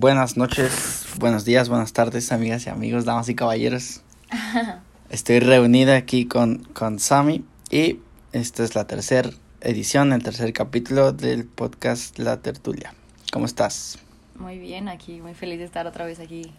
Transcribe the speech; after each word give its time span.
Buenas 0.00 0.36
noches, 0.36 1.06
buenos 1.18 1.44
días, 1.44 1.68
buenas 1.68 1.92
tardes, 1.92 2.30
amigas 2.30 2.64
y 2.64 2.70
amigos, 2.70 3.04
damas 3.04 3.28
y 3.28 3.34
caballeros. 3.34 4.02
Estoy 5.10 5.40
reunida 5.40 5.96
aquí 5.96 6.24
con, 6.24 6.58
con 6.72 7.00
Sammy 7.00 7.44
y 7.68 7.98
esta 8.32 8.62
es 8.62 8.76
la 8.76 8.86
tercera 8.86 9.30
edición, 9.60 10.12
el 10.12 10.22
tercer 10.22 10.52
capítulo 10.52 11.10
del 11.10 11.46
podcast 11.46 12.16
La 12.20 12.40
Tertulia. 12.40 12.94
¿Cómo 13.32 13.46
estás? 13.46 13.98
Muy 14.36 14.60
bien, 14.60 14.88
aquí 14.88 15.20
muy 15.20 15.34
feliz 15.34 15.58
de 15.58 15.64
estar 15.64 15.88
otra 15.88 16.04
vez 16.04 16.20
aquí 16.20 16.52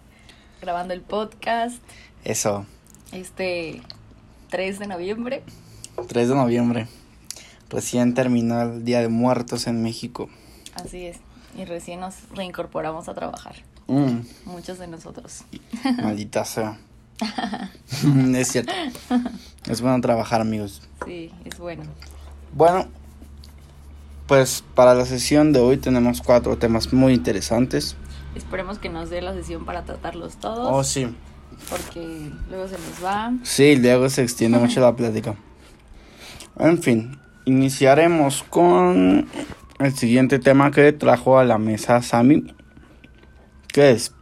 grabando 0.61 0.93
el 0.93 0.99
podcast. 0.99 1.81
Eso. 2.25 2.65
Este 3.13 3.81
3 4.49 4.79
de 4.79 4.87
noviembre. 4.87 5.43
3 6.09 6.27
de 6.27 6.35
noviembre. 6.35 6.87
Recién 7.69 8.15
terminó 8.15 8.61
el 8.63 8.83
Día 8.83 8.99
de 8.99 9.07
Muertos 9.07 9.65
en 9.67 9.81
México. 9.81 10.29
Así 10.75 11.05
es. 11.05 11.29
Y 11.57 11.66
recién 11.66 12.00
nos 12.00 12.16
reincorporamos 12.36 13.09
a 13.09 13.13
trabajar. 13.13 13.55
Mm, 13.88 14.20
Muchos 14.45 14.77
de 14.80 14.88
nosotros. 14.88 15.44
maldita 16.02 16.45
sea. 16.45 16.77
es 18.35 18.48
cierto. 18.48 18.72
Es 19.67 19.81
bueno 19.81 19.99
trabajar, 20.02 20.41
amigos. 20.41 20.81
Sí, 21.05 21.31
es 21.45 21.58
bueno. 21.58 21.84
Bueno, 22.53 22.88
pues 24.27 24.63
para 24.75 24.94
la 24.94 25.05
sesión 25.05 25.53
de 25.53 25.59
hoy 25.59 25.77
tenemos 25.77 26.22
cuatro 26.22 26.58
temas 26.58 26.94
muy 26.94 27.13
interesantes. 27.13 27.95
Esperemos 28.36 28.77
que 28.77 28.89
nos 28.89 29.09
dé 29.09 29.22
la 29.22 29.34
sesión 29.34 29.66
para 29.66 29.84
tratarlos 29.86 30.38
todos. 30.38 30.70
Oh, 30.72 30.84
sí. 30.84 31.13
Porque 31.70 32.31
luego 32.50 32.67
se 32.67 32.75
nos 32.75 33.03
va. 33.03 33.34
Sí, 33.44 33.75
luego 33.75 34.08
se 34.09 34.22
extiende 34.22 34.59
mucho 34.59 34.80
la 34.80 34.95
plática. 34.95 35.36
En 36.58 36.81
fin, 36.81 37.20
iniciaremos 37.45 38.44
con 38.44 39.27
el 39.79 39.95
siguiente 39.95 40.39
tema 40.39 40.71
que 40.71 40.91
trajo 40.91 41.39
a 41.39 41.45
la 41.45 41.57
mesa 41.57 42.01
Sammy, 42.01 42.53
que 43.69 43.91
es 43.91 44.13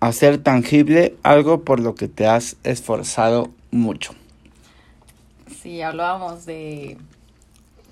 hacer 0.00 0.38
tangible 0.38 1.16
algo 1.22 1.64
por 1.64 1.80
lo 1.80 1.94
que 1.94 2.08
te 2.08 2.26
has 2.26 2.56
esforzado 2.64 3.50
mucho. 3.70 4.14
Sí, 5.60 5.82
hablábamos 5.82 6.46
de 6.46 6.96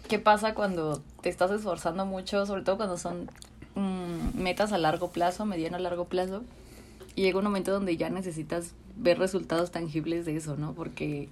qué 0.08 0.18
pasa 0.18 0.54
cuando 0.54 1.02
te 1.20 1.28
estás 1.28 1.50
esforzando 1.50 2.06
mucho, 2.06 2.46
sobre 2.46 2.62
todo 2.62 2.78
cuando 2.78 2.96
son 2.96 3.30
mm, 3.74 4.40
metas 4.40 4.72
a 4.72 4.78
largo 4.78 5.10
plazo, 5.10 5.44
mediano 5.44 5.76
a 5.76 5.80
largo 5.80 6.06
plazo. 6.06 6.42
Y 7.14 7.22
llega 7.22 7.38
un 7.38 7.44
momento 7.44 7.72
donde 7.72 7.96
ya 7.96 8.08
necesitas 8.08 8.72
ver 8.96 9.18
resultados 9.18 9.70
tangibles 9.70 10.24
de 10.24 10.36
eso, 10.36 10.56
¿no? 10.56 10.72
Porque 10.72 11.28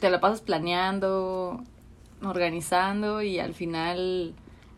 te 0.00 0.10
la 0.10 0.20
pasas 0.20 0.42
planeando, 0.42 1.62
organizando 2.22 3.22
y 3.22 3.38
al 3.38 3.54
final, 3.54 4.34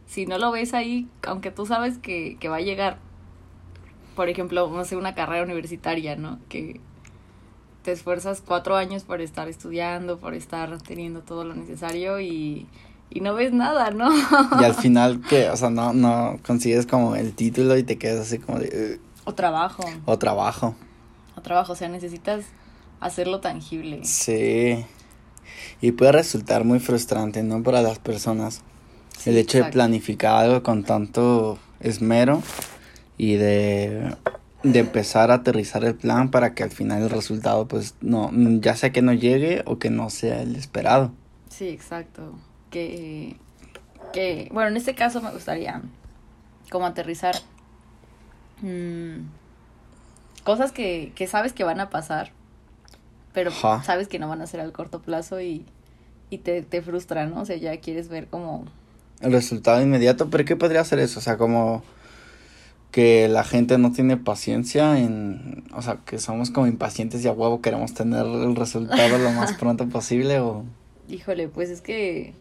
si 0.07 0.27
no 0.27 0.39
lo 0.39 0.51
ves 0.51 0.75
ahí, 0.75 1.09
aunque 1.27 1.51
tú 1.51 1.67
sabes 1.67 1.99
que, 1.99 2.37
que 2.39 2.49
va 2.49 2.57
a 2.57 2.61
llegar, 2.61 2.99
por 4.17 4.29
ejemplo, 4.29 4.69
no 4.69 4.85
sé, 4.85 4.97
una 4.97 5.15
carrera 5.15 5.45
universitaria, 5.45 6.17
¿no? 6.17 6.39
Que 6.49 6.81
te 7.83 7.93
esfuerzas 7.93 8.43
cuatro 8.45 8.77
años 8.77 9.05
por 9.05 9.21
estar 9.21 9.49
estudiando, 9.49 10.19
por 10.19 10.35
estar 10.35 10.81
teniendo 10.83 11.21
todo 11.21 11.45
lo 11.45 11.55
necesario 11.55 12.21
y, 12.21 12.67
y 13.11 13.21
no 13.21 13.35
ves 13.35 13.53
nada, 13.53 13.91
¿no? 13.91 14.11
Y 14.61 14.65
al 14.65 14.75
final, 14.81 15.21
que, 15.21 15.51
o 15.51 15.57
sea, 15.57 15.71
no, 15.71 15.93
no 15.93 16.39
consigues 16.47 16.87
como 16.87 17.15
el 17.15 17.35
título 17.35 17.77
y 17.77 17.83
te 17.83 17.99
quedas 17.99 18.21
así 18.21 18.39
como 18.39 18.59
de... 18.59 19.01
O 19.25 19.35
trabajo, 19.35 19.85
o 20.05 20.19
trabajo. 20.19 20.75
o 21.37 21.41
trabajo, 21.41 21.73
o 21.73 21.77
sea, 21.77 21.89
necesitas 21.89 22.45
hacerlo 23.01 23.41
tangible. 23.41 24.05
Sí. 24.05 24.85
Y 25.81 25.93
puede 25.93 26.13
resultar 26.13 26.65
muy 26.65 26.79
frustrante, 26.79 27.43
¿no? 27.43 27.63
Para 27.63 27.83
las 27.83 27.99
personas. 27.99 28.63
Sí, 29.19 29.31
el 29.31 29.37
hecho 29.39 29.59
de 29.63 29.71
planificar 29.71 30.45
algo 30.45 30.63
con 30.63 30.85
tanto 30.85 31.59
esmero 31.81 32.43
y 33.17 33.35
de, 33.35 34.15
de 34.63 34.79
empezar 34.79 35.31
a 35.31 35.35
aterrizar 35.35 35.85
el 35.85 35.95
plan 35.95 36.31
para 36.31 36.55
que 36.55 36.63
al 36.63 36.71
final 36.71 37.03
el 37.03 37.11
resultado, 37.11 37.69
pues, 37.69 37.95
no, 38.01 38.31
ya 38.61 38.77
sea 38.77 38.93
que 38.93 39.03
no 39.03 39.13
llegue 39.13 39.63
o 39.67 39.79
que 39.79 39.91
no 39.91 40.11
sea 40.11 40.43
el 40.43 40.57
esperado. 40.57 41.13
Sí, 41.49 41.69
exacto. 41.69 42.33
Que, 42.71 43.37
que, 44.13 44.49
bueno, 44.53 44.71
en 44.71 44.77
este 44.77 44.95
caso 44.95 45.23
me 45.23 45.31
gustaría 45.31 45.83
como 46.71 46.87
aterrizar 46.87 47.37
mm, 48.63 49.19
cosas 50.43 50.73
que, 50.73 51.13
que 51.15 51.27
sabes 51.27 51.53
que 51.53 51.63
van 51.63 51.81
a 51.81 51.91
pasar, 51.91 52.33
pero 53.33 53.51
Ajá. 53.51 53.83
sabes 53.85 54.09
que 54.09 54.19
no 54.19 54.29
van 54.29 54.43
a 54.43 54.47
ser 54.47 54.61
al 54.61 54.73
corto 54.73 55.01
plazo 55.03 55.41
y, 55.41 55.65
y 56.31 56.39
te, 56.39 56.63
te 56.63 56.83
frustra, 56.83 57.27
¿no? 57.27 57.43
O 57.43 57.45
sea, 57.45 57.57
ya 57.57 57.77
quieres 57.79 58.09
ver 58.09 58.27
como... 58.29 58.65
El 59.21 59.33
resultado 59.33 59.81
inmediato, 59.81 60.29
pero 60.31 60.45
¿qué 60.45 60.57
podría 60.57 60.85
ser 60.85 60.99
eso? 60.99 61.19
O 61.19 61.23
sea, 61.23 61.37
como 61.39 61.83
que 62.95 63.29
la 63.29 63.43
gente 63.43 63.77
no 63.77 63.91
tiene 63.91 64.17
paciencia 64.17 65.01
en, 65.01 65.65
o 65.75 65.83
sea, 65.83 65.99
que 66.07 66.21
somos 66.21 66.53
como 66.53 66.69
impacientes 66.69 67.25
y 67.25 67.29
a 67.29 67.33
huevo 67.33 67.61
queremos 67.61 67.93
tener 67.93 68.25
el 68.25 68.55
resultado 68.55 69.19
lo 69.19 69.33
más 69.33 69.53
pronto 69.59 69.89
posible 69.89 70.39
o... 70.39 70.65
Híjole, 71.09 71.49
pues 71.49 71.71
es 71.71 71.81
que 71.81 72.35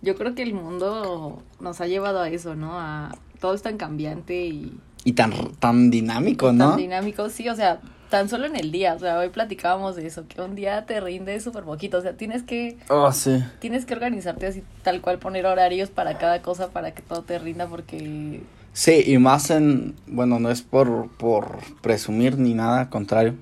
yo 0.00 0.16
creo 0.16 0.34
que 0.34 0.42
el 0.42 0.54
mundo 0.54 1.42
nos 1.60 1.82
ha 1.82 1.86
llevado 1.86 2.20
a 2.20 2.30
eso, 2.30 2.56
¿no? 2.56 2.80
A 2.80 3.14
todo 3.40 3.52
es 3.52 3.60
tan 3.60 3.76
cambiante 3.76 4.46
y 4.46 4.78
Y 5.04 5.12
tan, 5.12 5.32
tan 5.58 5.90
dinámico, 5.90 6.50
¿no? 6.50 6.70
tan 6.70 6.78
dinámico, 6.78 7.28
sí, 7.28 7.50
o 7.50 7.54
sea, 7.54 7.80
tan 8.10 8.28
solo 8.28 8.46
en 8.46 8.56
el 8.56 8.72
día, 8.72 8.94
o 8.94 8.98
sea, 8.98 9.18
hoy 9.18 9.28
platicábamos 9.30 9.96
de 9.96 10.06
eso, 10.06 10.26
que 10.28 10.42
un 10.42 10.54
día 10.56 10.84
te 10.84 11.00
rinde 11.00 11.40
súper 11.40 11.64
poquito, 11.64 11.98
o 11.98 12.00
sea, 12.02 12.12
tienes 12.14 12.42
que, 12.42 12.76
Oh, 12.88 13.10
sí. 13.12 13.42
tienes 13.60 13.86
que 13.86 13.94
organizarte 13.94 14.46
así, 14.46 14.62
tal 14.82 15.00
cual, 15.00 15.18
poner 15.18 15.46
horarios 15.46 15.90
para 15.90 16.18
cada 16.18 16.42
cosa 16.42 16.70
para 16.70 16.92
que 16.92 17.02
todo 17.02 17.22
te 17.22 17.38
rinda, 17.38 17.66
porque, 17.68 18.42
Sí, 18.72 19.02
y 19.06 19.18
más 19.18 19.50
en, 19.50 19.96
bueno, 20.06 20.38
no 20.38 20.50
es 20.50 20.62
por, 20.62 21.08
por 21.16 21.58
presumir 21.80 22.38
ni 22.38 22.54
nada, 22.54 22.80
al 22.82 22.88
contrario, 22.88 23.34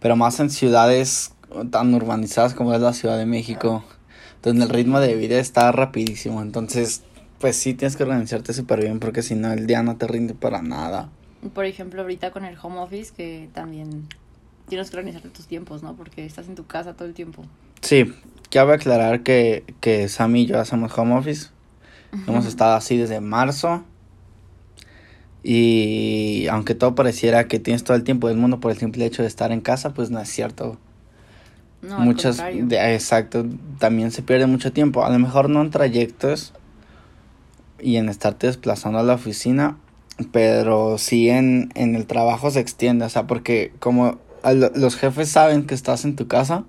pero 0.00 0.16
más 0.16 0.40
en 0.40 0.50
ciudades 0.50 1.32
tan 1.70 1.92
urbanizadas 1.94 2.54
como 2.54 2.72
es 2.74 2.80
la 2.80 2.92
Ciudad 2.92 3.18
de 3.18 3.26
México, 3.26 3.84
donde 4.42 4.64
el 4.64 4.70
ritmo 4.70 4.98
de 5.00 5.14
vida 5.14 5.38
está 5.38 5.70
rapidísimo, 5.70 6.40
entonces, 6.42 7.02
pues 7.40 7.56
sí 7.56 7.74
tienes 7.74 7.96
que 7.96 8.04
organizarte 8.04 8.52
súper 8.52 8.80
bien 8.80 9.00
porque 9.00 9.22
si 9.22 9.34
no 9.34 9.52
el 9.52 9.66
día 9.66 9.82
no 9.82 9.96
te 9.96 10.06
rinde 10.06 10.34
para 10.34 10.62
nada. 10.62 11.08
Por 11.50 11.64
ejemplo, 11.64 12.02
ahorita 12.02 12.30
con 12.30 12.44
el 12.44 12.56
home 12.60 12.78
office, 12.78 13.12
que 13.16 13.48
también 13.52 14.06
tienes 14.68 14.90
que 14.90 14.96
organizarte 14.96 15.28
tus 15.28 15.46
tiempos, 15.46 15.82
¿no? 15.82 15.94
Porque 15.94 16.24
estás 16.24 16.48
en 16.48 16.54
tu 16.54 16.66
casa 16.66 16.94
todo 16.94 17.06
el 17.08 17.14
tiempo. 17.14 17.44
Sí, 17.80 18.14
cabe 18.50 18.74
aclarar 18.74 19.22
que, 19.22 19.64
que 19.80 20.08
Sammy 20.08 20.42
y 20.42 20.46
yo 20.46 20.60
hacemos 20.60 20.96
home 20.96 21.14
office, 21.16 21.48
hemos 22.26 22.46
estado 22.46 22.74
así 22.76 22.96
desde 22.96 23.20
marzo. 23.20 23.84
Y 25.42 26.46
aunque 26.50 26.74
todo 26.76 26.94
pareciera 26.94 27.48
que 27.48 27.58
tienes 27.58 27.82
todo 27.82 27.96
el 27.96 28.04
tiempo 28.04 28.28
del 28.28 28.36
mundo 28.36 28.60
por 28.60 28.70
el 28.70 28.78
simple 28.78 29.04
hecho 29.04 29.22
de 29.22 29.28
estar 29.28 29.50
en 29.50 29.60
casa, 29.60 29.92
pues 29.92 30.10
no 30.10 30.20
es 30.20 30.28
cierto. 30.28 30.78
No, 31.82 31.96
al 31.96 32.04
Muchas, 32.04 32.36
contrario. 32.36 32.66
de- 32.66 32.94
exacto, 32.94 33.44
también 33.78 34.12
se 34.12 34.22
pierde 34.22 34.46
mucho 34.46 34.72
tiempo. 34.72 35.04
A 35.04 35.10
lo 35.10 35.18
mejor 35.18 35.50
no 35.50 35.60
en 35.60 35.70
trayectos 35.70 36.52
y 37.80 37.96
en 37.96 38.08
estarte 38.08 38.46
desplazando 38.46 39.00
a 39.00 39.02
la 39.02 39.14
oficina, 39.14 39.76
pero 40.30 40.98
sí 40.98 41.28
en, 41.28 41.70
en 41.74 41.94
el 41.94 42.06
trabajo 42.06 42.50
se 42.50 42.60
extiende. 42.60 43.04
O 43.04 43.08
sea, 43.08 43.26
porque 43.26 43.72
como 43.78 44.18
los 44.74 44.96
jefes 44.96 45.28
saben 45.28 45.66
que 45.66 45.74
estás 45.74 46.04
en 46.04 46.16
tu 46.16 46.26
casa, 46.26 46.64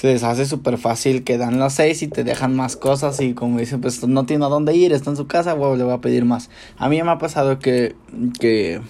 se 0.00 0.06
les 0.06 0.22
hace 0.22 0.46
súper 0.46 0.78
fácil 0.78 1.24
que 1.24 1.36
dan 1.36 1.58
las 1.58 1.74
seis 1.74 2.02
y 2.02 2.08
te 2.08 2.24
dejan 2.24 2.56
más 2.56 2.76
cosas 2.76 3.20
y 3.20 3.34
como 3.34 3.58
dicen, 3.58 3.82
pues 3.82 4.06
no 4.06 4.24
tiene 4.24 4.46
a 4.46 4.48
dónde 4.48 4.74
ir, 4.74 4.92
está 4.92 5.10
en 5.10 5.16
su 5.16 5.26
casa, 5.26 5.52
wow, 5.52 5.76
le 5.76 5.84
voy 5.84 5.92
a 5.92 6.00
pedir 6.00 6.24
más. 6.24 6.48
A 6.78 6.88
mí 6.88 7.02
me 7.02 7.10
ha 7.10 7.18
pasado 7.18 7.58
que, 7.58 7.94
que, 8.38 8.80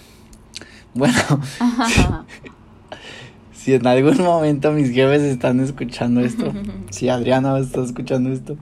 bueno, 0.93 1.13
si 3.53 3.73
en 3.73 3.87
algún 3.87 4.17
momento 4.19 4.71
mis 4.71 4.91
jefes 4.91 5.23
están 5.23 5.59
escuchando 5.59 6.21
esto, 6.21 6.53
si 6.91 7.09
Adriana 7.09 7.59
está 7.59 7.83
escuchando 7.83 8.31
esto, 8.31 8.57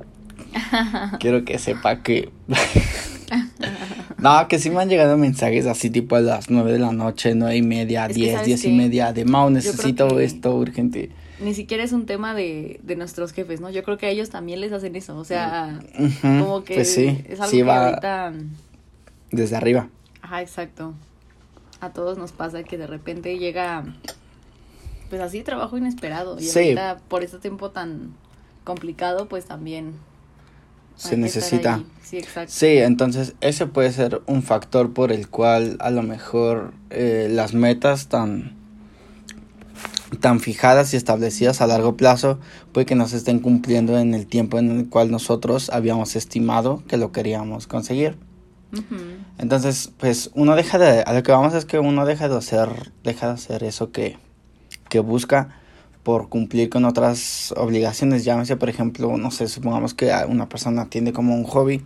quiero 1.19 1.45
que 1.45 1.59
sepa 1.59 2.01
que... 2.01 2.31
no, 4.21 4.47
que 4.47 4.59
sí 4.59 4.69
me 4.69 4.81
han 4.81 4.89
llegado 4.89 5.17
mensajes 5.17 5.65
así 5.65 5.89
tipo 5.89 6.15
a 6.15 6.21
las 6.21 6.49
nueve 6.49 6.71
de 6.71 6.79
la 6.79 6.91
noche, 6.91 7.35
nueve 7.35 7.57
y 7.57 7.61
media, 7.61 8.05
Es 8.05 8.09
que, 8.09 8.13
diez, 8.15 8.31
¿sabes 8.33 8.47
diez 8.47 8.63
y 8.65 8.67
qué? 8.69 8.73
media, 8.75 9.13
de 9.13 9.25
Mau, 9.25 9.49
necesito 9.49 10.19
esto 10.19 10.55
urgente. 10.55 11.09
Ni 11.41 11.53
siquiera 11.53 11.83
es 11.83 11.93
un 11.93 12.05
tema 12.05 12.33
de, 12.33 12.79
de 12.83 12.95
nuestros 12.97 13.31
jefes, 13.31 13.61
¿no? 13.61 13.69
Yo 13.69 13.83
creo 13.83 13.97
que 13.97 14.07
a 14.07 14.09
ellos 14.09 14.29
también 14.29 14.59
les 14.59 14.73
hacen 14.73 14.95
eso, 14.97 15.17
o 15.17 15.23
sea, 15.23 15.79
como 16.21 16.63
que 16.65 16.75
pues 16.75 16.93
sí, 16.93 17.23
es 17.29 17.39
algo 17.39 17.51
sí 17.51 17.57
que 17.57 17.63
va 17.63 17.85
ahorita... 17.87 18.33
desde 19.31 19.55
arriba. 19.55 19.87
Ajá, 20.21 20.41
exacto. 20.41 20.93
A 21.79 21.91
todos 21.91 22.17
nos 22.17 22.33
pasa 22.33 22.63
que 22.63 22.77
de 22.77 22.87
repente 22.87 23.37
llega, 23.37 23.85
pues 25.09 25.21
así, 25.21 25.41
trabajo 25.43 25.77
inesperado. 25.77 26.37
Y 26.39 26.43
Sí. 26.43 26.59
ahorita, 26.59 26.97
por 27.07 27.23
este 27.23 27.37
tiempo 27.39 27.71
tan 27.71 28.13
complicado, 28.65 29.27
pues 29.29 29.45
también... 29.45 29.93
Se 30.99 31.15
necesita. 31.15 31.81
Sí, 32.03 32.17
exacto. 32.17 32.51
Sí, 32.53 32.77
entonces 32.77 33.33
ese 33.39 33.67
puede 33.67 33.91
ser 33.93 34.21
un 34.25 34.43
factor 34.43 34.93
por 34.93 35.11
el 35.13 35.29
cual 35.29 35.77
a 35.79 35.91
lo 35.91 36.03
mejor 36.03 36.73
eh, 36.89 37.29
las 37.31 37.53
metas 37.53 38.07
tan 38.07 38.57
tan 40.19 40.39
fijadas 40.39 40.93
y 40.93 40.97
establecidas 40.97 41.61
a 41.61 41.67
largo 41.67 41.95
plazo 41.95 42.39
puede 42.73 42.85
que 42.85 42.95
no 42.95 43.07
se 43.07 43.15
estén 43.15 43.39
cumpliendo 43.39 43.97
en 43.97 44.13
el 44.13 44.25
tiempo 44.25 44.57
en 44.57 44.71
el 44.71 44.89
cual 44.89 45.11
nosotros 45.11 45.69
habíamos 45.69 46.15
estimado 46.15 46.83
que 46.87 46.97
lo 46.97 47.11
queríamos 47.11 47.67
conseguir. 47.67 48.17
Entonces, 49.37 49.91
pues 49.97 50.31
uno 50.33 50.55
deja 50.55 50.77
de, 50.77 51.01
a 51.01 51.13
lo 51.13 51.23
que 51.23 51.31
vamos 51.31 51.53
es 51.53 51.65
que 51.65 51.79
uno 51.79 52.05
deja 52.05 52.27
de 52.27 52.37
hacer, 52.37 52.91
deja 53.03 53.27
de 53.27 53.33
hacer 53.33 53.63
eso 53.63 53.91
que, 53.91 54.17
que 54.89 54.99
busca 54.99 55.59
por 56.03 56.29
cumplir 56.29 56.69
con 56.69 56.85
otras 56.85 57.53
obligaciones. 57.57 58.23
Llámese, 58.23 58.57
por 58.57 58.69
ejemplo, 58.69 59.17
no 59.17 59.31
sé, 59.31 59.47
supongamos 59.47 59.93
que 59.93 60.11
una 60.27 60.49
persona 60.49 60.89
tiene 60.89 61.13
como 61.13 61.35
un 61.35 61.43
hobby 61.43 61.83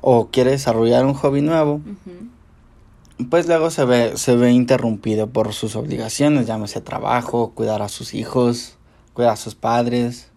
o 0.00 0.28
quiere 0.28 0.50
desarrollar 0.50 1.06
un 1.06 1.14
hobby 1.14 1.42
nuevo, 1.42 1.80
pues 3.30 3.46
luego 3.46 3.70
se 3.70 3.84
ve, 3.84 4.16
se 4.16 4.34
ve 4.34 4.50
interrumpido 4.50 5.30
por 5.30 5.52
sus 5.52 5.76
obligaciones, 5.76 6.46
llámese 6.46 6.80
trabajo, 6.80 7.52
cuidar 7.54 7.82
a 7.82 7.88
sus 7.88 8.14
hijos, 8.14 8.78
cuidar 9.12 9.34
a 9.34 9.36
sus 9.36 9.54
padres, 9.54 10.31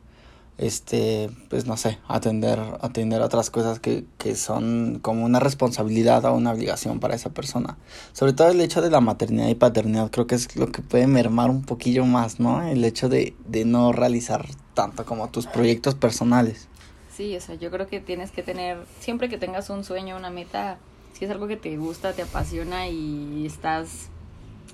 este, 0.57 1.29
pues 1.49 1.65
no 1.65 1.75
sé, 1.77 1.97
atender, 2.07 2.59
atender 2.81 3.21
otras 3.21 3.49
cosas 3.49 3.79
que, 3.79 4.05
que 4.17 4.35
son 4.35 4.99
como 5.01 5.25
una 5.25 5.39
responsabilidad 5.39 6.23
o 6.25 6.33
una 6.33 6.51
obligación 6.51 6.99
para 6.99 7.15
esa 7.15 7.29
persona. 7.29 7.77
Sobre 8.13 8.33
todo 8.33 8.49
el 8.49 8.61
hecho 8.61 8.81
de 8.81 8.89
la 8.89 9.01
maternidad 9.01 9.47
y 9.49 9.55
paternidad 9.55 10.11
creo 10.11 10.27
que 10.27 10.35
es 10.35 10.55
lo 10.55 10.71
que 10.71 10.81
puede 10.81 11.07
mermar 11.07 11.49
un 11.49 11.63
poquillo 11.63 12.05
más, 12.05 12.39
¿no? 12.39 12.65
El 12.67 12.83
hecho 12.85 13.09
de, 13.09 13.35
de 13.47 13.65
no 13.65 13.91
realizar 13.91 14.45
tanto 14.73 15.05
como 15.05 15.29
tus 15.29 15.47
proyectos 15.47 15.95
personales. 15.95 16.67
Sí, 17.15 17.35
o 17.35 17.41
sea, 17.41 17.55
yo 17.55 17.71
creo 17.71 17.87
que 17.87 18.01
tienes 18.01 18.31
que 18.31 18.43
tener, 18.43 18.77
siempre 18.99 19.29
que 19.29 19.37
tengas 19.37 19.69
un 19.69 19.83
sueño, 19.83 20.17
una 20.17 20.29
meta, 20.29 20.77
si 21.13 21.25
es 21.25 21.31
algo 21.31 21.47
que 21.47 21.55
te 21.55 21.77
gusta, 21.77 22.13
te 22.13 22.21
apasiona 22.21 22.89
y 22.89 23.45
estás 23.45 24.09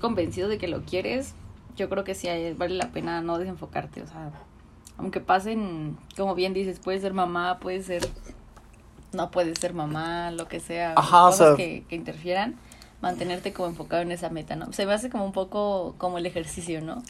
convencido 0.00 0.48
de 0.48 0.58
que 0.58 0.66
lo 0.66 0.82
quieres, 0.82 1.34
yo 1.76 1.88
creo 1.88 2.02
que 2.02 2.14
sí 2.14 2.28
vale 2.56 2.74
la 2.74 2.90
pena 2.90 3.20
no 3.20 3.38
desenfocarte, 3.38 4.02
o 4.02 4.06
sea, 4.06 4.32
aunque 4.98 5.20
pasen, 5.20 5.96
como 6.16 6.34
bien 6.34 6.52
dices, 6.52 6.78
puede 6.78 7.00
ser 7.00 7.12
mamá, 7.12 7.58
puede 7.58 7.82
ser, 7.82 8.08
no 9.12 9.30
puede 9.30 9.54
ser 9.56 9.74
mamá, 9.74 10.30
lo 10.30 10.48
que 10.48 10.60
sea, 10.60 10.94
cosas 10.94 11.56
que, 11.56 11.84
que 11.88 11.96
interfieran, 11.96 12.56
mantenerte 13.00 13.52
como 13.52 13.68
enfocado 13.68 14.02
en 14.02 14.12
esa 14.12 14.30
meta, 14.30 14.56
¿no? 14.56 14.72
Se 14.72 14.86
me 14.86 14.92
hace 14.92 15.10
como 15.10 15.24
un 15.24 15.32
poco 15.32 15.94
como 15.98 16.18
el 16.18 16.26
ejercicio, 16.26 16.80
¿no? 16.80 17.02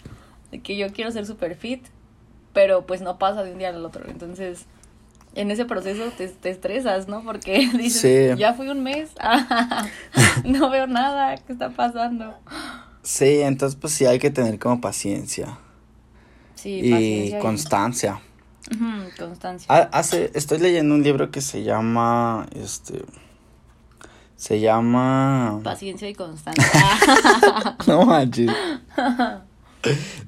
De 0.50 0.61
que 0.61 0.76
yo 0.76 0.93
quiero 0.93 1.11
ser 1.11 1.26
super 1.26 1.55
fit, 1.55 1.84
pero 2.52 2.87
pues 2.87 3.00
no 3.00 3.19
pasa 3.19 3.43
de 3.43 3.52
un 3.52 3.58
día 3.58 3.70
al 3.70 3.84
otro, 3.84 4.08
entonces 4.08 4.67
en 5.34 5.50
ese 5.50 5.64
proceso 5.64 6.05
te, 6.17 6.29
te 6.29 6.50
estresas, 6.50 7.08
¿no? 7.08 7.23
Porque 7.23 7.69
dices, 7.76 8.38
ya 8.38 8.55
fui 8.55 8.69
un 8.69 8.82
mes, 8.82 9.11
no 10.44 10.70
veo 10.70 10.87
nada, 10.87 11.37
¿qué 11.37 11.52
está 11.52 11.70
pasando? 11.70 12.34
Sí, 13.02 13.40
entonces 13.40 13.79
pues 13.81 13.93
sí 13.93 14.06
hay 14.06 14.19
que 14.19 14.31
tener 14.31 14.58
como 14.58 14.81
paciencia. 14.81 15.58
Sí, 16.62 16.81
y 16.85 17.38
constancia. 17.41 18.20
constancia. 19.19 19.67
Hace, 19.93 20.31
estoy 20.35 20.59
leyendo 20.59 20.94
un 20.94 21.03
libro 21.03 21.32
que 21.32 21.41
se 21.41 21.64
llama, 21.64 22.47
este, 22.55 23.03
se 24.37 24.61
llama... 24.61 25.59
Paciencia 25.64 26.09
y 26.09 26.14
constancia. 26.14 26.64
no 27.88 28.06
manches. 28.06 28.53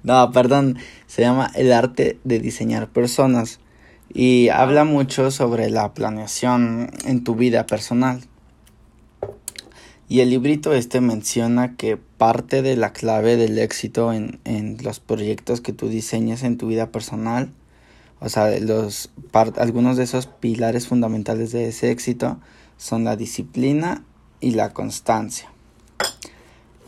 No, 0.02 0.32
perdón, 0.32 0.76
se 1.06 1.22
llama 1.22 1.52
El 1.54 1.72
arte 1.72 2.18
de 2.24 2.40
diseñar 2.40 2.88
personas 2.88 3.60
y 4.12 4.48
habla 4.48 4.82
mucho 4.82 5.30
sobre 5.30 5.70
la 5.70 5.94
planeación 5.94 6.90
en 7.04 7.22
tu 7.22 7.36
vida 7.36 7.66
personal. 7.66 8.24
Y 10.14 10.20
el 10.20 10.30
librito 10.30 10.72
este 10.72 11.00
menciona 11.00 11.74
que 11.74 11.96
parte 11.96 12.62
de 12.62 12.76
la 12.76 12.92
clave 12.92 13.36
del 13.36 13.58
éxito 13.58 14.12
en, 14.12 14.38
en 14.44 14.76
los 14.80 15.00
proyectos 15.00 15.60
que 15.60 15.72
tú 15.72 15.88
diseñas 15.88 16.44
en 16.44 16.56
tu 16.56 16.68
vida 16.68 16.92
personal, 16.92 17.50
o 18.20 18.28
sea, 18.28 18.56
los, 18.60 19.10
algunos 19.56 19.96
de 19.96 20.04
esos 20.04 20.26
pilares 20.26 20.86
fundamentales 20.86 21.50
de 21.50 21.66
ese 21.66 21.90
éxito 21.90 22.38
son 22.78 23.02
la 23.02 23.16
disciplina 23.16 24.04
y 24.38 24.52
la 24.52 24.72
constancia. 24.72 25.50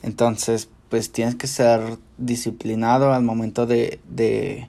Entonces, 0.04 0.68
pues 0.88 1.10
tienes 1.10 1.34
que 1.34 1.48
ser 1.48 1.98
disciplinado 2.18 3.12
al 3.12 3.24
momento 3.24 3.66
de, 3.66 3.98
de 4.08 4.68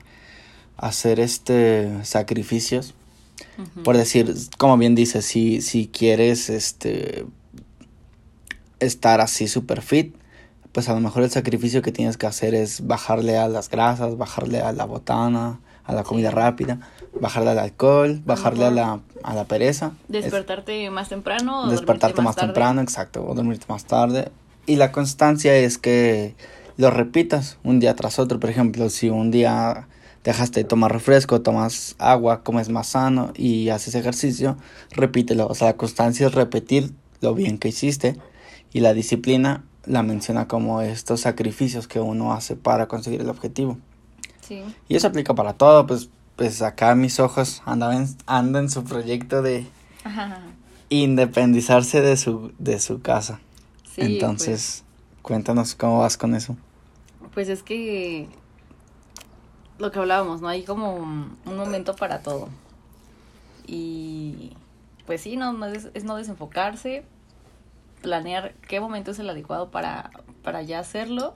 hacer 0.76 1.20
este 1.20 2.04
sacrificios. 2.04 2.96
Por 3.84 3.96
decir, 3.96 4.34
como 4.56 4.76
bien 4.78 4.96
dice, 4.96 5.22
si, 5.22 5.62
si 5.62 5.86
quieres 5.86 6.50
este 6.50 7.24
estar 8.80 9.20
así 9.20 9.48
super 9.48 9.82
fit, 9.82 10.14
pues 10.72 10.88
a 10.88 10.94
lo 10.94 11.00
mejor 11.00 11.22
el 11.22 11.30
sacrificio 11.30 11.82
que 11.82 11.92
tienes 11.92 12.16
que 12.16 12.26
hacer 12.26 12.54
es 12.54 12.86
bajarle 12.86 13.36
a 13.36 13.48
las 13.48 13.70
grasas, 13.70 14.16
bajarle 14.16 14.60
a 14.60 14.72
la 14.72 14.84
botana, 14.84 15.60
a 15.84 15.94
la 15.94 16.04
comida 16.04 16.30
rápida, 16.30 16.80
bajarle 17.18 17.50
al 17.50 17.58
alcohol, 17.58 18.20
bajarle 18.24 18.66
a 18.66 18.70
la, 18.70 19.00
a 19.22 19.34
la 19.34 19.44
pereza. 19.44 19.92
Despertarte 20.08 20.90
más 20.90 21.08
temprano. 21.08 21.62
O 21.62 21.68
despertarte 21.68 22.20
más, 22.20 22.36
temprano, 22.36 22.82
exacto, 22.82 23.26
o 23.26 23.34
dormirte 23.34 23.66
más 23.68 23.86
tarde. 23.86 24.30
Y 24.66 24.76
la 24.76 24.92
constancia 24.92 25.56
es 25.56 25.78
que 25.78 26.34
lo 26.76 26.90
repitas 26.90 27.58
un 27.64 27.80
día 27.80 27.96
tras 27.96 28.18
otro. 28.18 28.38
Por 28.38 28.50
ejemplo, 28.50 28.90
si 28.90 29.08
un 29.08 29.30
día 29.30 29.88
dejaste 30.24 30.60
de 30.60 30.64
tomar 30.64 30.92
refresco, 30.92 31.40
tomas 31.40 31.96
agua, 31.98 32.42
comes 32.44 32.68
más 32.68 32.88
sano 32.88 33.32
y 33.34 33.70
haces 33.70 33.94
ejercicio, 33.94 34.58
repítelo. 34.90 35.46
O 35.46 35.54
sea, 35.54 35.68
la 35.68 35.76
constancia 35.78 36.26
es 36.26 36.34
repetir 36.34 36.92
lo 37.20 37.34
bien 37.34 37.56
que 37.56 37.68
hiciste 37.68 38.16
y 38.72 38.80
la 38.80 38.94
disciplina 38.94 39.64
la 39.84 40.02
menciona 40.02 40.48
como 40.48 40.82
estos 40.82 41.20
sacrificios 41.20 41.88
que 41.88 42.00
uno 42.00 42.32
hace 42.32 42.56
para 42.56 42.88
conseguir 42.88 43.20
el 43.20 43.28
objetivo. 43.28 43.78
Sí. 44.40 44.62
Y 44.88 44.96
eso 44.96 45.08
aplica 45.08 45.34
para 45.34 45.54
todo, 45.54 45.86
pues, 45.86 46.10
pues 46.36 46.62
acá 46.62 46.94
mis 46.94 47.20
ojos 47.20 47.62
andan, 47.64 48.08
andan 48.26 48.64
en 48.64 48.70
su 48.70 48.84
proyecto 48.84 49.42
de 49.42 49.66
independizarse 50.88 52.00
de 52.00 52.16
su, 52.16 52.52
de 52.58 52.78
su 52.80 53.00
casa. 53.00 53.40
Sí, 53.94 54.02
Entonces, 54.02 54.84
pues. 54.84 55.22
cuéntanos 55.22 55.74
cómo 55.74 56.00
vas 56.00 56.16
con 56.16 56.34
eso. 56.34 56.56
Pues 57.34 57.48
es 57.48 57.62
que 57.62 58.28
lo 59.78 59.90
que 59.90 59.98
hablábamos, 59.98 60.40
¿no? 60.40 60.48
Hay 60.48 60.64
como 60.64 60.94
un, 60.94 61.38
momento 61.44 61.94
para 61.96 62.20
todo. 62.20 62.48
Y 63.66 64.52
pues 65.06 65.20
sí, 65.20 65.36
no, 65.36 65.66
es, 65.66 66.04
no 66.04 66.16
desenfocarse, 66.16 67.04
planear 68.02 68.54
qué 68.68 68.80
momento 68.80 69.10
es 69.10 69.18
el 69.18 69.30
adecuado 69.30 69.70
para, 69.70 70.10
para 70.42 70.62
ya 70.62 70.78
hacerlo, 70.78 71.34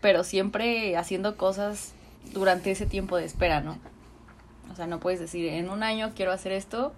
pero 0.00 0.24
siempre 0.24 0.96
haciendo 0.96 1.36
cosas 1.36 1.92
durante 2.32 2.70
ese 2.70 2.86
tiempo 2.86 3.16
de 3.16 3.24
espera, 3.24 3.60
¿no? 3.60 3.78
O 4.70 4.76
sea, 4.76 4.86
no 4.86 5.00
puedes 5.00 5.18
decir, 5.18 5.48
en 5.48 5.70
un 5.70 5.82
año 5.82 6.12
quiero 6.14 6.32
hacer 6.32 6.52
esto 6.52 6.92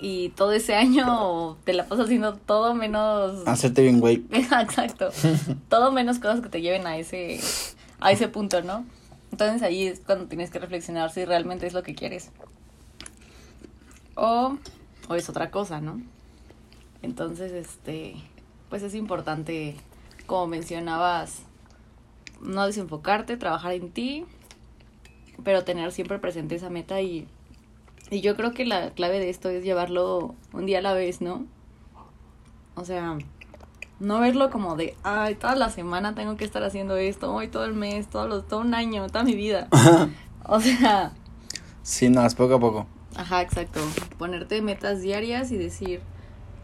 y 0.00 0.30
todo 0.30 0.52
ese 0.52 0.74
año 0.74 1.56
te 1.64 1.74
la 1.74 1.86
pasas 1.86 2.06
haciendo 2.06 2.34
todo 2.34 2.74
menos... 2.74 3.46
Hacerte 3.46 3.82
bien, 3.82 4.00
güey. 4.00 4.24
Exacto. 4.32 5.10
todo 5.68 5.92
menos 5.92 6.18
cosas 6.18 6.40
que 6.40 6.48
te 6.48 6.62
lleven 6.62 6.86
a 6.86 6.96
ese, 6.96 7.40
a 8.00 8.12
ese 8.12 8.28
punto, 8.28 8.62
¿no? 8.62 8.84
Entonces 9.30 9.62
ahí 9.62 9.86
es 9.86 10.00
cuando 10.00 10.26
tienes 10.26 10.50
que 10.50 10.58
reflexionar 10.58 11.10
si 11.12 11.24
realmente 11.24 11.66
es 11.66 11.74
lo 11.74 11.82
que 11.82 11.94
quieres. 11.94 12.30
O, 14.16 14.56
o 15.08 15.14
es 15.14 15.28
otra 15.28 15.50
cosa, 15.50 15.80
¿no? 15.80 16.00
Entonces, 17.02 17.52
este, 17.52 18.16
pues 18.68 18.82
es 18.82 18.94
importante, 18.94 19.76
como 20.26 20.46
mencionabas, 20.46 21.42
no 22.40 22.66
desenfocarte, 22.66 23.36
trabajar 23.36 23.72
en 23.72 23.90
ti, 23.90 24.24
pero 25.42 25.64
tener 25.64 25.92
siempre 25.92 26.18
presente 26.18 26.54
esa 26.54 26.70
meta 26.70 27.00
y, 27.00 27.26
y 28.10 28.20
yo 28.20 28.36
creo 28.36 28.52
que 28.52 28.64
la 28.64 28.90
clave 28.90 29.18
de 29.18 29.30
esto 29.30 29.48
es 29.48 29.64
llevarlo 29.64 30.34
un 30.52 30.66
día 30.66 30.78
a 30.78 30.82
la 30.82 30.92
vez, 30.92 31.20
¿no? 31.20 31.46
O 32.74 32.84
sea, 32.84 33.18
no 33.98 34.20
verlo 34.20 34.50
como 34.50 34.76
de, 34.76 34.96
ay, 35.02 35.34
toda 35.34 35.54
la 35.54 35.70
semana 35.70 36.14
tengo 36.14 36.36
que 36.36 36.44
estar 36.44 36.62
haciendo 36.64 36.96
esto, 36.96 37.32
hoy 37.32 37.48
todo 37.48 37.64
el 37.64 37.74
mes, 37.74 38.08
todo, 38.08 38.26
los, 38.26 38.48
todo 38.48 38.60
un 38.60 38.74
año, 38.74 39.06
toda 39.08 39.24
mi 39.24 39.34
vida. 39.34 39.68
o 40.44 40.60
sea... 40.60 41.12
Sí, 41.82 42.08
no, 42.08 42.24
es 42.24 42.34
poco 42.34 42.54
a 42.54 42.60
poco. 42.60 42.86
Ajá, 43.16 43.42
exacto. 43.42 43.80
Ponerte 44.18 44.62
metas 44.62 45.02
diarias 45.02 45.50
y 45.50 45.56
decir, 45.58 46.00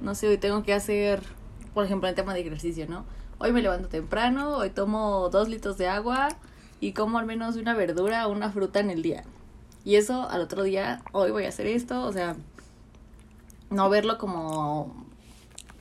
no 0.01 0.15
sé, 0.15 0.29
hoy 0.29 0.39
tengo 0.39 0.63
que 0.63 0.73
hacer, 0.73 1.23
por 1.75 1.85
ejemplo, 1.85 2.09
el 2.09 2.15
tema 2.15 2.35
de 2.35 2.41
ejercicio, 2.41 2.87
¿no? 2.89 3.05
Hoy 3.39 3.53
me 3.53 3.63
levanto 3.63 3.89
temprano, 3.89 4.57
hoy 4.57 4.71
tomo 4.71 5.29
dos 5.31 5.49
litros 5.49 5.79
de 5.79 5.89
agua 5.89 6.29
y 6.81 6.93
como 6.93 7.19
al 7.19 7.27
menos 7.27 7.57
una 7.57 7.75
verdura 7.75 8.27
o 8.27 8.33
una 8.33 8.51
fruta 8.51 8.81
en 8.81 8.91
el 8.91 9.03
día. 9.03 9.25
Y 9.85 9.97
eso 9.97 10.29
al 10.29 10.41
otro 10.41 10.63
día, 10.63 11.03
hoy 11.13 11.31
voy 11.31 11.45
a 11.45 11.49
hacer 11.49 11.67
esto, 11.67 12.03
o 12.03 12.13
sea, 12.13 12.37
no 13.71 13.89
verlo 13.91 14.19
como 14.19 15.07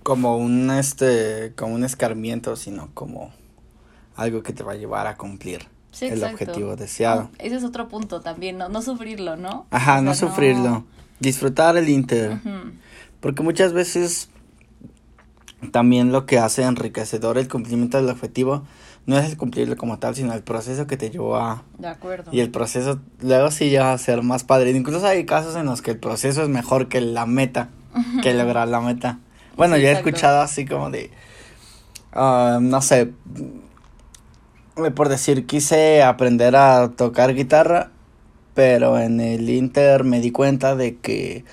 como 0.03 0.37
un 0.37 0.69
este 0.69 1.53
como 1.55 1.73
un 1.73 1.83
escarmiento, 1.83 2.55
sino 2.55 2.89
como 2.93 3.33
algo 4.15 4.43
que 4.43 4.53
te 4.53 4.63
va 4.63 4.73
a 4.73 4.75
llevar 4.75 5.07
a 5.07 5.17
cumplir 5.17 5.67
el 6.01 6.23
objetivo 6.23 6.75
deseado. 6.75 7.29
ese 7.39 7.55
es 7.55 7.63
otro 7.63 7.87
punto 7.87 8.21
también, 8.21 8.57
no, 8.57 8.69
no 8.69 8.81
sufrirlo, 8.81 9.37
¿no? 9.37 9.65
Ajá, 9.71 10.01
no 10.01 10.13
sufrirlo. 10.13 10.85
Disfrutar 11.19 11.77
el 11.77 11.89
inter. 11.89 12.39
Porque 13.19 13.43
muchas 13.43 13.73
veces 13.73 14.29
también 15.71 16.11
lo 16.11 16.25
que 16.25 16.37
hace 16.37 16.63
enriquecedor 16.63 17.37
el 17.37 17.47
cumplimiento 17.47 17.97
del 17.97 18.09
objetivo 18.09 18.63
no 19.05 19.17
es 19.17 19.29
el 19.29 19.37
cumplirlo 19.37 19.77
como 19.77 19.99
tal, 19.99 20.15
sino 20.15 20.33
el 20.33 20.41
proceso 20.41 20.87
que 20.87 20.97
te 20.97 21.09
llevó 21.09 21.37
a... 21.37 21.63
De 21.77 21.87
acuerdo. 21.87 22.31
Y 22.33 22.39
el 22.39 22.49
proceso 22.49 22.99
luego 23.21 23.51
sí 23.51 23.69
lleva 23.69 23.93
a 23.93 23.97
ser 23.97 24.23
más 24.23 24.43
padre. 24.43 24.71
Incluso 24.71 25.05
hay 25.05 25.25
casos 25.25 25.55
en 25.55 25.65
los 25.65 25.81
que 25.81 25.91
el 25.91 25.99
proceso 25.99 26.41
es 26.41 26.49
mejor 26.49 26.87
que 26.87 27.01
la 27.01 27.25
meta. 27.25 27.69
que 28.21 28.33
lograr 28.33 28.67
la 28.67 28.81
meta. 28.81 29.19
Bueno, 29.55 29.77
yo 29.77 29.87
he 29.87 29.91
escuchado 29.91 30.41
así 30.41 30.65
como 30.65 30.89
de, 30.89 31.11
ah, 32.13 32.59
no 32.61 32.81
sé, 32.81 33.13
por 34.95 35.09
decir, 35.09 35.45
quise 35.45 36.03
aprender 36.03 36.55
a 36.55 36.89
tocar 36.89 37.33
guitarra, 37.33 37.91
pero 38.53 38.99
en 38.99 39.21
el 39.21 39.49
Inter 39.49 40.03
me 40.03 40.19
di 40.19 40.31
cuenta 40.31 40.75
de 40.75 40.97
que, 40.97 41.45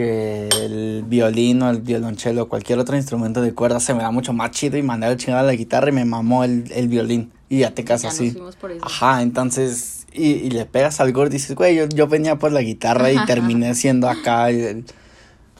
que 0.00 0.48
el 0.48 1.04
violín 1.06 1.60
o 1.60 1.68
el 1.68 1.82
violonchelo 1.82 2.44
o 2.44 2.48
cualquier 2.48 2.78
otro 2.78 2.96
instrumento 2.96 3.42
de 3.42 3.52
cuerda 3.52 3.80
se 3.80 3.92
me 3.92 4.02
da 4.02 4.10
mucho 4.10 4.32
más 4.32 4.50
chido 4.52 4.78
y 4.78 4.82
mandé 4.82 5.06
a 5.06 5.16
chingar 5.16 5.40
a 5.40 5.42
la 5.42 5.54
guitarra 5.54 5.90
y 5.90 5.92
me 5.92 6.06
mamó 6.06 6.42
el, 6.42 6.72
el 6.72 6.88
violín. 6.88 7.30
Y 7.50 7.58
ya 7.58 7.74
te 7.74 7.84
casas 7.84 8.14
así. 8.14 8.34
Ajá, 8.80 9.20
entonces, 9.20 10.06
y, 10.12 10.30
y, 10.30 10.50
le 10.50 10.64
pegas 10.64 11.00
al 11.00 11.12
gordo 11.12 11.32
y 11.32 11.32
dices, 11.34 11.54
güey, 11.54 11.76
yo, 11.76 11.86
yo 11.86 12.06
venía 12.06 12.38
por 12.38 12.50
la 12.50 12.62
guitarra 12.62 13.12
y 13.12 13.22
terminé 13.26 13.74
siendo 13.74 14.08
acá 14.08 14.48
el, 14.48 14.86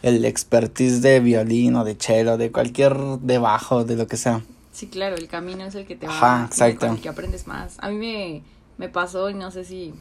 el 0.02 0.24
expertise 0.24 1.02
de 1.02 1.20
violín 1.20 1.76
o 1.76 1.84
de 1.84 1.96
cello, 1.96 2.38
de 2.38 2.50
cualquier, 2.50 2.96
de 2.96 3.36
bajo, 3.36 3.84
de 3.84 3.96
lo 3.96 4.06
que 4.06 4.16
sea. 4.16 4.40
Sí, 4.72 4.86
claro, 4.86 5.16
el 5.16 5.28
camino 5.28 5.64
es 5.64 5.74
el 5.74 5.86
que 5.86 5.96
te 5.96 6.06
va 6.06 6.14
Ajá, 6.14 6.46
exacto. 6.46 6.86
el 6.86 7.00
que 7.02 7.10
aprendes 7.10 7.46
más. 7.46 7.76
A 7.80 7.90
mí 7.90 7.98
me, 7.98 8.42
me 8.78 8.88
pasó 8.88 9.28
y 9.28 9.34
no 9.34 9.50
sé 9.50 9.64
si, 9.64 9.92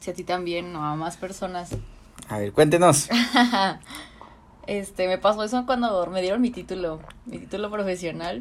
si 0.00 0.10
a 0.10 0.14
ti 0.14 0.24
también 0.24 0.74
o 0.74 0.82
a 0.82 0.96
más 0.96 1.16
personas. 1.16 1.70
A 2.28 2.38
ver, 2.38 2.52
cuéntenos. 2.52 3.08
este, 4.66 5.08
me 5.08 5.18
pasó 5.18 5.44
eso 5.44 5.64
cuando 5.66 6.06
me 6.06 6.22
dieron 6.22 6.40
mi 6.40 6.50
título, 6.50 7.00
mi 7.26 7.38
título 7.38 7.70
profesional. 7.70 8.40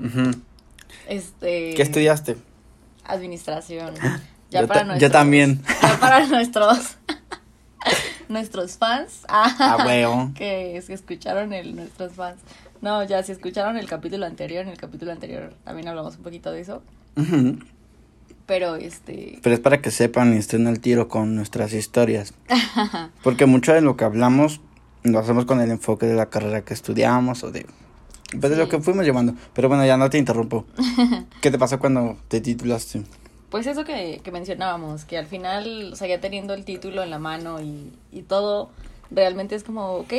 Este. 1.07 1.73
¿Qué 1.73 1.81
estudiaste? 1.81 2.37
Administración. 3.05 3.95
Ya 4.51 4.59
yo, 4.59 4.67
para 4.67 4.83
nuestros, 4.83 5.09
yo 5.09 5.11
también. 5.13 5.63
Ya 5.81 5.97
para 5.97 6.27
nuestros 6.27 6.97
nuestros 8.27 8.77
fans. 8.77 9.21
Ah, 9.29 9.81
huevo. 9.85 10.31
Que, 10.35 10.83
que 10.85 10.93
escucharon 10.93 11.53
el 11.53 11.73
nuestros 11.73 12.11
fans. 12.11 12.41
No, 12.81 13.01
ya 13.03 13.23
si 13.23 13.31
escucharon 13.31 13.77
el 13.77 13.87
capítulo 13.87 14.25
anterior, 14.25 14.63
en 14.63 14.69
el 14.69 14.77
capítulo 14.77 15.13
anterior 15.13 15.53
también 15.63 15.87
hablamos 15.87 16.17
un 16.17 16.23
poquito 16.23 16.51
de 16.51 16.59
eso. 16.59 16.83
Pero 18.51 18.75
este. 18.75 19.39
Pero 19.41 19.55
es 19.55 19.61
para 19.61 19.81
que 19.81 19.91
sepan 19.91 20.33
y 20.33 20.37
estén 20.37 20.67
al 20.67 20.81
tiro 20.81 21.07
con 21.07 21.35
nuestras 21.35 21.71
historias. 21.71 22.33
Porque 23.23 23.45
mucho 23.45 23.71
de 23.71 23.79
lo 23.79 23.95
que 23.95 24.03
hablamos 24.03 24.59
lo 25.03 25.19
hacemos 25.19 25.45
con 25.45 25.61
el 25.61 25.71
enfoque 25.71 26.05
de 26.05 26.15
la 26.15 26.25
carrera 26.25 26.65
que 26.65 26.73
estudiamos 26.73 27.45
o 27.45 27.51
de. 27.51 27.65
Pues 28.37 28.51
de 28.51 28.57
lo 28.57 28.67
que 28.67 28.81
fuimos 28.81 29.05
llevando. 29.05 29.35
Pero 29.53 29.69
bueno, 29.69 29.85
ya 29.85 29.95
no 29.95 30.09
te 30.09 30.17
interrumpo. 30.17 30.65
¿Qué 31.41 31.49
te 31.49 31.57
pasó 31.57 31.79
cuando 31.79 32.17
te 32.27 32.41
titulaste? 32.41 33.03
Pues 33.49 33.67
eso 33.67 33.85
que, 33.85 34.19
que 34.21 34.31
mencionábamos, 34.33 35.05
que 35.05 35.17
al 35.17 35.27
final, 35.27 35.91
o 35.93 35.95
sea, 35.95 36.09
ya 36.09 36.19
teniendo 36.19 36.53
el 36.53 36.65
título 36.65 37.03
en 37.03 37.09
la 37.09 37.19
mano 37.19 37.61
y, 37.61 37.93
y 38.11 38.23
todo, 38.23 38.69
realmente 39.11 39.55
es 39.55 39.63
como, 39.63 39.93
ok, 39.93 40.13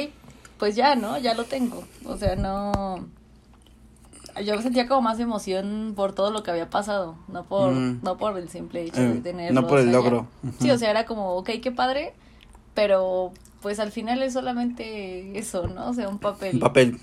pues 0.57 0.75
ya, 0.75 0.95
¿no? 0.95 1.19
Ya 1.19 1.35
lo 1.35 1.45
tengo. 1.45 1.85
O 2.07 2.17
sea, 2.17 2.35
no... 2.35 3.11
Yo 4.45 4.61
sentía 4.63 4.89
como 4.89 5.03
más 5.03 5.21
emoción 5.21 5.93
por 5.95 6.13
todo 6.15 6.31
lo 6.31 6.43
que 6.43 6.51
había 6.51 6.71
pasado, 6.71 7.17
no 7.29 7.45
por, 7.45 7.73
mm. 7.73 8.01
no 8.03 8.17
por 8.17 8.39
el 8.39 8.49
simple 8.49 8.85
hecho 8.85 9.01
de 9.01 9.19
eh, 9.19 9.21
tenerlo. 9.23 9.61
No 9.61 9.67
por 9.67 9.79
el 9.79 9.93
logro. 9.93 10.27
Sí, 10.61 10.71
o 10.71 10.79
sea, 10.79 10.91
era 10.91 11.05
como, 11.05 11.35
ok, 11.35 11.51
qué 11.63 11.71
padre, 11.71 12.15
pero 12.75 13.33
pues 13.61 13.79
al 13.79 13.93
final 13.93 14.23
es 14.23 14.33
solamente 14.33 15.39
eso, 15.39 15.69
¿no? 15.69 15.91
O 15.91 15.95
sea, 15.95 16.09
un 16.09 16.19
papel. 16.19 16.55
Un 16.55 16.61
papel. 16.61 17.01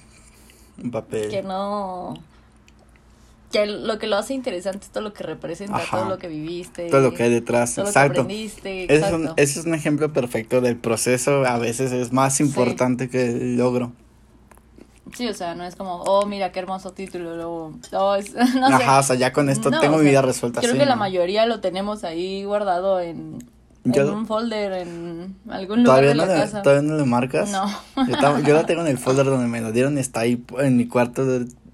Un 0.82 0.92
papel. 0.92 1.30
Que 1.30 1.44
no 1.44 2.16
que 3.52 3.66
lo 3.66 3.98
que 3.98 4.08
lo 4.08 4.18
hace 4.18 4.34
interesante 4.34 4.86
es 4.86 4.92
todo 4.92 5.04
lo 5.04 5.14
que 5.14 5.24
representa, 5.24 5.82
todo 5.90 6.08
lo 6.08 6.18
que 6.18 6.28
viviste. 6.28 6.90
Todo 6.90 7.02
lo 7.02 7.14
que 7.14 7.24
hay 7.24 7.32
detrás, 7.32 7.76
todo 7.76 7.88
exacto. 7.88 8.22
Lo 8.22 8.28
que 8.28 8.34
aprendiste, 8.34 8.84
ese, 8.86 9.08
Es 9.08 9.12
un, 9.12 9.30
ese 9.38 9.60
es 9.60 9.66
un 9.66 9.74
ejemplo 9.74 10.14
perfecto 10.14 10.62
del 10.62 10.78
proceso, 10.78 11.46
a 11.46 11.58
veces 11.58 11.92
es 11.92 12.14
más 12.14 12.40
importante 12.40 13.10
que 13.10 13.26
el 13.28 13.58
logro. 13.58 13.92
Sí, 15.16 15.28
o 15.28 15.34
sea, 15.34 15.56
no 15.56 15.64
es 15.64 15.76
como, 15.76 16.02
oh, 16.04 16.26
mira 16.26 16.52
qué 16.52 16.60
hermoso 16.60 16.92
título, 16.92 17.36
luego, 17.36 17.74
oh, 17.94 18.16
es, 18.16 18.34
no 18.56 18.68
Ajá, 18.68 19.00
o 19.00 19.04
sea, 19.04 19.16
ya 19.16 19.34
con 19.34 19.50
esto 19.50 19.72
tengo 19.72 19.98
mi 19.98 20.06
vida 20.06 20.22
resuelta. 20.22 20.62
Creo 20.62 20.74
que 20.74 20.86
la 20.86 20.96
mayoría 20.96 21.46
lo 21.46 21.60
tenemos 21.60 22.04
ahí 22.04 22.44
guardado 22.44 23.00
en, 23.00 23.40
en 23.86 24.10
un 24.10 24.26
folder, 24.26 24.74
en 24.74 25.36
algún 25.50 25.84
lugar 25.84 26.06
de 26.06 26.16
la 26.16 26.28
casa. 26.28 26.62
¿Todavía 26.62 26.90
no 26.90 26.98
le 26.98 27.06
marcas? 27.06 27.52
No. 27.52 27.68
Yo, 28.08 28.40
yo, 28.40 28.54
lo 28.54 28.66
tengo 28.66 28.82
en 28.82 28.88
el 28.88 28.98
folder 28.98 29.26
donde 29.26 29.48
me 29.48 29.62
lo 29.62 29.72
dieron 29.72 29.98
está 29.98 30.22
ahí 30.22 30.44
en 30.60 30.78
mi 30.78 30.88
cuarto 30.88 31.26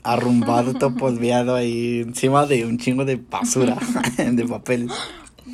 arrumbado, 0.06 0.74
todo 0.80 0.96
polveado 0.96 1.56
ahí 1.56 2.02
encima 2.02 2.46
de 2.46 2.66
un 2.66 2.78
chingo 2.78 3.04
de 3.04 3.18
basura, 3.18 3.78
de 4.18 4.46
papel. 4.46 4.90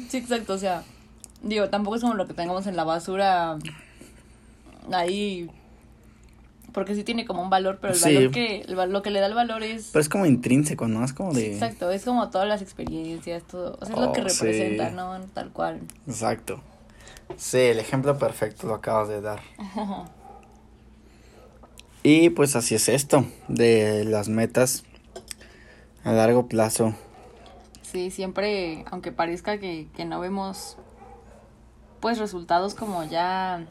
Sí, 0.10 0.18
exacto, 0.18 0.54
o 0.54 0.58
sea, 0.58 0.84
digo, 1.42 1.70
tampoco 1.70 1.96
es 1.96 2.02
como 2.02 2.14
lo 2.14 2.28
que 2.28 2.34
tengamos 2.34 2.68
en 2.68 2.76
la 2.76 2.84
basura 2.84 3.58
ahí 4.92 5.50
porque 6.74 6.96
sí 6.96 7.04
tiene 7.04 7.26
como 7.26 7.42
un 7.42 7.50
valor, 7.50 7.80
pero 7.82 7.94
el 7.94 8.00
valor 8.00 8.32
que 8.32 8.66
lo 8.68 9.02
que 9.02 9.12
le 9.12 9.20
da 9.20 9.28
el 9.28 9.34
valor 9.34 9.64
es 9.64 9.90
Pero 9.92 10.02
es 10.02 10.10
como 10.10 10.26
intrínseco, 10.26 10.88
¿no? 10.88 11.04
Es 11.04 11.14
como 11.14 11.34
de 11.34 11.54
Exacto, 11.54 11.92
es 11.92 12.04
como 12.04 12.30
todas 12.30 12.48
las 12.48 12.62
experiencias, 12.62 13.44
todo, 13.44 13.78
o 13.80 13.86
sea, 13.86 13.96
es 13.96 14.02
lo 14.02 14.14
que 14.14 14.22
oh, 14.22 14.26
representa, 14.26 14.90
¿no? 14.92 15.20
Tal 15.34 15.52
cual. 15.52 15.82
Exacto. 16.08 16.62
Sí, 17.38 17.60
el 17.60 17.80
ejemplo 17.80 18.18
perfecto 18.18 18.68
lo 18.68 18.76
acabas 18.76 19.10
de 19.10 19.22
dar. 19.22 19.42
Y 22.04 22.32
pues 22.32 22.56
así 22.56 22.74
es 22.74 22.90
esto, 22.90 23.26
de 23.48 24.06
las 24.06 24.28
metas 24.28 24.84
a 26.04 26.12
largo 26.12 26.48
plazo. 26.48 26.96
Sí, 27.84 28.10
siempre, 28.10 28.86
aunque 28.90 29.12
parezca 29.12 29.60
que, 29.60 29.88
que 29.96 30.06
no 30.06 30.20
vemos 30.20 30.78
pues 32.00 32.18
resultados 32.18 32.74
como 32.74 33.04
ya 33.04 33.66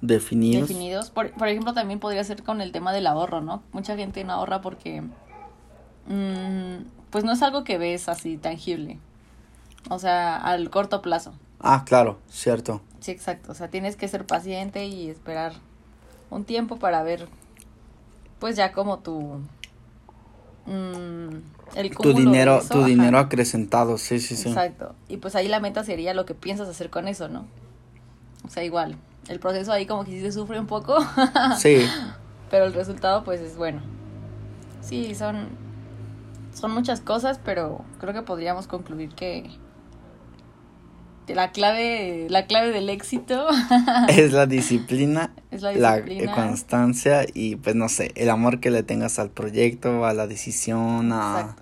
definidos. 0.00 0.68
definidos. 0.68 1.10
Por, 1.10 1.32
por, 1.32 1.48
ejemplo, 1.48 1.74
también 1.74 2.00
podría 2.00 2.24
ser 2.24 2.42
con 2.42 2.60
el 2.60 2.72
tema 2.72 2.92
del 2.92 3.06
ahorro, 3.06 3.40
¿no? 3.40 3.62
Mucha 3.72 3.96
gente 3.96 4.24
no 4.24 4.32
ahorra 4.32 4.60
porque 4.60 5.02
mmm, 6.06 6.84
pues 7.10 7.24
no 7.24 7.32
es 7.32 7.42
algo 7.42 7.64
que 7.64 7.78
ves 7.78 8.08
así 8.08 8.36
tangible. 8.36 8.98
O 9.88 9.98
sea, 9.98 10.36
al 10.36 10.70
corto 10.70 11.02
plazo. 11.02 11.32
Ah, 11.58 11.84
claro, 11.86 12.18
cierto. 12.28 12.80
Sí, 13.00 13.10
exacto. 13.10 13.52
O 13.52 13.54
sea, 13.54 13.68
tienes 13.68 13.96
que 13.96 14.08
ser 14.08 14.26
paciente 14.26 14.86
y 14.86 15.08
esperar 15.08 15.52
un 16.30 16.44
tiempo 16.44 16.78
para 16.78 17.02
ver, 17.02 17.28
pues 18.38 18.56
ya 18.56 18.72
como 18.72 18.98
tu... 18.98 19.40
Mm, 20.66 21.36
el 21.74 21.90
tu 21.90 22.12
dinero, 22.12 22.60
tu 22.68 22.84
dinero 22.84 23.18
acrecentado, 23.18 23.96
sí, 23.98 24.20
sí, 24.20 24.36
sí. 24.36 24.48
Exacto. 24.48 24.94
Y 25.08 25.16
pues 25.16 25.34
ahí 25.34 25.48
la 25.48 25.60
meta 25.60 25.84
sería 25.84 26.14
lo 26.14 26.26
que 26.26 26.34
piensas 26.34 26.68
hacer 26.68 26.90
con 26.90 27.08
eso, 27.08 27.28
¿no? 27.28 27.46
O 28.44 28.50
sea, 28.50 28.64
igual, 28.64 28.96
el 29.30 29.38
proceso 29.38 29.72
ahí 29.72 29.86
como 29.86 30.04
que 30.04 30.10
sí 30.10 30.20
se 30.20 30.32
sufre 30.32 30.58
un 30.58 30.66
poco. 30.66 30.98
sí. 31.58 31.86
Pero 32.50 32.64
el 32.64 32.74
resultado 32.74 33.22
pues 33.22 33.40
es 33.40 33.56
bueno. 33.56 33.80
Sí, 34.82 35.14
son 35.14 35.48
son 36.52 36.72
muchas 36.72 37.00
cosas, 37.00 37.40
pero 37.44 37.84
creo 38.00 38.12
que 38.12 38.22
podríamos 38.22 38.66
concluir 38.66 39.14
que 39.14 39.48
la 41.28 41.52
clave, 41.52 42.26
la 42.28 42.46
clave 42.46 42.72
del 42.72 42.90
éxito 42.90 43.46
es 44.08 44.32
la 44.32 44.46
disciplina, 44.46 45.32
la, 45.52 46.02
constancia 46.34 47.24
y 47.32 47.54
pues 47.54 47.76
no 47.76 47.88
sé, 47.88 48.10
el 48.16 48.30
amor 48.30 48.58
que 48.58 48.70
le 48.70 48.82
tengas 48.82 49.20
al 49.20 49.30
proyecto, 49.30 50.04
a 50.04 50.12
la 50.12 50.26
decisión, 50.26 51.12
a, 51.12 51.54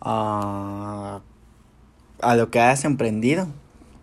a, 0.00 1.20
a, 2.20 2.36
lo 2.36 2.50
que 2.50 2.58
hayas 2.58 2.84
emprendido. 2.84 3.46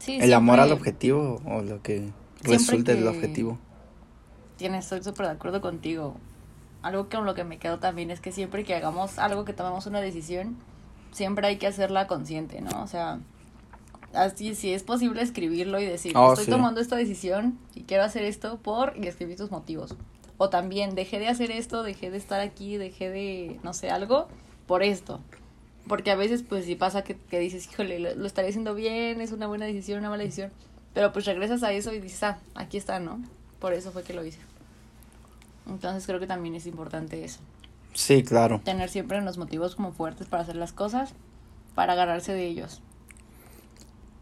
el 0.07 0.33
amor 0.33 0.61
al 0.61 0.71
objetivo 0.71 1.41
o 1.45 1.61
lo 1.61 1.81
que 1.81 2.09
resulte 2.45 2.95
del 2.95 3.07
objetivo. 3.07 3.57
Tienes, 4.57 4.85
estoy 4.85 5.03
súper 5.03 5.27
de 5.27 5.33
acuerdo 5.33 5.61
contigo. 5.61 6.15
Algo 6.81 7.09
con 7.09 7.25
lo 7.25 7.35
que 7.35 7.43
me 7.43 7.57
quedo 7.57 7.79
también 7.79 8.11
es 8.11 8.21
que 8.21 8.31
siempre 8.31 8.63
que 8.63 8.75
hagamos 8.75 9.17
algo, 9.17 9.43
que 9.43 9.53
tomamos 9.53 9.85
una 9.87 10.01
decisión, 10.01 10.57
siempre 11.11 11.47
hay 11.47 11.57
que 11.57 11.67
hacerla 11.67 12.07
consciente, 12.07 12.61
¿no? 12.61 12.83
O 12.83 12.87
sea, 12.87 13.19
así 14.13 14.55
si 14.55 14.73
es 14.73 14.83
posible 14.83 15.21
escribirlo 15.21 15.79
y 15.79 15.85
decir, 15.85 16.15
oh, 16.15 16.33
estoy 16.33 16.47
tomando 16.47 16.81
esta 16.81 16.95
decisión 16.95 17.57
y 17.73 17.81
quiero 17.83 18.03
hacer 18.03 18.23
esto 18.23 18.57
por 18.57 18.93
y 18.97 19.07
escribir 19.07 19.37
tus 19.37 19.51
motivos. 19.51 19.95
O 20.37 20.49
también 20.49 20.95
dejé 20.95 21.19
de 21.19 21.27
hacer 21.27 21.51
esto, 21.51 21.83
dejé 21.83 22.11
de 22.11 22.17
estar 22.17 22.41
aquí, 22.41 22.77
dejé 22.77 23.09
de, 23.09 23.59
no 23.63 23.73
sé, 23.73 23.89
algo 23.89 24.27
por 24.67 24.83
esto. 24.83 25.21
Porque 25.87 26.11
a 26.11 26.15
veces 26.15 26.43
pues 26.43 26.65
si 26.65 26.75
pasa 26.75 27.03
que, 27.03 27.15
que 27.15 27.39
dices, 27.39 27.69
híjole, 27.71 27.99
lo, 27.99 28.15
lo, 28.15 28.25
estaré 28.25 28.49
haciendo 28.49 28.73
bien, 28.73 29.21
es 29.21 29.31
una 29.31 29.47
buena 29.47 29.65
decisión, 29.65 29.99
una 29.99 30.09
mala 30.09 30.23
decisión. 30.23 30.51
Pero 30.95 31.11
pues 31.11 31.25
regresas 31.25 31.61
a 31.61 31.73
eso 31.73 31.93
y 31.93 31.99
dices, 31.99 32.23
ah, 32.23 32.39
aquí 32.55 32.77
está, 32.77 32.99
¿no? 32.99 33.21
Por 33.59 33.73
eso 33.73 33.91
fue 33.91 34.03
que 34.03 34.13
lo 34.13 34.25
hice. 34.25 34.39
Entonces 35.67 36.07
creo 36.07 36.21
que 36.21 36.25
también 36.25 36.55
es 36.55 36.65
importante 36.65 37.23
eso. 37.25 37.41
Sí, 37.93 38.23
claro. 38.23 38.61
Tener 38.63 38.89
siempre 38.89 39.21
los 39.21 39.37
motivos 39.37 39.75
como 39.75 39.91
fuertes 39.91 40.27
para 40.27 40.43
hacer 40.43 40.55
las 40.55 40.71
cosas, 40.71 41.13
para 41.75 41.93
agarrarse 41.93 42.31
de 42.31 42.47
ellos. 42.47 42.81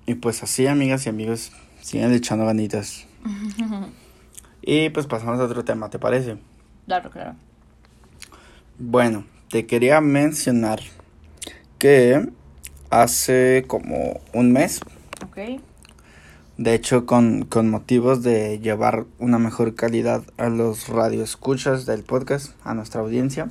Y 0.07 0.15
pues 0.15 0.41
así, 0.41 0.65
amigas 0.65 1.05
y 1.05 1.09
amigos, 1.09 1.51
sigan 1.79 2.11
echando 2.11 2.45
ganitas. 2.47 3.05
y 4.63 4.89
pues 4.89 5.05
pasamos 5.05 5.39
a 5.39 5.43
otro 5.43 5.63
tema, 5.63 5.91
¿te 5.91 5.99
parece? 5.99 6.37
Claro, 6.87 7.11
claro. 7.11 7.35
Bueno, 8.79 9.25
te 9.49 9.67
quería 9.67 10.01
mencionar 10.01 10.79
que 11.77 12.29
hace 12.89 13.63
como 13.67 14.21
un 14.33 14.51
mes. 14.51 14.79
Ok. 15.23 15.61
De 16.57 16.75
hecho, 16.75 17.05
con, 17.05 17.45
con 17.45 17.69
motivos 17.69 18.21
de 18.21 18.59
llevar 18.59 19.05
una 19.17 19.39
mejor 19.39 19.73
calidad 19.73 20.23
a 20.37 20.49
los 20.49 20.87
radioescuchas 20.87 21.85
del 21.85 22.03
podcast, 22.03 22.53
a 22.63 22.73
nuestra 22.73 23.01
audiencia, 23.01 23.49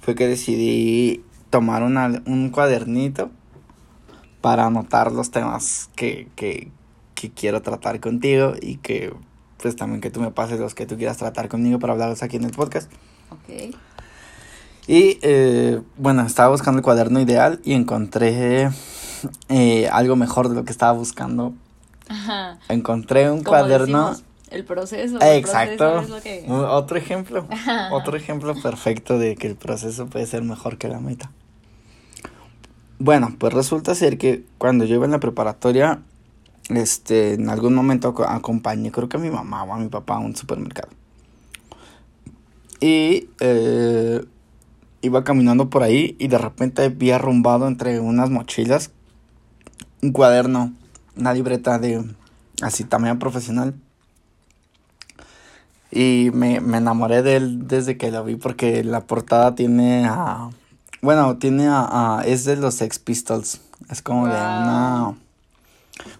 fue 0.00 0.14
que 0.14 0.28
decidí 0.28 1.24
tomar 1.50 1.82
una, 1.82 2.22
un 2.26 2.50
cuadernito 2.50 3.30
para 4.40 4.66
anotar 4.66 5.10
los 5.10 5.30
temas 5.30 5.90
que, 5.96 6.28
que, 6.36 6.70
que 7.14 7.30
quiero 7.30 7.62
tratar 7.62 7.98
contigo 8.00 8.52
y 8.60 8.76
que 8.76 9.12
pues 9.64 9.76
también 9.76 10.02
que 10.02 10.10
tú 10.10 10.20
me 10.20 10.30
pases 10.30 10.60
los 10.60 10.74
que 10.74 10.84
tú 10.84 10.96
quieras 10.96 11.16
tratar 11.16 11.48
conmigo 11.48 11.78
para 11.78 11.94
hablarlos 11.94 12.22
aquí 12.22 12.36
en 12.36 12.44
el 12.44 12.50
podcast. 12.50 12.92
Ok. 13.30 13.74
Y 14.86 15.18
eh, 15.22 15.80
bueno, 15.96 16.26
estaba 16.26 16.50
buscando 16.50 16.78
el 16.78 16.84
cuaderno 16.84 17.18
ideal 17.18 17.60
y 17.64 17.72
encontré 17.72 18.68
eh, 19.48 19.88
algo 19.88 20.16
mejor 20.16 20.50
de 20.50 20.54
lo 20.54 20.64
que 20.64 20.72
estaba 20.72 20.92
buscando. 20.92 21.54
Ajá. 22.08 22.58
Encontré 22.68 23.30
un 23.30 23.38
Como 23.42 23.50
cuaderno. 23.58 24.10
decimos, 24.10 24.24
el 24.50 24.64
proceso. 24.64 25.16
Eh, 25.20 25.32
el 25.32 25.38
Exacto. 25.38 25.76
proceso 25.92 26.02
es 26.02 26.10
lo 26.10 26.22
que- 26.22 26.44
Otro 26.48 26.96
ejemplo. 26.96 27.46
Otro 27.92 28.16
ejemplo 28.16 28.54
perfecto 28.62 29.18
de 29.18 29.36
que 29.36 29.46
el 29.46 29.56
proceso 29.56 30.06
puede 30.06 30.26
ser 30.26 30.42
mejor 30.42 30.78
que 30.78 30.88
la 30.88 31.00
meta. 31.00 31.30
Bueno, 32.98 33.34
pues 33.38 33.52
resulta 33.52 33.94
ser 33.94 34.18
que 34.18 34.44
cuando 34.58 34.84
yo 34.84 34.94
iba 34.96 35.04
en 35.04 35.10
la 35.10 35.18
preparatoria, 35.20 36.00
este, 36.68 37.34
en 37.34 37.50
algún 37.50 37.74
momento 37.74 38.08
aco- 38.14 38.24
acompañé, 38.28 38.92
creo 38.92 39.08
que 39.08 39.16
a 39.16 39.20
mi 39.20 39.30
mamá 39.30 39.64
o 39.64 39.74
a 39.74 39.78
mi 39.78 39.88
papá 39.88 40.14
a 40.16 40.18
un 40.20 40.36
supermercado. 40.36 40.88
Y 42.80 43.28
eh, 43.40 44.24
iba 45.00 45.24
caminando 45.24 45.70
por 45.70 45.82
ahí 45.82 46.16
y 46.18 46.28
de 46.28 46.38
repente 46.38 46.88
vi 46.88 47.10
arrumbado 47.10 47.66
entre 47.66 47.98
unas 48.00 48.30
mochilas 48.30 48.90
un 50.02 50.12
cuaderno, 50.12 50.72
una 51.16 51.32
libreta 51.32 51.78
de 51.78 52.04
así 52.62 52.84
tamaño 52.84 53.18
profesional. 53.18 53.74
Y 55.90 56.30
me, 56.32 56.60
me 56.60 56.78
enamoré 56.78 57.22
de 57.22 57.36
él 57.36 57.68
desde 57.68 57.96
que 57.96 58.10
lo 58.10 58.24
vi 58.24 58.34
porque 58.36 58.82
la 58.82 59.00
portada 59.02 59.54
tiene 59.54 60.06
a... 60.06 60.50
Bueno, 61.02 61.36
tiene 61.36 61.68
a... 61.68 62.18
a- 62.18 62.24
es 62.24 62.44
de 62.44 62.56
los 62.56 62.74
Sex 62.74 62.98
Pistols. 62.98 63.60
Es 63.90 64.02
como 64.02 64.26
de 64.26 64.32
una... 64.34 65.14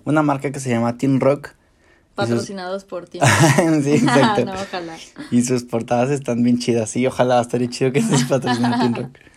Una 0.05 0.23
marca 0.23 0.53
que 0.53 0.61
se 0.61 0.71
llama 0.71 0.97
Teen 0.97 1.19
Rock. 1.19 1.49
Y 1.49 1.51
sus- 1.51 2.15
Patrocinados 2.15 2.85
por 2.85 3.07
ti. 3.09 3.19
sí, 3.83 3.95
exacto. 3.95 4.45
no, 4.45 4.53
ojalá. 4.53 4.97
Y 5.33 5.43
sus 5.43 5.65
portadas 5.65 6.11
están 6.11 6.45
bien 6.45 6.59
chidas. 6.61 6.95
Y 6.97 7.07
ojalá 7.09 7.41
estaría 7.41 7.69
chido 7.69 7.91
que 7.91 8.01
se 8.03 8.25
patrocinara 8.27 8.79
Teen 8.79 8.95
Rock. 8.95 9.09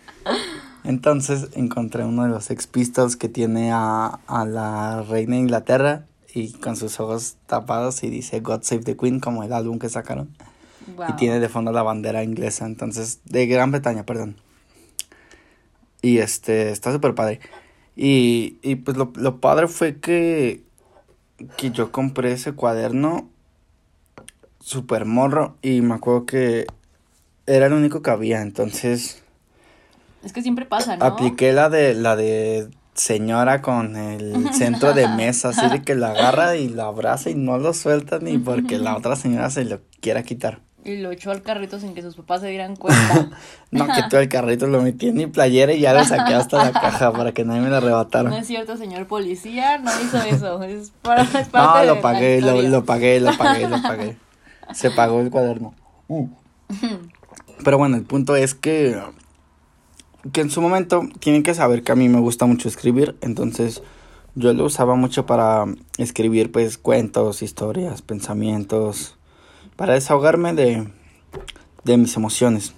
Entonces 0.87 1.49
encontré 1.53 2.05
uno 2.05 2.23
de 2.23 2.29
los 2.29 2.45
Sex 2.45 2.65
Pistols 2.65 3.17
que 3.17 3.27
tiene 3.27 3.73
a, 3.73 4.21
a 4.25 4.45
la 4.45 5.03
reina 5.03 5.35
de 5.35 5.41
Inglaterra 5.41 6.05
y 6.33 6.53
con 6.53 6.77
sus 6.77 6.97
ojos 7.01 7.35
tapados 7.45 8.03
y 8.03 8.09
dice 8.09 8.39
God 8.39 8.61
Save 8.63 8.83
the 8.83 8.95
Queen 8.95 9.19
como 9.19 9.43
el 9.43 9.51
álbum 9.51 9.79
que 9.79 9.89
sacaron. 9.89 10.29
Wow. 10.95 11.07
Y 11.09 11.13
tiene 11.17 11.41
de 11.41 11.49
fondo 11.49 11.73
la 11.73 11.83
bandera 11.83 12.23
inglesa, 12.23 12.65
entonces, 12.65 13.19
de 13.25 13.47
Gran 13.47 13.71
Bretaña, 13.71 14.05
perdón. 14.05 14.37
Y 16.01 16.19
este, 16.19 16.71
está 16.71 16.93
súper 16.93 17.15
padre. 17.15 17.41
Y, 17.97 18.57
y 18.61 18.75
pues 18.75 18.95
lo, 18.95 19.11
lo 19.17 19.41
padre 19.41 19.67
fue 19.67 19.97
que, 19.97 20.63
que 21.57 21.71
yo 21.71 21.91
compré 21.91 22.31
ese 22.31 22.53
cuaderno 22.53 23.27
súper 24.61 25.03
morro 25.03 25.57
y 25.61 25.81
me 25.81 25.95
acuerdo 25.95 26.25
que 26.25 26.65
era 27.45 27.65
el 27.65 27.73
único 27.73 28.01
que 28.01 28.09
había, 28.09 28.41
entonces 28.41 29.21
Es 30.27 30.33
que 30.33 30.41
siempre 30.41 30.65
pasa, 30.65 30.97
¿no? 30.97 31.05
apliqué 31.05 31.53
la 31.53 31.69
de, 31.69 31.93
la 31.93 32.17
de 32.17 32.67
señora 32.95 33.61
con 33.61 33.95
el 33.95 34.53
centro 34.53 34.91
de 34.91 35.07
mesa, 35.07 35.49
así 35.49 35.69
de 35.69 35.83
que 35.83 35.95
la 35.95 36.09
agarra 36.09 36.57
y 36.57 36.67
la 36.67 36.87
abraza 36.87 37.29
y 37.29 37.35
no 37.35 37.57
lo 37.57 37.73
suelta 37.73 38.19
ni 38.19 38.37
porque 38.37 38.77
la 38.77 38.97
otra 38.97 39.15
señora 39.15 39.49
se 39.49 39.63
lo 39.63 39.79
quiera 40.01 40.23
quitar. 40.23 40.59
Y 40.83 40.97
lo 40.97 41.11
echó 41.11 41.31
al 41.31 41.43
carrito 41.43 41.79
sin 41.79 41.93
que 41.93 42.01
sus 42.01 42.17
papás 42.17 42.41
se 42.41 42.49
dieran 42.49 42.75
cuenta. 42.75 43.29
No, 43.71 43.87
que 43.87 44.03
todo 44.09 44.19
el 44.19 44.27
carrito 44.27 44.67
lo 44.67 44.81
metí 44.81 45.07
en 45.07 45.15
mi 45.15 45.27
playera 45.27 45.71
y 45.71 45.79
ya 45.79 45.93
lo 45.93 46.03
saqué 46.03 46.33
hasta 46.33 46.61
la 46.61 46.73
caja 46.73 47.13
para 47.13 47.31
que 47.31 47.45
nadie 47.45 47.61
me 47.61 47.69
lo 47.69 47.77
arrebatara. 47.77 48.29
No 48.29 48.35
es 48.35 48.47
cierto, 48.47 48.75
señor 48.75 49.07
policía, 49.07 49.77
no 49.77 49.91
hizo 50.01 50.17
eso. 50.17 50.61
Es, 50.63 50.91
para, 51.01 51.23
es 51.23 51.47
No, 51.47 51.51
parte 51.51 51.79
de 51.79 51.87
lo 51.87 51.95
la 51.95 52.01
pagué, 52.01 52.41
lo 52.41 52.83
pagué, 52.83 53.21
lo 53.21 53.37
pagué, 53.37 53.69
lo 53.69 53.81
pagué. 53.81 54.17
Se 54.73 54.91
pagó 54.91 55.21
el 55.21 55.29
cuaderno. 55.29 55.73
Uh. 56.09 56.27
Pero 57.63 57.77
bueno, 57.77 57.95
el 57.95 58.03
punto 58.03 58.35
es 58.35 58.53
que 58.53 59.01
que 60.31 60.41
en 60.41 60.49
su 60.49 60.61
momento 60.61 61.07
tienen 61.19 61.43
que 61.43 61.53
saber 61.53 61.83
que 61.83 61.91
a 61.91 61.95
mí 61.95 62.09
me 62.09 62.19
gusta 62.19 62.45
mucho 62.45 62.67
escribir, 62.67 63.15
entonces 63.21 63.81
yo 64.35 64.53
lo 64.53 64.65
usaba 64.65 64.95
mucho 64.95 65.25
para 65.25 65.65
escribir 65.97 66.51
pues 66.51 66.77
cuentos, 66.77 67.41
historias, 67.41 68.01
pensamientos, 68.01 69.15
para 69.75 69.93
desahogarme 69.93 70.53
de, 70.53 70.87
de 71.83 71.97
mis 71.97 72.15
emociones. 72.15 72.73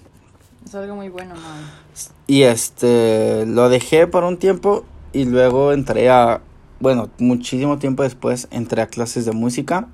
Es 0.64 0.74
algo 0.74 0.94
muy 0.94 1.08
bueno, 1.08 1.34
¿no? 1.34 1.40
Y 2.26 2.42
este, 2.42 3.44
lo 3.46 3.68
dejé 3.68 4.06
por 4.06 4.24
un 4.24 4.38
tiempo 4.38 4.84
y 5.12 5.24
luego 5.24 5.72
entré 5.72 6.10
a, 6.10 6.40
bueno, 6.78 7.10
muchísimo 7.18 7.78
tiempo 7.78 8.04
después 8.04 8.48
entré 8.50 8.82
a 8.82 8.86
clases 8.86 9.24
de 9.24 9.32
música. 9.32 9.88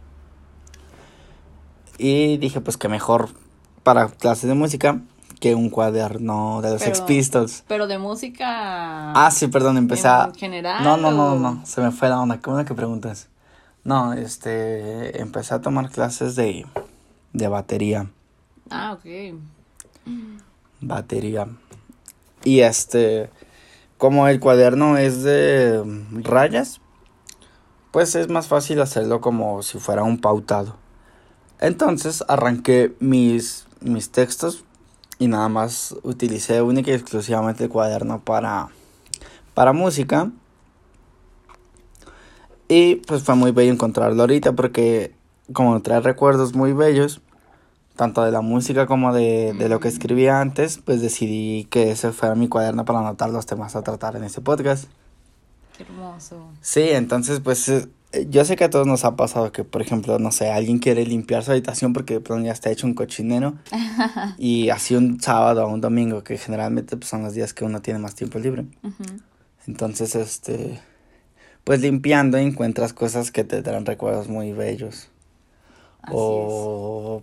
Y 1.98 2.36
dije, 2.36 2.60
pues 2.60 2.76
que 2.76 2.88
mejor 2.88 3.30
para 3.82 4.08
clases 4.08 4.48
de 4.48 4.54
música 4.54 5.00
que 5.40 5.54
un 5.54 5.68
cuaderno 5.70 6.60
de 6.62 6.70
los 6.70 6.82
Sex 6.82 6.98
Pero- 7.00 7.06
Pistols. 7.06 7.64
Pero 7.68 7.86
de 7.86 7.98
música. 7.98 9.12
Ah, 9.12 9.30
sí, 9.30 9.48
perdón, 9.48 9.76
empecé 9.76 10.08
a... 10.08 10.24
¿En 10.26 10.34
general? 10.34 10.82
No, 10.82 10.96
no, 10.96 11.10
no, 11.12 11.32
o- 11.34 11.38
no, 11.38 11.64
se 11.66 11.80
me 11.80 11.90
fue 11.90 12.08
la 12.08 12.20
onda, 12.20 12.40
¿cómo 12.40 12.58
es 12.58 12.66
que 12.66 12.74
preguntas? 12.74 13.28
No, 13.84 14.14
este, 14.14 15.20
empecé 15.20 15.54
a 15.54 15.60
tomar 15.60 15.90
clases 15.90 16.34
de, 16.36 16.66
de 17.32 17.48
batería. 17.48 18.10
Ah, 18.70 18.94
ok. 18.98 19.34
batería. 20.80 21.46
Y 22.44 22.60
este, 22.60 23.30
como 23.98 24.28
el 24.28 24.40
cuaderno 24.40 24.96
es 24.98 25.22
de 25.22 25.82
rayas, 26.22 26.80
pues 27.90 28.14
es 28.14 28.28
más 28.28 28.48
fácil 28.48 28.80
hacerlo 28.80 29.20
como 29.20 29.62
si 29.62 29.78
fuera 29.78 30.02
un 30.02 30.18
pautado. 30.18 30.76
Entonces 31.60 32.24
arranqué 32.28 32.94
mis, 33.00 33.66
mis 33.80 34.10
textos 34.10 34.64
y 35.18 35.28
nada 35.28 35.48
más 35.48 35.96
utilicé 36.02 36.60
única 36.62 36.90
y 36.90 36.94
exclusivamente 36.94 37.64
el 37.64 37.70
cuaderno 37.70 38.20
para, 38.20 38.68
para 39.54 39.72
música. 39.72 40.30
Y 42.68 42.96
pues 42.96 43.22
fue 43.22 43.36
muy 43.36 43.52
bello 43.52 43.72
encontrarlo 43.72 44.20
ahorita 44.22 44.52
porque 44.52 45.14
como 45.52 45.80
trae 45.82 46.00
recuerdos 46.00 46.54
muy 46.54 46.72
bellos, 46.72 47.20
tanto 47.94 48.22
de 48.24 48.32
la 48.32 48.40
música 48.40 48.86
como 48.86 49.12
de, 49.12 49.54
de 49.54 49.68
lo 49.68 49.80
que 49.80 49.88
escribía 49.88 50.40
antes, 50.40 50.78
pues 50.78 51.00
decidí 51.00 51.64
que 51.70 51.92
ese 51.92 52.12
fuera 52.12 52.34
mi 52.34 52.48
cuaderno 52.48 52.84
para 52.84 52.98
anotar 52.98 53.30
los 53.30 53.46
temas 53.46 53.76
a 53.76 53.82
tratar 53.82 54.16
en 54.16 54.24
este 54.24 54.40
podcast. 54.40 54.88
Qué 55.76 55.84
hermoso. 55.84 56.48
Sí, 56.60 56.88
entonces 56.90 57.40
pues 57.40 57.68
eh, 57.68 57.88
yo 58.24 58.44
sé 58.44 58.56
que 58.56 58.64
a 58.64 58.70
todos 58.70 58.86
nos 58.86 59.04
ha 59.04 59.16
pasado 59.16 59.52
que, 59.52 59.64
por 59.64 59.82
ejemplo, 59.82 60.18
no 60.18 60.32
sé, 60.32 60.50
alguien 60.50 60.78
quiere 60.78 61.04
limpiar 61.04 61.44
su 61.44 61.50
habitación 61.50 61.92
porque 61.92 62.14
de 62.14 62.20
pronto 62.20 62.46
ya 62.46 62.52
está 62.52 62.70
hecho 62.70 62.86
un 62.86 62.94
cochinero 62.94 63.54
y 64.38 64.70
así 64.70 64.94
un 64.94 65.20
sábado 65.20 65.66
o 65.66 65.68
un 65.68 65.80
domingo, 65.80 66.24
que 66.24 66.38
generalmente 66.38 66.96
pues, 66.96 67.08
son 67.08 67.22
los 67.22 67.34
días 67.34 67.52
que 67.52 67.64
uno 67.64 67.82
tiene 67.82 67.98
más 67.98 68.14
tiempo 68.14 68.38
libre. 68.38 68.66
Ujú. 68.82 69.04
Entonces, 69.66 70.14
este, 70.14 70.80
pues 71.64 71.80
limpiando 71.80 72.38
encuentras 72.38 72.92
cosas 72.92 73.30
que 73.30 73.44
te 73.44 73.62
traen 73.62 73.86
recuerdos 73.86 74.28
muy 74.28 74.52
bellos. 74.52 75.08
Así 76.02 76.14
o 76.14 77.22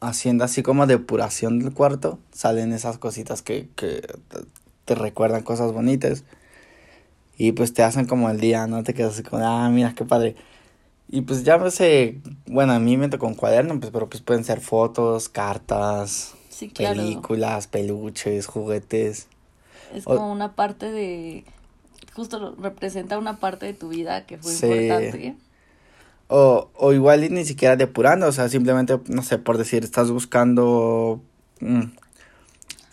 haciendo 0.00 0.44
así 0.44 0.62
como 0.62 0.86
depuración 0.86 1.58
del 1.58 1.72
cuarto, 1.72 2.18
salen 2.32 2.72
esas 2.72 2.98
cositas 2.98 3.42
que, 3.42 3.68
que 3.76 4.02
te 4.84 4.94
recuerdan 4.94 5.42
cosas 5.42 5.72
bonitas. 5.72 6.24
Y 7.36 7.52
pues 7.52 7.74
te 7.74 7.82
hacen 7.82 8.06
como 8.06 8.30
el 8.30 8.40
día, 8.40 8.66
¿no? 8.66 8.82
Te 8.84 8.94
quedas 8.94 9.14
así 9.14 9.22
como, 9.22 9.44
ah, 9.44 9.68
mira, 9.70 9.94
qué 9.94 10.04
padre. 10.04 10.36
Y 11.08 11.22
pues 11.22 11.44
ya 11.44 11.58
no 11.58 11.70
sé, 11.70 12.18
bueno, 12.46 12.72
a 12.72 12.78
mí 12.80 12.96
me 12.96 13.08
tocó 13.08 13.26
un 13.26 13.34
cuaderno, 13.34 13.78
pues, 13.80 13.92
pero 13.92 14.08
pues 14.08 14.22
pueden 14.22 14.44
ser 14.44 14.60
fotos, 14.60 15.28
cartas, 15.28 16.34
es. 16.34 16.54
Sí, 16.56 16.68
claro. 16.68 16.96
películas, 16.96 17.66
peluches, 17.66 18.46
juguetes. 18.46 19.28
Es 19.94 20.06
O- 20.06 20.16
como 20.16 20.32
una 20.32 20.54
parte 20.54 20.90
de. 20.90 21.44
Justo 22.14 22.54
representa 22.60 23.18
una 23.18 23.38
parte 23.38 23.66
de 23.66 23.74
tu 23.74 23.88
vida 23.88 24.24
que 24.26 24.38
fue 24.38 24.52
Sí. 24.52 24.66
importante. 24.66 25.34
O, 26.28 26.70
o 26.76 26.92
igual 26.92 27.22
y 27.24 27.28
ni 27.28 27.44
siquiera 27.44 27.76
depurando, 27.76 28.26
o 28.26 28.32
sea, 28.32 28.48
simplemente, 28.48 28.98
no 29.08 29.22
sé, 29.22 29.38
por 29.38 29.58
decir, 29.58 29.84
estás 29.84 30.10
buscando 30.10 31.20
mm, 31.60 31.82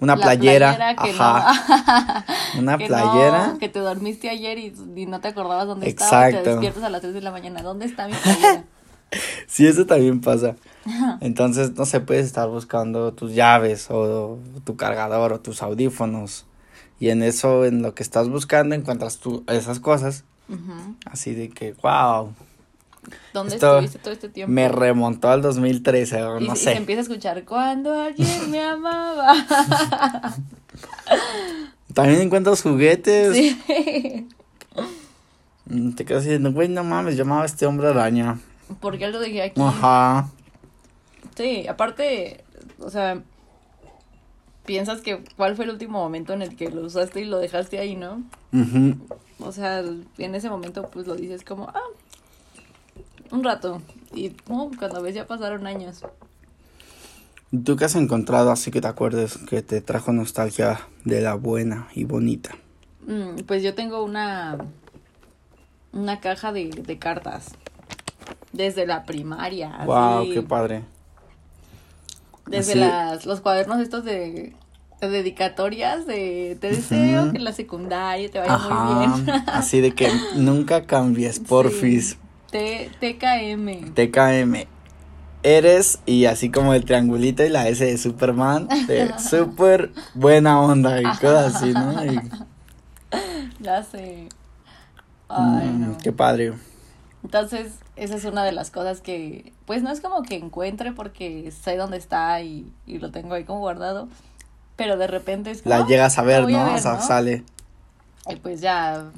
una 0.02 0.16
La 0.18 0.24
playera, 0.24 0.76
playera 0.76 0.96
que 0.96 1.10
ajá, 1.12 2.26
una 2.60 2.78
que 2.78 2.88
playera, 2.88 3.48
no, 3.48 3.58
que 3.60 3.70
te 3.70 3.80
dormiste 3.80 4.30
ayer 4.30 4.58
y, 4.58 4.74
y 4.96 5.06
no 5.06 5.22
te 5.22 5.30
acordabas 5.30 5.68
dónde 5.68 5.88
estaba. 5.88 6.28
y 6.30 6.34
Te 6.34 6.38
Exacto. 6.40 6.50
despiertas 6.50 6.84
a 6.84 6.90
las 6.90 7.02
3 7.02 7.14
de 7.14 7.22
la 7.22 7.32
mañana. 7.32 7.62
¿Dónde 7.62 7.86
está 7.86 8.08
mi 8.08 8.14
playera? 8.16 8.66
sí, 9.48 9.66
eso 9.68 9.86
también 9.86 10.20
pasa. 10.20 10.56
Entonces, 11.22 11.72
no 11.76 11.86
sé, 11.86 12.00
puedes 12.02 12.26
estar 12.26 12.50
buscando 12.50 13.14
tus 13.14 13.34
llaves 13.34 13.88
o 13.92 14.40
tu 14.64 14.76
cargador 14.76 15.34
o 15.34 15.40
tus 15.40 15.62
audífonos. 15.62 16.46
Y 17.00 17.10
en 17.10 17.24
eso, 17.24 17.66
en 17.66 17.82
lo 17.82 17.94
que 17.96 18.04
estás 18.04 18.30
buscando, 18.30 18.76
encuentras 18.76 19.18
tú 19.20 19.44
esas 19.48 19.80
cosas. 19.80 20.24
Así 21.06 21.34
de 21.34 21.50
que, 21.50 21.74
wow, 21.82 22.34
¿Dónde 23.34 23.56
Esto 23.56 23.76
estuviste 23.78 24.00
todo 24.00 24.14
este 24.14 24.30
tiempo? 24.30 24.52
Me 24.54 24.68
remontó 24.70 25.30
al 25.30 25.42
2013, 25.42 26.24
o 26.24 26.40
y, 26.40 26.48
no 26.48 26.54
y 26.54 26.58
sé. 26.58 26.64
se 26.72 26.74
empieza 26.78 27.00
a 27.00 27.04
escuchar 27.04 27.44
cuando 27.46 27.94
alguien 28.00 28.52
me 28.52 28.62
amaba. 28.64 29.34
También 31.94 32.22
encuentras 32.22 32.62
juguetes. 32.62 33.36
sí. 33.36 34.28
Mm, 35.66 35.92
Te 35.94 36.06
quedas 36.06 36.24
diciendo, 36.24 36.52
güey, 36.52 36.68
no 36.70 36.84
mames, 36.84 37.16
yo 37.18 37.24
amaba 37.24 37.44
a 37.44 37.46
este 37.46 37.66
hombre 37.66 37.88
araña. 37.88 38.40
¿Por 38.80 38.98
qué 38.98 39.08
lo 39.08 39.20
dejé 39.20 39.42
aquí? 39.44 39.62
Ajá. 39.62 40.30
Sí, 41.36 41.68
aparte, 41.68 42.44
o 42.80 42.90
sea, 42.90 43.22
piensas 44.66 45.02
que 45.02 45.24
cuál 45.38 45.56
fue 45.56 45.66
el 45.66 45.72
último 45.72 46.00
momento 46.00 46.34
en 46.34 46.42
el 46.42 46.56
que 46.56 46.70
lo 46.70 46.82
usaste 46.82 47.22
y 47.22 47.26
lo 47.26 47.40
dejaste 47.40 47.80
ahí, 47.80 47.96
¿no? 47.96 48.24
Ujú. 48.54 48.96
O 49.40 49.52
sea, 49.52 49.80
en 49.80 50.36
ese 50.36 50.50
momento 50.50 50.90
pues 50.92 51.08
lo 51.08 51.16
dices 51.16 51.44
como, 51.44 51.68
ah, 51.70 51.80
un 53.32 53.44
rato. 53.44 53.82
Y 54.13 54.30
pum, 54.30 54.72
cuando 54.78 55.02
ves 55.02 55.15
ya 55.15 55.26
pasaron 55.28 55.65
años. 55.67 56.02
¿Tú 57.65 57.76
qué 57.76 57.86
has 57.86 57.96
encontrado 57.96 58.52
así 58.52 58.72
que 58.72 58.80
te 58.82 58.88
acuerdes 58.88 59.38
que 59.38 59.62
te 59.62 59.82
trajo 59.82 60.13
nostalgia 60.13 60.80
de 61.04 61.22
la 61.22 61.34
buena 61.36 61.88
y 61.94 62.06
bonita? 62.06 62.52
Mm, 63.08 63.41
pues 63.46 63.62
yo 63.63 63.74
tengo 63.76 64.04
una, 64.04 64.58
una 65.91 66.20
caja 66.22 66.52
de, 66.54 66.70
de 66.70 66.98
cartas. 66.98 67.48
Desde 68.54 68.86
la 68.86 69.04
primaria. 69.04 69.82
Wow, 69.86 70.22
así. 70.22 70.32
qué 70.34 70.41
padre. 70.41 70.84
Desde 72.48 72.72
Así- 72.72 72.80
las, 72.80 73.26
los 73.26 73.39
cuadernos 73.41 73.80
estos 73.80 74.04
de, 74.04 74.54
de 75.00 75.10
dedicatorias 75.10 76.06
de 76.06 76.58
te 76.60 76.70
deseo 76.72 77.32
que 77.32 77.38
en 77.38 77.44
la 77.46 77.54
secundaria 77.54 78.30
te 78.30 78.39
vaya 78.39 78.58
muy 78.58 79.06
bien. 79.24 79.30
Así 79.48 79.80
de 79.80 79.91
que 79.94 80.10
nunca 80.36 80.86
cambies, 80.86 81.39
porfis. 81.39 82.17
T 82.52 82.92
TKM. 83.00 83.94
TKM. 83.94 84.68
Eres, 85.44 86.00
y 86.06 86.26
así 86.26 86.52
como 86.52 86.74
el 86.76 86.86
triangulito 86.86 87.44
y 87.44 87.50
la 87.50 87.68
S 87.68 87.84
de 87.84 87.98
Superman, 87.98 88.68
de 88.88 89.12
súper 89.20 89.92
buena 90.14 90.62
onda 90.62 91.02
y 91.02 91.06
cosas 91.06 91.56
así, 91.56 91.72
¿no? 91.74 92.06
Y, 92.06 92.20
Ya 93.60 93.84
sé. 93.84 94.28
Ay, 95.30 95.68
mm, 95.70 95.92
no. 95.92 95.98
Qué 95.98 96.12
padre. 96.12 96.54
Entonces, 97.24 97.74
esa 97.96 98.16
es 98.16 98.26
una 98.26 98.44
de 98.44 98.52
las 98.52 98.72
cosas 98.72 99.02
que, 99.02 99.54
pues 99.66 99.84
no 99.84 99.92
es 99.92 100.02
como 100.02 100.24
que 100.24 100.36
encuentre 100.36 100.92
porque 100.92 101.52
sé 101.52 101.78
dónde 101.78 101.98
está 101.98 102.42
y, 102.42 102.72
y 102.88 102.98
lo 103.00 103.12
tengo 103.12 103.34
ahí 103.36 103.44
como 103.44 103.60
guardado, 103.60 104.08
pero 104.76 104.98
de 104.98 105.08
repente 105.08 105.52
es 105.52 105.62
como, 105.62 105.76
La 105.76 105.84
"Ah, 105.84 105.88
llegas 105.88 106.18
a 106.18 106.24
ver, 106.24 106.42
¿no? 106.44 106.48
ver, 106.48 106.76
O 106.76 106.78
sea, 106.80 106.94
¿no? 106.94 107.02
sale. 107.02 107.44
Y 108.30 108.36
pues 108.38 108.62
ya 108.62 109.12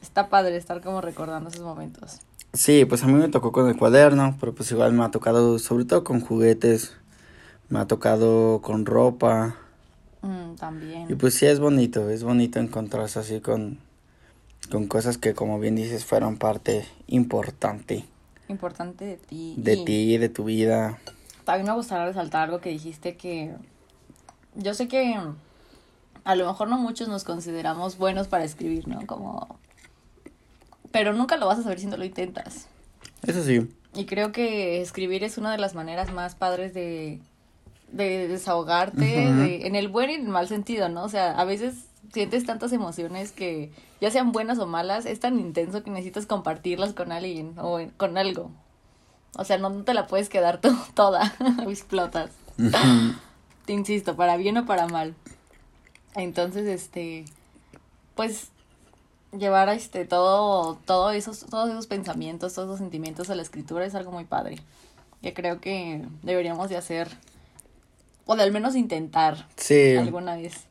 está 0.00 0.28
padre 0.28 0.56
estar 0.56 0.80
como 0.80 1.00
recordando 1.00 1.48
esos 1.50 1.62
momentos. 1.62 2.20
Sí, 2.52 2.84
pues 2.84 3.02
a 3.04 3.06
mí 3.06 3.14
me 3.14 3.28
tocó 3.28 3.52
con 3.52 3.68
el 3.68 3.76
cuaderno, 3.76 4.36
pero 4.40 4.54
pues 4.54 4.70
igual 4.70 4.92
me 4.92 5.04
ha 5.04 5.10
tocado, 5.10 5.58
sobre 5.58 5.84
todo 5.84 6.02
con 6.02 6.20
juguetes, 6.20 6.96
me 7.68 7.78
ha 7.78 7.86
tocado 7.86 8.60
con 8.62 8.86
ropa. 8.86 9.56
Mm, 10.22 10.54
también. 10.54 11.06
Y 11.10 11.14
pues 11.14 11.34
sí 11.34 11.46
es 11.46 11.60
bonito, 11.60 12.08
es 12.10 12.24
bonito 12.24 12.58
encontrarse 12.58 13.18
así 13.18 13.40
con, 13.40 13.78
con 14.70 14.86
cosas 14.86 15.18
que 15.18 15.34
como 15.34 15.60
bien 15.60 15.76
dices 15.76 16.04
fueron 16.04 16.36
parte 16.36 16.86
importante 17.06 18.04
Importante 18.48 19.04
de 19.04 19.16
ti. 19.18 19.54
de 19.58 19.74
Y 19.74 19.84
ti, 19.84 20.16
de 20.16 20.28
tu 20.30 20.44
vida. 20.44 20.98
También 21.44 21.66
me 21.66 21.74
gustaría 21.74 22.06
resaltar 22.06 22.44
algo 22.44 22.60
que 22.60 22.70
dijiste 22.70 23.16
que 23.16 23.54
yo 24.54 24.72
sé 24.74 24.88
que 24.88 25.16
a 26.24 26.34
lo 26.34 26.46
mejor 26.46 26.68
no 26.68 26.78
muchos 26.78 27.08
nos 27.08 27.24
consideramos 27.24 27.98
buenos 27.98 28.26
para 28.26 28.44
escribir, 28.44 28.88
¿no? 28.88 29.06
Como... 29.06 29.57
Pero 30.92 31.12
nunca 31.12 31.36
lo 31.36 31.46
vas 31.46 31.58
a 31.58 31.62
saber 31.62 31.80
si 31.80 31.86
no 31.86 31.96
lo 31.96 32.04
intentas. 32.04 32.66
Eso 33.26 33.42
sí, 33.42 33.68
Y 33.94 34.06
creo 34.06 34.32
que 34.32 34.80
escribir 34.80 35.24
es 35.24 35.38
una 35.38 35.52
de 35.52 35.58
las 35.58 35.74
maneras 35.74 36.12
más 36.12 36.34
padres 36.34 36.72
de, 36.72 37.20
de 37.92 38.28
desahogarte, 38.28 39.04
de, 39.04 39.66
en 39.66 39.74
el 39.74 39.88
buen 39.88 40.10
y 40.10 40.14
en 40.14 40.22
el 40.22 40.28
mal 40.28 40.48
sentido, 40.48 40.88
¿no? 40.88 41.04
O 41.04 41.08
sea, 41.08 41.32
a 41.32 41.44
veces 41.44 41.86
sientes 42.12 42.46
tantas 42.46 42.72
emociones 42.72 43.32
que, 43.32 43.70
ya 44.00 44.10
sean 44.10 44.32
buenas 44.32 44.58
o 44.58 44.66
malas, 44.66 45.06
es 45.06 45.20
tan 45.20 45.38
intenso 45.38 45.82
que 45.82 45.90
necesitas 45.90 46.26
compartirlas 46.26 46.92
con 46.92 47.12
alguien 47.12 47.54
o 47.58 47.80
con 47.96 48.16
algo. 48.16 48.50
O 49.36 49.44
sea, 49.44 49.58
no, 49.58 49.70
no 49.70 49.84
te 49.84 49.94
la 49.94 50.06
puedes 50.06 50.28
quedar 50.28 50.60
tú 50.60 50.76
toda, 50.94 51.34
explotas. 51.68 52.30
Te 53.64 53.72
insisto, 53.72 54.16
para 54.16 54.36
bien 54.36 54.56
o 54.56 54.66
para 54.66 54.86
mal. 54.86 55.14
Entonces, 56.14 56.66
este, 56.66 57.24
pues, 58.14 58.50
llevar 59.36 59.68
este 59.68 60.04
todo, 60.04 60.78
todo 60.86 61.10
esos, 61.10 61.40
todos 61.40 61.70
esos 61.70 61.86
pensamientos, 61.86 62.54
todos 62.54 62.68
esos 62.68 62.78
sentimientos 62.78 63.30
a 63.30 63.34
la 63.34 63.42
escritura 63.42 63.84
es 63.84 63.94
algo 63.94 64.12
muy 64.12 64.24
padre. 64.24 64.58
Que 65.22 65.34
creo 65.34 65.60
que 65.60 66.04
deberíamos 66.22 66.70
de 66.70 66.76
hacer, 66.76 67.08
o 68.24 68.36
de 68.36 68.42
al 68.42 68.52
menos 68.52 68.76
intentar 68.76 69.46
sí, 69.56 69.96
alguna 69.96 70.36
vez. 70.36 70.64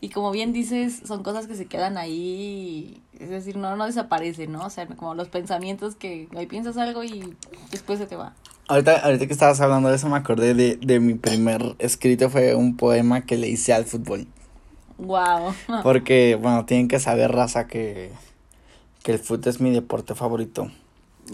Y 0.00 0.08
como 0.08 0.30
bien 0.32 0.52
dices, 0.52 1.00
son 1.04 1.22
cosas 1.22 1.46
que 1.46 1.54
se 1.54 1.66
quedan 1.66 1.96
ahí, 1.96 3.00
es 3.20 3.30
decir, 3.30 3.56
no, 3.56 3.76
no 3.76 3.86
desaparecen, 3.86 4.50
¿no? 4.50 4.66
O 4.66 4.70
sea, 4.70 4.86
como 4.86 5.14
los 5.14 5.28
pensamientos 5.28 5.94
que 5.94 6.28
ahí 6.36 6.46
piensas 6.46 6.76
algo 6.76 7.04
y 7.04 7.36
después 7.70 7.98
se 7.98 8.06
te 8.06 8.16
va. 8.16 8.34
ahorita, 8.66 8.98
ahorita 8.98 9.26
que 9.26 9.32
estabas 9.32 9.60
hablando 9.60 9.88
de 9.88 9.96
eso 9.96 10.08
me 10.08 10.16
acordé 10.16 10.54
de, 10.54 10.76
de 10.76 10.98
mi 10.98 11.14
primer 11.14 11.76
escrito, 11.78 12.30
fue 12.30 12.54
un 12.54 12.76
poema 12.76 13.20
que 13.26 13.36
le 13.36 13.48
hice 13.48 13.72
al 13.72 13.84
fútbol. 13.84 14.26
Wow. 15.06 15.54
Porque, 15.82 16.38
bueno, 16.40 16.64
tienen 16.64 16.88
que 16.88 16.98
saber, 17.00 17.32
raza, 17.32 17.66
que, 17.66 18.10
que 19.02 19.12
el 19.12 19.18
fútbol 19.18 19.48
es 19.48 19.60
mi 19.60 19.70
deporte 19.70 20.14
favorito. 20.14 20.70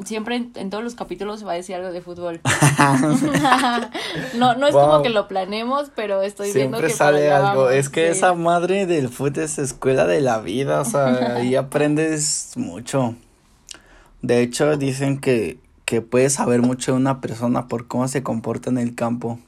Siempre 0.04 0.36
en, 0.36 0.52
en 0.54 0.68
todos 0.70 0.84
los 0.84 0.94
capítulos 0.94 1.40
se 1.40 1.46
va 1.46 1.52
a 1.52 1.54
decir 1.56 1.74
algo 1.74 1.90
de 1.90 2.02
fútbol. 2.02 2.40
no, 4.36 4.54
no 4.54 4.66
es 4.66 4.74
Wow. 4.74 4.82
como 4.90 5.02
que 5.02 5.08
lo 5.08 5.28
planeemos, 5.28 5.90
pero 5.94 6.22
estoy 6.22 6.52
viendo 6.52 6.78
que 6.78 6.90
sale 6.90 7.30
algo. 7.30 7.62
vamos, 7.64 7.72
es 7.72 7.88
que 7.88 8.04
sí. 8.12 8.18
esa 8.18 8.34
madre 8.34 8.86
del 8.86 9.08
fútbol 9.08 9.38
es 9.44 9.58
escuela 9.58 10.06
de 10.06 10.20
la 10.20 10.40
vida, 10.40 10.82
o 10.82 10.84
sea, 10.84 11.06
ahí 11.36 11.56
aprendes 11.56 12.52
mucho. 12.56 13.14
De 14.22 14.42
hecho, 14.42 14.76
dicen 14.76 15.20
que, 15.20 15.58
que 15.84 16.02
puedes 16.02 16.34
saber 16.34 16.60
mucho 16.60 16.92
de 16.92 16.98
una 16.98 17.20
persona 17.20 17.66
por 17.66 17.86
cómo 17.88 18.06
se 18.08 18.22
comporta 18.22 18.68
en 18.70 18.78
el 18.78 18.94
campo. 18.94 19.38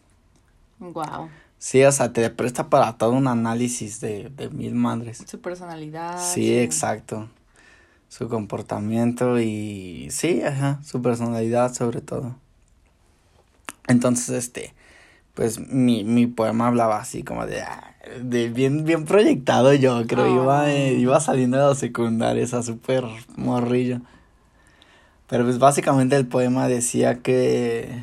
Wow. 0.78 1.28
Sí, 1.60 1.84
o 1.84 1.92
sea, 1.92 2.10
te 2.14 2.30
presta 2.30 2.70
para 2.70 2.96
todo 2.96 3.12
un 3.12 3.28
análisis 3.28 4.00
de, 4.00 4.30
de 4.30 4.48
mil 4.48 4.74
madres. 4.74 5.22
Su 5.26 5.42
personalidad. 5.42 6.18
Sí, 6.18 6.58
exacto. 6.58 7.28
Su 8.08 8.30
comportamiento 8.30 9.38
y 9.38 10.08
sí, 10.10 10.42
ajá, 10.42 10.80
su 10.82 11.02
personalidad 11.02 11.74
sobre 11.74 12.00
todo. 12.00 12.34
Entonces, 13.88 14.30
este, 14.30 14.72
pues 15.34 15.58
mi, 15.60 16.02
mi 16.02 16.26
poema 16.26 16.68
hablaba 16.68 16.98
así 16.98 17.22
como 17.22 17.44
de, 17.44 17.60
ah, 17.60 17.94
de 18.22 18.48
bien, 18.48 18.86
bien 18.86 19.04
proyectado 19.04 19.74
yo, 19.74 20.06
creo, 20.06 20.42
iba, 20.42 20.72
eh, 20.72 20.94
iba 20.94 21.20
saliendo 21.20 21.58
de 21.58 21.64
la 21.64 21.74
secundaria, 21.74 22.42
esa 22.42 22.62
súper 22.62 23.04
morrillo. 23.36 24.00
Pero 25.28 25.44
pues 25.44 25.58
básicamente 25.58 26.16
el 26.16 26.26
poema 26.26 26.68
decía 26.68 27.18
que, 27.20 28.02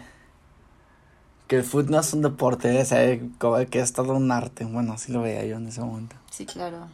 que 1.48 1.56
el 1.58 1.64
fútbol 1.64 1.92
no 1.92 2.00
es 2.00 2.14
un 2.14 2.22
deporte, 2.22 3.22
como 3.38 3.58
que 3.66 3.80
es 3.80 3.94
todo 3.94 4.14
un 4.14 4.32
arte. 4.32 4.66
Bueno, 4.66 4.94
así 4.94 5.12
lo 5.12 5.22
veía 5.22 5.46
yo 5.46 5.58
en 5.58 5.68
ese 5.68 5.82
momento. 5.82 6.16
Sí, 6.30 6.46
claro. 6.46 6.88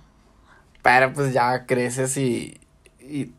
Pero 0.82 1.14
pues 1.14 1.34
ya 1.34 1.66
creces 1.66 2.18
y, 2.18 2.60
y 3.00 3.32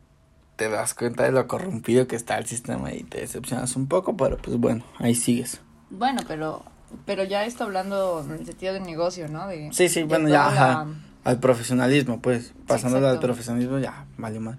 te 0.57 0.69
das 0.69 0.95
cuenta 0.95 1.25
de 1.25 1.33
lo 1.33 1.47
corrompido 1.47 2.07
que 2.07 2.17
está 2.17 2.39
el 2.39 2.47
sistema 2.47 2.93
y 2.93 3.03
te 3.03 3.21
decepcionas 3.21 3.77
un 3.77 3.87
poco, 3.87 4.17
pero 4.17 4.39
pues 4.39 4.57
bueno, 4.57 4.85
ahí 4.99 5.15
sigues. 5.15 5.61
Bueno, 5.91 6.23
pero, 6.27 6.63
pero 7.05 7.25
ya 7.25 7.45
esto 7.45 7.65
hablando 7.65 8.23
en 8.25 8.33
el 8.33 8.47
sentido 8.47 8.75
de 8.75 8.81
negocio, 8.81 9.29
¿no? 9.29 9.47
De, 9.47 9.71
Sí, 9.73 9.89
sí, 9.89 10.01
de 10.01 10.07
bueno, 10.07 10.29
ya, 10.29 10.51
la-. 10.51 10.87
Al 11.25 11.41
profesionalismo, 11.41 12.21
pues, 12.21 12.53
pasándolo 12.67 13.09
al 13.09 13.19
profesionalismo, 13.19 13.79
ya, 13.79 14.05
vale 14.19 14.41
mal. 14.41 14.59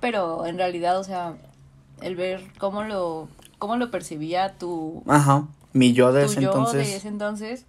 Pero 0.00 0.46
en 0.46 0.56
realidad, 0.56 0.98
o 0.98 1.04
sea, 1.04 1.34
el 2.00 2.16
ver 2.16 2.42
cómo 2.58 2.84
lo, 2.84 3.28
cómo 3.58 3.76
lo 3.76 3.90
percibía 3.90 4.54
tu, 4.56 5.02
Ajá, 5.06 5.46
mi 5.76 5.92
yo 5.92 6.12
de 6.12 6.24
tu 6.24 6.32
ese 6.32 6.40
yo 6.42 6.48
entonces. 6.50 6.86
de 6.88 6.96
ese 6.96 7.08
entonces 7.08 7.64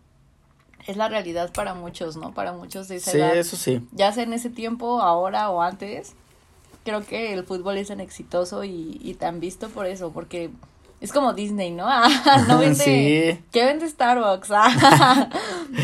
es 0.88 0.96
la 0.98 1.10
realidad 1.10 1.52
para 1.54 1.74
muchos, 1.74 2.16
¿no? 2.18 2.34
Para 2.34 2.54
muchos 2.54 2.88
de 2.88 2.96
esa 2.98 3.12
Sí, 3.12 3.18
edad. 3.18 3.36
eso 3.38 3.58
sí. 3.58 3.82
Ya 3.92 4.12
sea 4.14 4.24
en 4.24 4.34
ese 4.34 4.50
tiempo, 4.50 5.02
ahora 5.02 5.50
o 5.50 5.62
antes, 5.62 6.14
creo 6.86 7.06
que 7.06 7.34
el 7.34 7.44
fútbol 7.44 7.78
es 7.78 7.90
tan 7.90 8.00
exitoso 8.00 8.64
y, 8.64 8.98
y 9.04 9.14
tan 9.16 9.40
visto 9.42 9.68
por 9.70 9.86
eso, 9.86 10.12
porque 10.12 10.50
es 11.02 11.12
como 11.12 11.34
Disney, 11.34 11.72
¿no? 11.72 11.86
Ah, 11.90 12.46
no 12.48 12.58
vende, 12.60 12.76
Sí. 12.76 13.44
¿qué 13.52 13.66
vende 13.66 13.88
Starbucks? 13.90 14.50
Ah, 14.52 15.30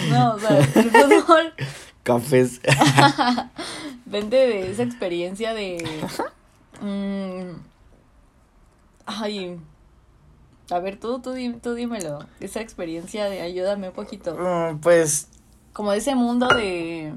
no, 0.10 0.36
o 0.36 0.40
sea, 0.40 0.58
el 0.58 0.66
fútbol 0.92 1.54
Cafés. 2.04 2.62
vende 4.06 4.38
de 4.38 4.72
esa 4.72 4.84
experiencia 4.84 5.54
de... 5.54 5.84
mm, 6.82 7.60
ay, 9.06 9.58
a 10.70 10.80
ver, 10.80 11.00
tú, 11.00 11.20
tú, 11.20 11.34
tú 11.62 11.74
dímelo, 11.74 12.20
esa 12.40 12.62
experiencia 12.62 13.26
de 13.26 13.42
ayúdame 13.42 13.90
un 13.90 13.94
poquito, 13.94 14.36
Mm, 14.36 14.80
pues, 14.80 15.28
como 15.74 15.92
de 15.92 15.98
ese 15.98 16.16
mundo 16.16 16.48
de... 16.48 17.14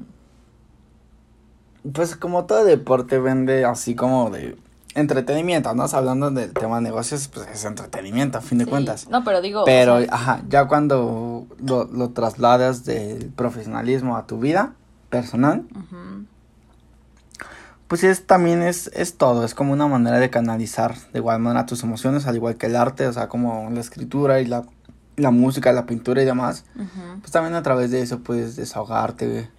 pues 1.93 2.15
como 2.15 2.45
todo 2.45 2.65
deporte 2.65 3.19
vende 3.19 3.63
así 3.65 3.95
como 3.95 4.29
de 4.29 4.57
entretenimiento, 4.95 5.73
¿no? 5.75 5.85
O 5.85 5.87
sea, 5.87 5.99
hablando 5.99 6.31
del 6.31 6.51
tema 6.53 6.77
de 6.77 6.81
negocios, 6.83 7.27
pues 7.27 7.47
es 7.53 7.63
entretenimiento, 7.65 8.39
a 8.39 8.41
fin 8.41 8.57
de 8.57 8.65
Sí. 8.65 8.69
cuentas. 8.71 9.07
No, 9.09 9.23
pero 9.23 9.41
digo. 9.41 9.61
o 9.61 9.65
Pero, 9.65 9.99
sea, 9.99 10.07
ajá, 10.13 10.41
ya 10.49 10.67
cuando 10.67 11.45
lo, 11.63 11.85
lo 11.85 12.09
trasladas 12.09 12.83
del 12.83 13.29
profesionalismo 13.29 14.17
a 14.17 14.25
tu 14.25 14.39
vida 14.39 14.73
personal, 15.09 15.65
ujú, 15.71 16.25
pues 17.87 18.03
es 18.03 18.25
también 18.25 18.61
es, 18.61 18.91
es 18.93 19.17
todo, 19.17 19.45
es 19.45 19.53
como 19.53 19.73
una 19.73 19.87
manera 19.87 20.19
de 20.19 20.29
canalizar 20.29 20.95
de 21.13 21.19
igual 21.19 21.39
manera 21.39 21.65
tus 21.65 21.83
emociones, 21.83 22.27
al 22.27 22.35
igual 22.35 22.57
que 22.57 22.65
el 22.65 22.75
arte, 22.75 23.07
o 23.07 23.13
sea, 23.13 23.29
como 23.29 23.69
la 23.71 23.79
escritura 23.79 24.41
y 24.41 24.45
la, 24.45 24.65
la 25.15 25.31
música, 25.31 25.71
la 25.71 25.85
pintura 25.85 26.21
y 26.21 26.25
demás. 26.25 26.65
Pues 27.21 27.31
también 27.31 27.55
a 27.55 27.63
través 27.63 27.91
de 27.91 28.01
eso 28.01 28.19
puedes 28.19 28.55
desahogarte. 28.55 29.49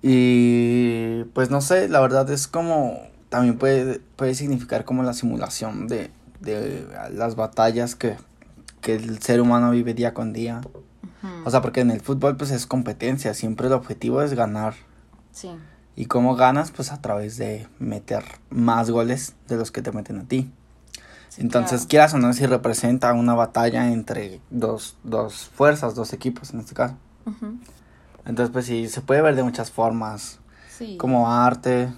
Y 0.00 1.24
pues 1.34 1.50
no 1.50 1.60
sé, 1.60 1.88
la 1.88 2.00
verdad 2.00 2.30
es 2.30 2.46
como 2.46 3.00
también 3.28 3.58
puede, 3.58 4.00
puede 4.16 4.34
significar 4.34 4.84
como 4.84 5.02
la 5.02 5.14
simulación 5.14 5.88
de, 5.88 6.10
de 6.40 6.86
las 7.12 7.34
batallas 7.34 7.94
que, 7.94 8.16
que 8.80 8.94
el 8.94 9.20
ser 9.20 9.40
humano 9.40 9.70
vive 9.70 9.94
día 9.94 10.14
con 10.14 10.32
día. 10.32 10.60
O 11.44 11.50
sea, 11.50 11.62
porque 11.62 11.80
en 11.80 11.90
el 11.90 12.00
fútbol 12.00 12.36
pues 12.36 12.50
es 12.50 12.66
competencia, 12.66 13.32
siempre 13.34 13.68
el 13.68 13.72
objetivo 13.72 14.22
es 14.22 14.34
ganar. 14.34 14.74
Sí. 15.30 15.50
¿Y 15.96 16.06
cómo 16.06 16.36
ganas? 16.36 16.70
Pues 16.70 16.90
a 16.92 17.00
través 17.00 17.36
de 17.36 17.68
meter 17.78 18.24
más 18.50 18.90
goles 18.90 19.34
de 19.48 19.56
los 19.56 19.70
que 19.70 19.82
te 19.82 19.92
meten 19.92 20.18
a 20.18 20.24
ti. 20.24 20.50
sí, 21.28 21.42
Entonces, 21.42 21.80
claro. 21.80 21.88
quieras 21.88 22.14
o 22.14 22.18
no, 22.18 22.32
si 22.32 22.46
representa 22.46 23.12
una 23.12 23.34
batalla 23.34 23.92
entre 23.92 24.40
dos, 24.50 24.96
dos 25.04 25.50
fuerzas, 25.54 25.94
dos 25.94 26.12
equipos 26.12 26.52
en 26.54 26.60
este 26.60 26.74
caso. 26.74 26.96
Entonces, 28.24 28.52
pues 28.52 28.66
sí, 28.66 28.88
se 28.88 29.00
puede 29.00 29.20
ver 29.22 29.34
de 29.36 29.42
muchas 29.42 29.70
formas, 29.70 30.38
Sí. 30.78 30.96
como 30.96 31.30
arte, 31.30 31.92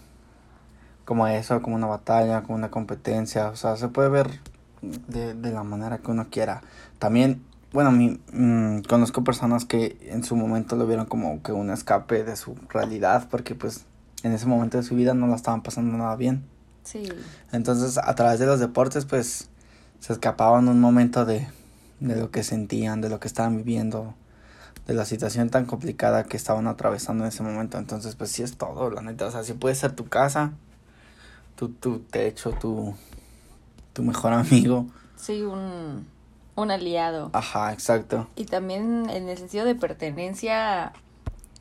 como 1.04 1.26
eso, 1.28 1.62
como 1.62 1.76
una 1.76 1.86
batalla, 1.86 2.42
como 2.42 2.56
una 2.56 2.70
competencia, 2.70 3.48
o 3.50 3.56
sea, 3.56 3.76
se 3.76 3.88
puede 3.88 4.08
ver 4.08 4.40
de, 4.82 5.34
de 5.34 5.52
la 5.52 5.62
manera 5.62 5.98
que 5.98 6.10
uno 6.10 6.26
quiera. 6.30 6.62
También, 6.98 7.44
bueno, 7.74 7.90
mi, 7.90 8.20
mm, 8.32 8.82
conozco 8.88 9.24
personas 9.24 9.64
que 9.64 9.98
en 10.02 10.22
su 10.22 10.36
momento 10.36 10.76
lo 10.76 10.86
vieron 10.86 11.06
como 11.06 11.42
que 11.42 11.50
un 11.50 11.70
escape 11.70 12.22
de 12.22 12.36
su 12.36 12.54
realidad, 12.68 13.26
porque 13.28 13.56
pues 13.56 13.84
en 14.22 14.32
ese 14.32 14.46
momento 14.46 14.76
de 14.76 14.84
su 14.84 14.94
vida 14.94 15.12
no 15.12 15.26
la 15.26 15.34
estaban 15.34 15.62
pasando 15.62 15.98
nada 15.98 16.14
bien. 16.14 16.44
Sí. 16.84 17.02
Entonces, 17.50 17.98
a 17.98 18.14
través 18.14 18.38
de 18.38 18.46
los 18.46 18.60
deportes, 18.60 19.06
pues, 19.06 19.48
se 19.98 20.12
escapaban 20.12 20.68
un 20.68 20.80
momento 20.80 21.24
de, 21.24 21.48
de 21.98 22.14
lo 22.14 22.30
que 22.30 22.44
sentían, 22.44 23.00
de 23.00 23.08
lo 23.08 23.18
que 23.18 23.26
estaban 23.26 23.56
viviendo, 23.56 24.14
de 24.86 24.94
la 24.94 25.04
situación 25.04 25.50
tan 25.50 25.64
complicada 25.64 26.24
que 26.24 26.36
estaban 26.36 26.68
atravesando 26.68 27.24
en 27.24 27.28
ese 27.28 27.42
momento. 27.42 27.76
Entonces, 27.78 28.14
pues, 28.14 28.30
sí 28.30 28.44
es 28.44 28.56
todo, 28.56 28.88
la 28.88 29.02
neta. 29.02 29.26
O 29.26 29.32
sea, 29.32 29.42
sí 29.42 29.52
puede 29.52 29.74
ser 29.74 29.92
tu 29.92 30.06
casa, 30.06 30.52
tu, 31.56 31.70
tu 31.70 31.98
techo, 31.98 32.52
tu, 32.52 32.94
tu 33.92 34.04
mejor 34.04 34.32
amigo. 34.34 34.86
Sí, 35.16 35.42
un, 35.42 36.06
un 36.56 36.70
aliado. 36.70 37.30
Ajá, 37.32 37.72
exacto. 37.72 38.26
Y 38.36 38.44
también 38.44 39.08
en 39.10 39.28
el 39.28 39.38
sentido 39.38 39.64
de 39.64 39.74
pertenencia 39.74 40.92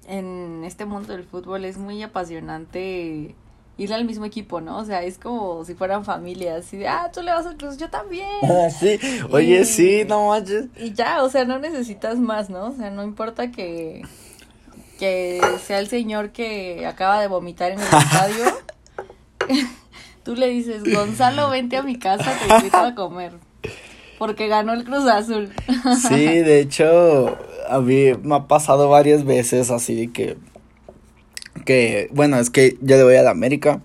en 0.07 0.63
este 0.65 0.85
mundo 0.85 1.13
del 1.13 1.23
fútbol 1.23 1.65
es 1.65 1.77
muy 1.77 2.01
apasionante 2.03 3.35
ir 3.77 3.93
al 3.93 4.05
mismo 4.05 4.25
equipo, 4.25 4.61
¿no? 4.61 4.77
O 4.77 4.85
sea, 4.85 5.01
es 5.01 5.17
como 5.17 5.65
si 5.65 5.73
fueran 5.73 6.05
familias, 6.05 6.65
así 6.65 6.77
de, 6.77 6.87
ah, 6.87 7.09
tú 7.11 7.21
le 7.23 7.31
vas 7.31 7.45
al 7.47 7.57
Cruz, 7.57 7.77
yo 7.77 7.89
también. 7.89 8.27
sí, 8.79 8.99
oye, 9.31 9.61
Y- 9.61 9.65
sí, 9.65 10.03
no 10.07 10.27
manches. 10.27 10.65
Y 10.77 10.93
ya, 10.93 11.23
o 11.23 11.29
sea, 11.29 11.45
no 11.45 11.57
necesitas 11.57 12.19
más, 12.19 12.49
¿no? 12.49 12.67
O 12.67 12.71
sea, 12.73 12.91
no 12.91 13.01
importa 13.03 13.49
que, 13.51 14.03
que 14.99 15.41
sea 15.65 15.79
el 15.79 15.87
señor 15.87 16.31
que 16.31 16.85
acaba 16.85 17.19
de 17.19 17.27
vomitar 17.27 17.71
en 17.71 17.79
el 17.79 17.85
estadio. 17.97 18.45
Tú 20.23 20.35
le 20.35 20.47
dices, 20.49 20.83
Gonzalo, 20.83 21.49
vente 21.49 21.75
a 21.77 21.83
mi 21.83 21.97
casa, 21.97 22.31
te 22.45 22.55
invito 22.55 22.77
a 22.77 22.93
comer. 22.95 23.33
Porque 24.23 24.47
ganó 24.47 24.71
el 24.71 24.85
Cruz 24.85 25.05
Azul. 25.05 25.49
Sí, 26.07 26.15
de 26.15 26.61
hecho, 26.61 27.37
a 27.69 27.79
mí 27.81 28.13
me 28.23 28.35
ha 28.35 28.47
pasado 28.47 28.87
varias 28.87 29.25
veces 29.25 29.69
así 29.69 30.07
que, 30.07 30.37
que, 31.65 32.07
bueno, 32.13 32.37
es 32.39 32.49
que 32.49 32.77
yo 32.79 32.95
le 32.95 33.03
voy 33.03 33.15
a 33.17 33.23
la 33.23 33.31
América, 33.31 33.81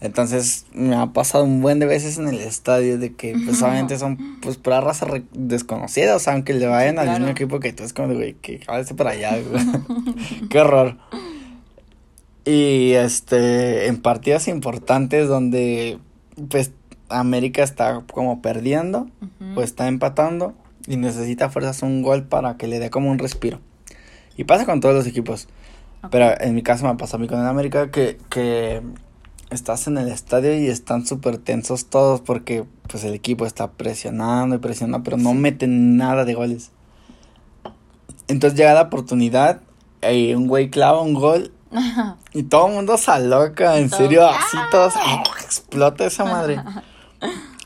entonces 0.00 0.66
me 0.72 0.94
ha 0.94 1.06
pasado 1.06 1.42
un 1.42 1.60
buen 1.60 1.80
de 1.80 1.86
veces 1.86 2.18
en 2.18 2.28
el 2.28 2.38
estadio 2.38 2.98
de 2.98 3.14
que, 3.14 3.34
pues, 3.44 3.60
obviamente 3.60 3.98
son, 3.98 4.38
pues, 4.40 4.58
pura 4.58 4.80
raza 4.80 5.08
desconocida, 5.32 6.14
o 6.14 6.20
sea, 6.20 6.34
aunque 6.34 6.54
le 6.54 6.68
vayan 6.68 6.94
Sí, 6.94 6.98
al 7.00 7.04
claro. 7.06 7.18
mismo 7.18 7.32
equipo 7.32 7.58
que 7.58 7.72
tú, 7.72 7.82
es 7.82 7.92
como 7.92 8.06
de, 8.10 8.14
güey, 8.14 8.34
que 8.34 8.60
cállate 8.60 8.94
para 8.94 9.10
allá, 9.10 9.40
güey. 9.40 9.64
Qué 10.50 10.60
horror. 10.60 10.98
Y, 12.44 12.92
este, 12.92 13.88
en 13.88 14.00
partidos 14.00 14.46
importantes 14.46 15.26
donde, 15.26 15.98
pues, 16.48 16.70
América 17.08 17.62
está 17.62 18.02
como 18.12 18.42
perdiendo, 18.42 19.08
o 19.56 19.62
está 19.62 19.88
empatando 19.88 20.54
y 20.86 20.96
necesita 20.96 21.50
fuerzas 21.50 21.82
un 21.82 22.02
gol 22.02 22.24
para 22.24 22.56
que 22.56 22.66
le 22.66 22.78
dé 22.78 22.90
como 22.90 23.10
un 23.10 23.18
respiro. 23.18 23.60
Y 24.36 24.44
pasa 24.44 24.64
con 24.64 24.80
todos 24.80 24.94
los 24.94 25.06
equipos. 25.06 25.48
Pero 26.10 26.40
en 26.40 26.54
mi 26.54 26.62
caso 26.62 26.86
me 26.86 26.94
pasa 26.94 27.16
a 27.16 27.20
mí 27.20 27.26
con 27.26 27.40
el 27.40 27.46
América 27.46 27.90
que, 27.90 28.18
que 28.30 28.82
estás 29.50 29.86
en 29.86 29.98
el 29.98 30.08
estadio 30.08 30.56
y 30.56 30.68
están 30.68 31.06
súper 31.06 31.38
tensos 31.38 31.86
todos 31.86 32.20
porque 32.20 32.64
pues 32.86 33.04
el 33.04 33.14
equipo 33.14 33.46
está 33.46 33.72
presionando 33.72 34.56
y 34.56 34.58
presionando, 34.58 35.02
pero 35.02 35.16
no 35.16 35.34
meten 35.34 35.96
nada 35.96 36.24
de 36.24 36.34
goles. 36.34 36.70
Entonces 38.28 38.58
llega 38.58 38.74
la 38.74 38.82
oportunidad 38.82 39.60
y 40.08 40.34
un 40.34 40.46
güey 40.46 40.70
clava 40.70 41.02
un 41.02 41.14
gol 41.14 41.52
y 42.32 42.44
todo 42.44 42.68
el 42.68 42.74
mundo 42.74 42.96
se 42.96 43.10
aloca, 43.10 43.78
en 43.78 43.90
serio, 43.90 44.26
así 44.28 44.56
todos 44.70 44.94
explota 45.42 46.06
esa 46.06 46.24
madre. 46.24 46.62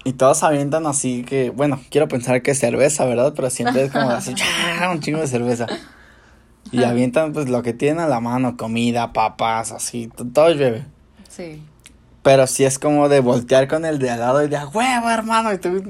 Y 0.04 0.14
todos 0.14 0.42
avientan 0.42 0.86
así 0.86 1.22
que, 1.22 1.50
bueno, 1.50 1.80
quiero 1.90 2.08
pensar 2.08 2.42
que 2.42 2.50
es 2.50 2.58
cerveza, 2.58 3.04
¿verdad? 3.04 3.32
Pero 3.36 3.50
siempre 3.50 3.84
es 3.84 3.92
como 3.92 4.10
así, 4.10 4.34
un 4.92 5.00
chingo 5.00 5.20
de 5.20 5.28
cerveza. 5.28 5.66
Y 6.72 6.82
avientan 6.84 7.32
pues 7.32 7.48
lo 7.48 7.62
que 7.62 7.72
tienen 7.72 8.00
a 8.00 8.08
la 8.08 8.20
mano, 8.20 8.56
comida, 8.56 9.12
papas, 9.12 9.72
así, 9.72 10.08
todo 10.32 10.50
llueve. 10.50 10.84
Sí. 11.28 11.62
Pero 12.22 12.46
sí 12.46 12.64
es 12.64 12.78
como 12.78 13.08
de 13.08 13.20
voltear 13.20 13.66
con 13.68 13.84
el 13.84 13.98
de 13.98 14.10
al 14.10 14.20
lado 14.20 14.44
y 14.44 14.48
de, 14.48 14.56
"A 14.56 14.66
huevo, 14.68 15.10
hermano, 15.10 15.52
y 15.52 15.58
tú, 15.58 15.82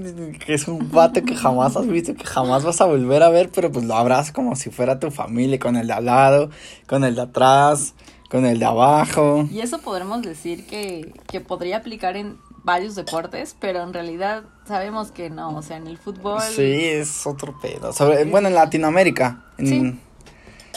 que 0.44 0.54
es 0.54 0.66
un 0.66 0.90
vato 0.90 1.22
que 1.22 1.36
jamás 1.36 1.76
has 1.76 1.86
visto, 1.86 2.14
que 2.14 2.24
jamás 2.24 2.64
vas 2.64 2.80
a 2.80 2.86
volver 2.86 3.22
a 3.22 3.28
ver, 3.28 3.50
pero 3.54 3.70
pues 3.70 3.84
lo 3.84 3.94
abrazas 3.94 4.32
como 4.32 4.56
si 4.56 4.70
fuera 4.70 4.98
tu 4.98 5.10
familia, 5.10 5.58
con 5.58 5.76
el 5.76 5.86
de 5.86 5.92
al 5.92 6.06
lado, 6.06 6.50
con 6.86 7.04
el 7.04 7.14
de 7.14 7.22
atrás, 7.22 7.94
con 8.30 8.46
el 8.46 8.58
de 8.58 8.64
abajo. 8.64 9.46
Y 9.52 9.60
eso 9.60 9.78
podremos 9.78 10.22
decir 10.22 10.66
que, 10.66 11.12
que 11.26 11.40
podría 11.40 11.76
aplicar 11.76 12.16
en 12.16 12.38
varios 12.64 12.94
deportes, 12.94 13.56
pero 13.58 13.82
en 13.82 13.92
realidad 13.92 14.44
sabemos 14.66 15.10
que 15.10 15.30
no, 15.30 15.56
o 15.56 15.62
sea, 15.62 15.76
en 15.76 15.86
el 15.86 15.98
fútbol... 15.98 16.40
Sí, 16.40 16.62
es 16.62 17.26
otro 17.26 17.58
pedo. 17.60 17.92
Sobre, 17.92 18.24
bueno, 18.24 18.48
en 18.48 18.54
Latinoamérica. 18.54 19.44
En, 19.58 19.66
Sí. 19.66 19.76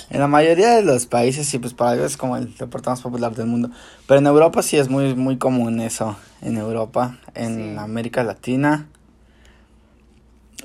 en 0.10 0.20
la 0.20 0.28
mayoría 0.28 0.72
de 0.76 0.82
los 0.84 1.06
países, 1.06 1.48
sí, 1.48 1.60
pues 1.60 1.74
para 1.74 1.94
ellos 1.94 2.08
es 2.12 2.18
como 2.18 2.38
el 2.38 2.56
deporte 2.56 2.90
más 2.90 3.02
popular 3.02 3.36
del 3.36 3.48
mundo. 3.48 3.70
Pero 4.08 4.20
en 4.20 4.26
Europa 4.28 4.62
sí 4.64 4.78
es 4.78 4.90
muy, 4.90 5.14
muy 5.16 5.38
común 5.38 5.80
eso. 5.80 6.16
En 6.42 6.58
Europa, 6.58 7.18
en 7.34 7.74
Sí. 7.74 7.78
América 7.78 8.24
Latina. 8.24 8.88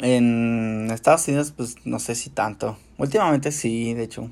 En 0.03 0.89
Estados 0.91 1.29
Unidos, 1.29 1.53
pues 1.55 1.77
no 1.85 1.99
sé 1.99 2.15
si 2.15 2.31
tanto. 2.31 2.79
Últimamente 2.99 3.53
sí, 3.53 3.93
de 3.95 4.05
hecho. 4.05 4.31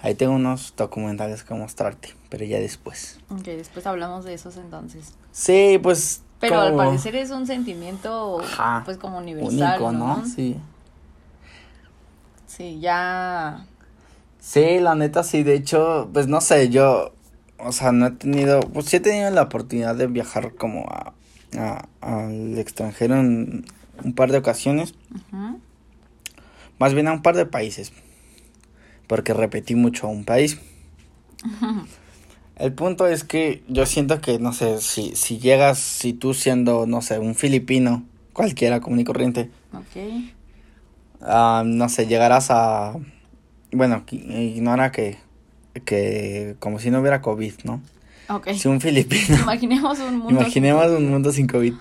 Ahí 0.00 0.14
tengo 0.14 0.34
unos 0.34 0.74
documentales 0.76 1.42
que 1.42 1.54
mostrarte, 1.54 2.14
pero 2.28 2.44
ya 2.44 2.58
después. 2.58 3.18
Ok, 3.30 3.42
después 3.44 3.86
hablamos 3.86 4.24
de 4.24 4.34
esos 4.34 4.56
entonces. 4.56 5.14
Sí, 5.36 5.78
pues. 5.82 6.22
Pero 6.40 6.60
al 6.60 6.74
parecer 6.76 7.14
es 7.14 7.30
un 7.30 7.46
sentimiento, 7.46 8.38
Ajá, 8.40 8.82
pues 8.86 8.96
como 8.96 9.18
universal, 9.18 9.80
Único, 9.82 9.92
¿no? 9.92 10.16
¿no? 10.16 10.24
Sí. 10.26 10.56
Sí, 12.46 12.80
ya... 12.80 13.66
Sí, 14.40 14.78
la 14.80 14.94
neta 14.94 15.22
sí, 15.22 15.42
de 15.42 15.54
hecho, 15.54 16.08
pues 16.12 16.26
no 16.26 16.40
sé, 16.40 16.70
yo, 16.70 17.12
o 17.58 17.72
sea, 17.72 17.92
no 17.92 18.06
he 18.06 18.10
tenido, 18.12 18.60
pues 18.60 18.86
sí 18.86 18.96
he 18.96 19.00
tenido 19.00 19.28
la 19.30 19.42
oportunidad 19.42 19.94
de 19.94 20.06
viajar 20.06 20.54
como 20.54 20.86
a, 20.88 21.12
a- 21.58 21.86
al 22.00 22.56
extranjero 22.58 23.16
en 23.16 23.66
un 24.04 24.14
par 24.14 24.32
de 24.32 24.38
ocasiones, 24.38 24.94
Ujú. 25.14 25.60
más 26.78 26.94
bien 26.94 27.08
a 27.08 27.12
un 27.12 27.20
par 27.22 27.36
de 27.36 27.44
países, 27.44 27.92
porque 29.06 29.34
repetí 29.34 29.74
mucho 29.74 30.08
un 30.08 30.24
país. 30.24 30.58
El 32.56 32.72
punto 32.72 33.06
es 33.06 33.22
que 33.24 33.62
yo 33.68 33.84
siento 33.86 34.20
que, 34.20 34.38
no 34.38 34.52
sé, 34.52 34.80
si, 34.80 35.14
si 35.14 35.38
llegas, 35.38 35.78
si 35.78 36.12
tú 36.14 36.32
siendo, 36.34 36.86
no 36.86 37.02
sé, 37.02 37.18
un 37.18 37.34
filipino, 37.34 38.02
cualquiera 38.32 38.80
común 38.80 39.00
y 39.00 39.04
corriente, 39.04 39.50
Ok. 39.74 40.32
ah, 41.20 41.62
no 41.66 41.88
sé, 41.88 42.06
llegarás 42.06 42.50
a, 42.50 42.94
bueno, 43.72 44.04
ignora 44.10 44.90
que, 44.90 45.18
que 45.84 46.56
como 46.58 46.78
si 46.78 46.90
no 46.90 47.00
hubiera 47.00 47.20
COVID, 47.20 47.54
¿no? 47.64 47.82
Ok. 48.28 48.48
Si 48.54 48.68
un 48.68 48.80
filipino, 48.80 49.36
Imaginemos 49.42 49.98
un 49.98 50.18
mundo... 50.18 50.40
imaginemos 50.40 50.86
un 50.92 51.10
mundo 51.10 51.32
sin 51.32 51.46
COVID, 51.46 51.74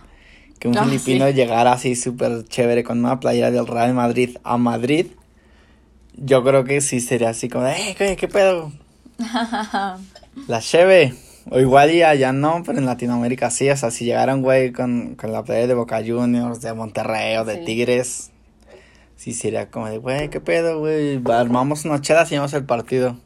que 0.60 0.68
un 0.68 0.78
Ah, 0.78 0.84
filipino 0.86 1.28
sí. 1.28 1.34
llegara 1.34 1.72
así 1.74 1.96
súper 1.96 2.44
chévere 2.48 2.84
con 2.84 3.00
una 3.00 3.20
playera 3.20 3.50
del 3.52 3.66
Real 3.68 3.94
Madrid 3.94 4.38
a 4.44 4.58
Madrid, 4.58 5.08
yo 6.18 6.44
creo 6.44 6.64
que 6.64 6.82
sí 6.82 7.00
sería 7.02 7.30
así 7.30 7.50
como, 7.50 7.68
"Eh, 7.68 7.96
¿qué, 7.98 8.16
qué 8.16 8.28
pedo? 8.28 8.72
La 10.48 10.60
cheve, 10.60 11.14
O 11.50 11.60
igual 11.60 11.92
y 11.92 12.02
allá 12.02 12.32
no, 12.32 12.64
pero 12.66 12.80
en 12.80 12.86
Latinoamérica 12.86 13.52
sí. 13.52 13.70
O 13.70 13.78
sea, 13.78 13.92
si 13.92 14.06
llegaran, 14.06 14.42
güey, 14.42 14.72
con, 14.72 15.16
con 15.16 15.32
la 15.32 15.44
playa 15.44 15.68
de 15.68 15.74
Boca 15.74 16.02
Juniors, 16.06 16.62
de 16.62 16.74
Monterrey 16.74 17.38
o 17.38 17.46
de 17.46 17.58
Sí. 17.60 17.66
Tigres, 17.66 18.32
sí 19.16 19.34
sería 19.34 19.70
como 19.70 19.88
de, 19.88 19.98
güey, 19.98 20.30
¿qué 20.30 20.42
pedo, 20.42 20.80
güey? 20.80 21.22
Armamos 21.32 21.86
una 21.86 22.02
chela 22.02 22.26
y 22.30 22.36
vamos 22.36 22.54
el 22.54 22.66
partido. 22.66 23.18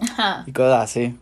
Ajá. 0.00 0.44
Y 0.46 0.52
cosas 0.52 0.82
así. 0.84 1.16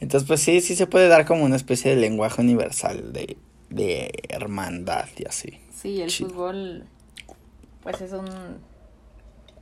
Entonces, 0.00 0.26
pues 0.26 0.40
sí, 0.40 0.60
sí 0.60 0.76
se 0.76 0.86
puede 0.86 1.08
dar 1.08 1.24
como 1.24 1.44
una 1.44 1.56
especie 1.56 1.94
de 1.94 2.00
lenguaje 2.00 2.40
universal 2.40 3.12
de, 3.12 3.36
de 3.70 4.12
hermandad 4.28 5.06
y 5.16 5.26
así. 5.26 5.60
Sí, 5.74 6.00
el 6.00 6.10
fútbol, 6.10 6.84
pues 7.82 8.00
es 8.00 8.12
un... 8.12 8.28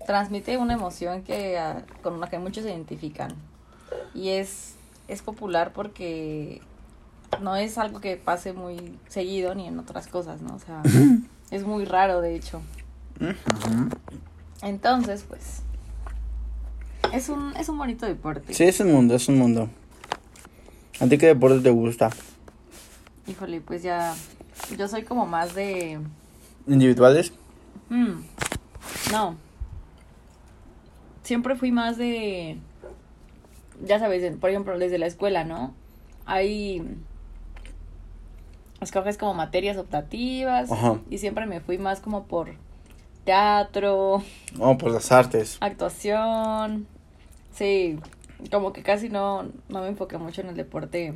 Transmite 0.06 0.56
una 0.56 0.74
emoción 0.74 1.22
que 1.22 1.58
ah, 1.58 1.84
con 2.02 2.20
la 2.20 2.28
que 2.28 2.38
muchos 2.38 2.64
se 2.64 2.70
identifican. 2.70 3.34
Y 4.14 4.30
es, 4.30 4.74
es 5.12 5.22
popular 5.22 5.72
porque 5.72 6.61
no 7.40 7.57
es 7.57 7.79
algo 7.79 8.01
que 8.01 8.16
pase 8.16 8.53
muy 8.53 8.98
seguido 9.09 9.55
ni 9.55 9.68
en 9.68 9.79
otras 9.79 10.07
cosas, 10.07 10.40
¿no? 10.42 10.55
O 10.55 10.59
sea, 10.59 10.83
es 11.51 11.64
muy 11.64 11.85
raro, 11.85 12.20
de 12.20 12.35
hecho. 12.35 12.61
Entonces, 14.62 15.25
pues... 15.29 15.62
Es 17.12 17.29
un, 17.29 17.55
es 17.57 17.68
un 17.68 17.77
bonito 17.77 18.07
deporte. 18.07 18.55
Sí, 18.55 18.64
es 18.64 18.81
un 18.81 18.92
mundo, 18.92 19.14
es 19.14 19.29
un 19.29 19.38
mundo. 19.38 19.68
¿A 20.98 21.07
ti 21.07 21.18
qué 21.18 21.27
deporte 21.27 21.61
te 21.61 21.70
gusta? 21.70 22.11
Híjole, 23.27 23.61
pues 23.61 23.83
ya... 23.83 24.14
Yo 24.79 24.88
soy 24.88 25.03
como 25.03 25.27
más 25.27 25.55
de... 25.55 26.01
¿Individuales? 26.66 27.33
Mm, 27.90 28.22
no. 29.11 29.37
Siempre 31.22 31.57
fui 31.57 31.72
más 31.72 31.96
de. 31.96 32.57
Ya 33.84 33.98
sabes, 33.98 34.36
por 34.36 34.50
ejemplo, 34.50 34.78
desde 34.78 34.98
la 34.98 35.06
escuela, 35.06 35.44
¿no? 35.44 35.74
Hay. 36.26 36.82
Escoges 38.80 39.16
como 39.18 39.34
materias 39.34 39.76
optativas. 39.76 40.70
Ajá. 40.72 41.00
Y 41.10 41.18
siempre 41.18 41.46
me 41.46 41.60
fui 41.60 41.78
más 41.78 42.00
como 42.00 42.24
por 42.24 42.54
teatro, 43.24 44.22
Oh, 44.58 44.76
por 44.78 44.90
las 44.90 45.12
artes. 45.12 45.56
actuación. 45.60 46.86
Sí, 47.52 47.98
como 48.50 48.72
que 48.72 48.82
casi 48.82 49.08
no, 49.08 49.44
no 49.68 49.80
me 49.82 49.88
enfoqué 49.88 50.18
mucho 50.18 50.40
en 50.40 50.48
el 50.48 50.56
deporte. 50.56 51.14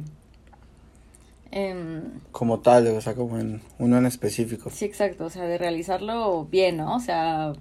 Em, 1.50 2.20
Como 2.33 2.61
tal, 2.61 2.87
o 2.88 3.00
sea, 3.00 3.14
como 3.14 3.38
en 3.38 3.62
uno 3.79 3.98
en 3.98 4.07
específico. 4.07 4.70
Sí, 4.70 4.85
exacto, 4.85 5.24
o 5.24 5.31
sea, 5.31 5.44
de 5.44 5.59
realizarlo 5.59 6.44
bien, 6.44 6.76
¿no? 6.76 6.94
O 6.96 7.00
sea, 7.00 7.52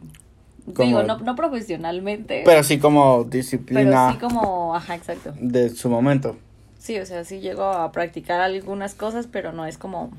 Como- 0.74 0.88
digo, 0.88 1.04
no, 1.04 1.20
no 1.20 1.36
profesionalmente, 1.36 2.42
Pero 2.46 2.64
sí 2.64 2.80
como 2.80 3.20
pero 3.20 3.30
disciplina 3.30 4.12
sí 4.14 4.18
como, 4.18 4.76
ajá, 4.76 4.96
exacto. 4.96 5.34
de 5.40 5.70
su 5.70 5.90
momento. 5.90 6.38
Sí, 6.80 6.98
o 7.00 7.06
sea, 7.06 7.24
sí 7.24 7.40
llego 7.40 7.64
a 7.66 7.92
practicar 7.92 8.42
algunas 8.42 8.94
cosas, 8.96 9.28
pero 9.32 9.52
no 9.52 9.66
es 9.66 9.78
como, 9.78 10.12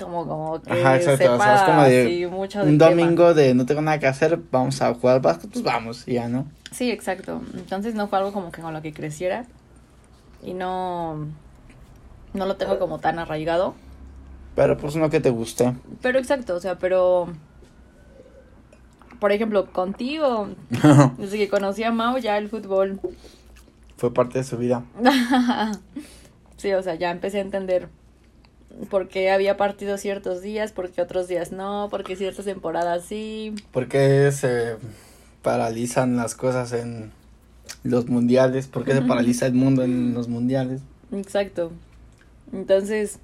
como, 0.00 0.26
como 0.26 0.60
que 0.62 0.72
Ajá, 0.72 0.96
exacto. 0.96 1.34
o 1.34 1.38
sea, 1.38 1.46
sepa 1.48 1.54
es 1.56 1.62
como 1.62 1.82
de 1.84 2.28
mucho 2.30 2.58
del 2.60 2.68
un 2.70 2.78
tema. 2.78 2.90
domingo 2.90 3.34
de 3.34 3.54
no 3.54 3.66
tengo 3.66 3.80
nada 3.82 3.98
que 4.00 4.06
hacer, 4.06 4.38
vamos 4.50 4.80
a 4.82 4.92
jugar 4.94 5.20
básquet, 5.20 5.50
pues 5.50 5.64
vamos, 5.64 6.04
ya, 6.06 6.28
¿no? 6.28 6.46
Sí, 6.72 6.90
exacto. 6.90 7.40
Entonces 7.54 7.94
no 7.94 8.08
fue 8.08 8.18
algo 8.18 8.32
como 8.32 8.50
que 8.50 8.60
con 8.62 8.72
lo 8.74 8.82
que 8.82 8.92
creciera 8.92 9.44
y 10.42 10.54
no, 10.54 11.26
no 12.32 12.46
lo 12.46 12.56
tengo 12.56 12.78
como 12.80 12.98
tan 12.98 13.18
arraigado. 13.20 13.74
Pero 14.56 14.76
pues 14.76 14.94
uno 14.96 15.10
que 15.10 15.20
te 15.20 15.30
guste. 15.30 15.72
Pero 16.02 16.18
exacto, 16.18 16.54
o 16.56 16.60
sea, 16.60 16.78
pero, 16.78 17.28
por 19.24 19.32
ejemplo, 19.32 19.72
contigo, 19.72 20.48
desde 21.16 21.38
que 21.38 21.48
conocí 21.48 21.82
a 21.82 21.90
Mau, 21.90 22.18
ya 22.18 22.36
el 22.36 22.50
fútbol 22.50 23.00
Fue 23.96 24.12
parte 24.12 24.40
de 24.40 24.44
su 24.44 24.58
vida. 24.58 24.84
sí, 26.58 26.74
o 26.74 26.82
sea, 26.82 26.96
ya 26.96 27.10
empecé 27.10 27.38
a 27.38 27.40
entender 27.40 27.88
por 28.90 29.08
qué 29.08 29.30
había 29.30 29.56
partidos 29.56 30.02
ciertos 30.02 30.42
días, 30.42 30.72
por 30.72 30.90
qué 30.90 31.00
otros 31.00 31.26
días 31.26 31.52
no, 31.52 31.88
por 31.90 32.04
qué 32.04 32.16
ciertas 32.16 32.44
temporadas 32.44 33.06
sí. 33.06 33.54
¿Por 33.72 33.88
qué 33.88 34.30
se 34.30 34.76
paralizan 35.40 36.18
las 36.18 36.34
cosas 36.34 36.74
en 36.74 37.10
los 37.82 38.10
mundiales? 38.10 38.66
¿Por 38.66 38.84
qué 38.84 38.92
se 38.92 39.00
paraliza 39.00 39.46
el 39.46 39.54
mundo 39.54 39.84
en 39.84 40.12
los 40.12 40.28
mundiales? 40.28 40.82
Exacto. 41.12 41.72
Entonces, 42.52 43.20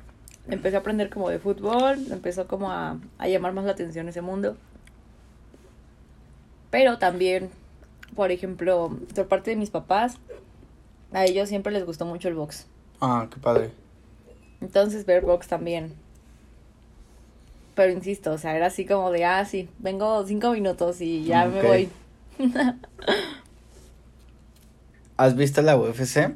empecé 0.48 0.76
a 0.76 0.78
aprender 0.78 1.10
como 1.10 1.28
de 1.28 1.38
fútbol, 1.38 1.98
empezó 2.10 2.46
como 2.46 2.72
a, 2.72 2.96
a 3.18 3.28
llamar 3.28 3.52
más 3.52 3.66
la 3.66 3.72
atención 3.72 4.08
ese 4.08 4.22
mundo. 4.22 4.56
Pero 6.70 6.98
también, 6.98 7.50
por 8.14 8.30
ejemplo, 8.30 8.96
por 9.14 9.28
parte 9.28 9.50
de 9.50 9.56
mis 9.56 9.70
papás, 9.70 10.16
a 11.12 11.24
ellos 11.24 11.48
siempre 11.48 11.72
les 11.72 11.84
gustó 11.84 12.06
mucho 12.06 12.28
el 12.28 12.34
box. 12.34 12.66
Ah, 13.00 13.28
qué 13.32 13.40
padre. 13.40 13.70
Entonces 14.60 15.06
ver 15.06 15.22
box 15.24 15.48
también. 15.48 15.94
Pero 17.74 17.92
insisto, 17.92 18.32
o 18.32 18.38
sea, 18.38 18.56
era 18.56 18.66
así 18.66 18.84
como 18.84 19.10
de, 19.10 19.24
ah, 19.24 19.44
sí, 19.44 19.68
vengo 19.78 20.24
cinco 20.26 20.52
minutos 20.52 21.00
y 21.00 21.24
ya 21.24 21.46
me 21.46 21.62
voy. 21.62 21.88
¿Has 25.16 25.36
visto 25.36 25.62
la 25.62 25.76
UFC? 25.76 26.34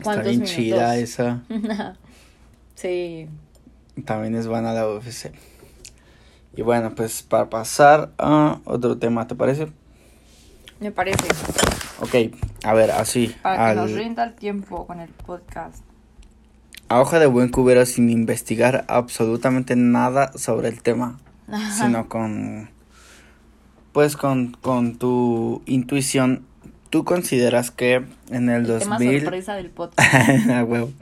Está 0.00 0.02
¿Cuántos 0.02 0.24
bien 0.24 0.40
minutos? 0.42 0.50
chida 0.56 0.96
esa. 0.96 1.42
sí, 2.74 3.28
También 4.04 4.34
es 4.34 4.46
buena 4.46 4.72
la 4.72 4.88
UFC. 4.88 5.32
Y 6.60 6.62
bueno, 6.62 6.94
pues 6.94 7.22
para 7.22 7.48
pasar 7.48 8.10
a 8.18 8.58
otro 8.66 8.98
tema, 8.98 9.26
¿te 9.26 9.34
parece? 9.34 9.68
me 10.78 10.90
parece. 10.90 11.26
Ok, 12.00 12.36
a 12.64 12.74
ver, 12.74 12.90
así. 12.90 13.34
Para 13.40 13.70
que 13.70 13.80
nos 13.80 13.92
rinda 13.92 14.24
el 14.24 14.34
tiempo 14.34 14.86
con 14.86 15.00
el 15.00 15.08
podcast. 15.08 15.82
a 16.90 17.00
hoja 17.00 17.18
de 17.18 17.24
buen 17.24 17.48
cubero 17.48 17.86
sin 17.86 18.10
investigar 18.10 18.84
absolutamente 18.88 19.74
nada 19.74 20.32
sobre 20.34 20.68
el 20.68 20.82
tema, 20.82 21.18
sino 21.78 22.10
con 22.10 22.68
pues 23.92 24.18
con, 24.18 24.52
con 24.60 24.98
tu 24.98 25.62
intuición, 25.64 26.44
¿tú 26.90 27.06
consideras 27.06 27.70
que 27.70 28.04
en 28.28 28.50
el, 28.50 28.70
El 28.70 28.80
tema 28.80 28.98
2000 28.98 29.22
sorpresa 29.22 29.54
del 29.54 29.70
podcast. 29.70 30.50
A 30.50 30.64
huevo. 30.68 30.92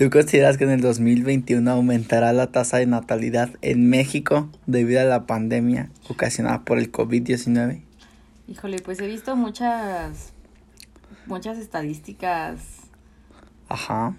¿Tú 0.00 0.08
consideras 0.08 0.56
que 0.56 0.64
en 0.64 0.70
el 0.70 0.80
2021 0.80 1.70
aumentará 1.70 2.32
la 2.32 2.50
tasa 2.50 2.78
de 2.78 2.86
natalidad 2.86 3.50
en 3.60 3.90
México 3.90 4.48
debido 4.64 5.02
a 5.02 5.04
la 5.04 5.26
pandemia 5.26 5.90
ocasionada 6.08 6.64
por 6.64 6.78
el 6.78 6.90
COVID-19? 6.90 7.82
Híjole, 8.48 8.78
pues 8.78 8.98
he 9.00 9.06
visto 9.06 9.36
muchas, 9.36 10.32
muchas 11.26 11.58
estadísticas, 11.58 12.62
Ajá. 13.68 14.16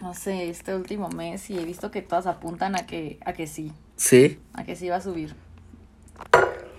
no 0.00 0.14
sé, 0.14 0.48
este 0.48 0.74
último 0.74 1.10
mes 1.10 1.50
y 1.50 1.58
he 1.58 1.64
visto 1.66 1.90
que 1.90 2.00
todas 2.00 2.26
apuntan 2.26 2.76
a 2.76 2.86
que, 2.86 3.18
a 3.26 3.34
que 3.34 3.46
sí, 3.46 3.72
Sí, 3.96 4.38
a 4.54 4.64
que 4.64 4.74
sí 4.74 4.88
va 4.88 4.96
a 4.96 5.00
subir. 5.02 5.34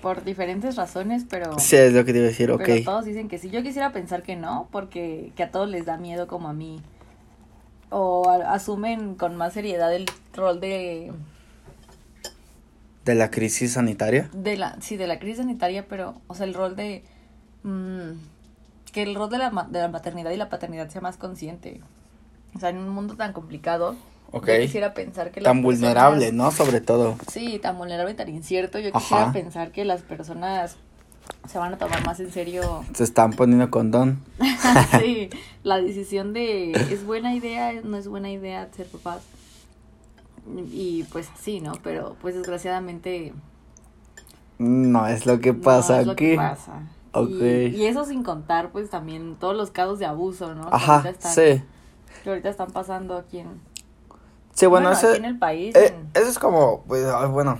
Por 0.01 0.23
diferentes 0.23 0.75
razones, 0.75 1.27
pero... 1.29 1.59
sí 1.59 1.75
es 1.75 1.93
lo 1.93 2.05
que 2.05 2.11
te 2.11 2.17
iba 2.17 2.25
a 2.25 2.29
decir, 2.29 2.49
ok. 2.49 2.63
Pero 2.65 2.83
todos 2.83 3.05
dicen 3.05 3.29
que 3.29 3.37
sí. 3.37 3.51
Yo 3.51 3.61
quisiera 3.61 3.91
pensar 3.93 4.23
que 4.23 4.35
no, 4.35 4.67
porque 4.71 5.31
que 5.35 5.43
a 5.43 5.51
todos 5.51 5.69
les 5.69 5.85
da 5.85 5.97
miedo 5.97 6.25
como 6.25 6.49
a 6.49 6.53
mí. 6.53 6.81
O 7.95 8.27
asumen 8.47 9.13
con 9.15 9.35
más 9.35 9.53
seriedad 9.53 9.93
el 9.93 10.07
rol 10.33 10.59
de, 10.59 11.11
¿De 13.05 13.15
la 13.15 13.29
crisis 13.29 13.73
sanitaria? 13.73 14.29
de 14.33 14.57
la, 14.57 14.77
sí, 14.81 14.97
de 14.97 15.07
la 15.07 15.19
crisis 15.19 15.37
sanitaria, 15.37 15.85
pero, 15.87 16.15
o 16.27 16.35
sea, 16.35 16.45
el 16.45 16.53
rol 16.53 16.75
de, 16.75 17.03
mm, 17.63 18.11
que 18.91 19.03
el 19.03 19.13
rol 19.13 19.29
de 19.29 19.37
la, 19.37 19.67
de 19.69 19.79
la 19.79 19.89
maternidad 19.89 20.31
y 20.31 20.37
la 20.37 20.49
paternidad 20.49 20.89
sea 20.89 21.01
más 21.01 21.17
consciente. 21.17 21.81
O 22.55 22.59
sea, 22.59 22.69
en 22.69 22.77
un 22.77 22.89
mundo 22.89 23.15
tan 23.15 23.33
complicado, 23.33 23.95
Ok. 24.31 24.47
yo 24.47 24.59
quisiera 24.61 24.93
pensar 24.93 25.31
que 25.31 25.41
Tan 25.41 25.61
vulnerable, 25.61 26.31
¿no? 26.31 26.49
Sobre 26.51 26.81
todo. 26.81 27.17
Sí, 27.31 27.59
tan 27.59 27.77
vulnerable 27.77 28.13
y 28.13 28.15
tan 28.15 28.29
incierto. 28.29 28.79
Yo 28.79 28.89
Ajá. 28.89 28.99
quisiera 28.99 29.31
pensar 29.33 29.71
que 29.71 29.85
las 29.85 30.01
personas 30.01 30.77
se 31.47 31.57
van 31.59 31.73
a 31.73 31.77
tomar 31.77 32.05
más 32.05 32.19
en 32.19 32.31
serio 32.31 32.83
Se 32.93 33.03
están 33.03 33.33
poniendo 33.33 33.69
condón. 33.69 34.19
sí, 34.99 35.29
la 35.63 35.77
decisión 35.81 36.33
de 36.33 36.71
es 36.71 37.05
buena 37.05 37.33
idea, 37.35 37.73
no 37.83 37.97
es 37.97 38.07
buena 38.07 38.29
idea 38.31 38.69
ser 38.75 38.87
papás. 38.87 39.21
Y 40.71 41.03
pues 41.05 41.29
sí, 41.39 41.61
¿no? 41.61 41.73
Pero 41.83 42.15
pues 42.21 42.35
desgraciadamente 42.35 43.33
No 44.57 45.07
es 45.07 45.25
lo 45.25 45.39
que 45.39 45.53
no 45.53 45.61
pasa 45.61 46.01
es 46.01 46.05
lo 46.07 46.13
aquí. 46.13 46.31
que 46.31 46.35
pasa. 46.35 46.81
Ok. 47.13 47.29
Y, 47.29 47.75
y 47.75 47.85
eso 47.85 48.05
sin 48.05 48.23
contar 48.23 48.71
pues 48.71 48.89
también 48.89 49.35
todos 49.39 49.55
los 49.55 49.71
casos 49.71 49.99
de 49.99 50.05
abuso, 50.05 50.53
¿no? 50.55 50.69
Que 50.69 50.75
Ajá, 50.75 50.95
ahorita 50.95 51.09
están- 51.11 51.33
sí. 51.33 51.63
Que 52.23 52.29
ahorita 52.29 52.49
están 52.49 52.71
pasando 52.71 53.17
aquí 53.17 53.39
en, 53.39 53.47
Sí, 54.53 54.65
bueno, 54.67 54.89
bueno, 54.89 54.97
ese, 54.97 55.07
aquí 55.09 55.17
en 55.17 55.25
el 55.25 55.39
país. 55.39 55.75
eh, 55.75 55.87
en- 55.97 56.09
eso 56.21 56.29
es 56.29 56.39
como, 56.39 56.83
pues, 56.87 57.05
bueno, 57.31 57.59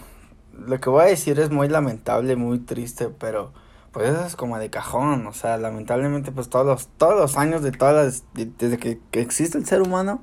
lo 0.54 0.80
que 0.80 0.90
voy 0.90 1.02
a 1.04 1.06
decir 1.06 1.40
es 1.40 1.50
muy 1.52 1.68
lamentable, 1.68 2.36
muy 2.36 2.60
triste, 2.60 3.08
pero 3.10 3.52
pues 3.94 4.10
eso 4.10 4.26
es 4.26 4.36
como 4.36 4.58
de 4.60 4.70
cajón, 4.70 5.26
o 5.28 5.34
sea, 5.34 5.58
lamentablemente 5.58 6.32
pues 6.34 6.50
todos 6.50 6.66
los, 6.66 6.88
todos 6.98 7.16
los 7.18 7.38
años 7.38 7.62
de 7.64 7.72
todas 7.72 7.96
las, 7.96 8.24
de- 8.34 8.52
desde 8.58 8.78
que, 8.78 9.00
que 9.12 9.22
existe 9.22 9.58
el 9.58 9.66
ser 9.66 9.82
humano 9.82 10.22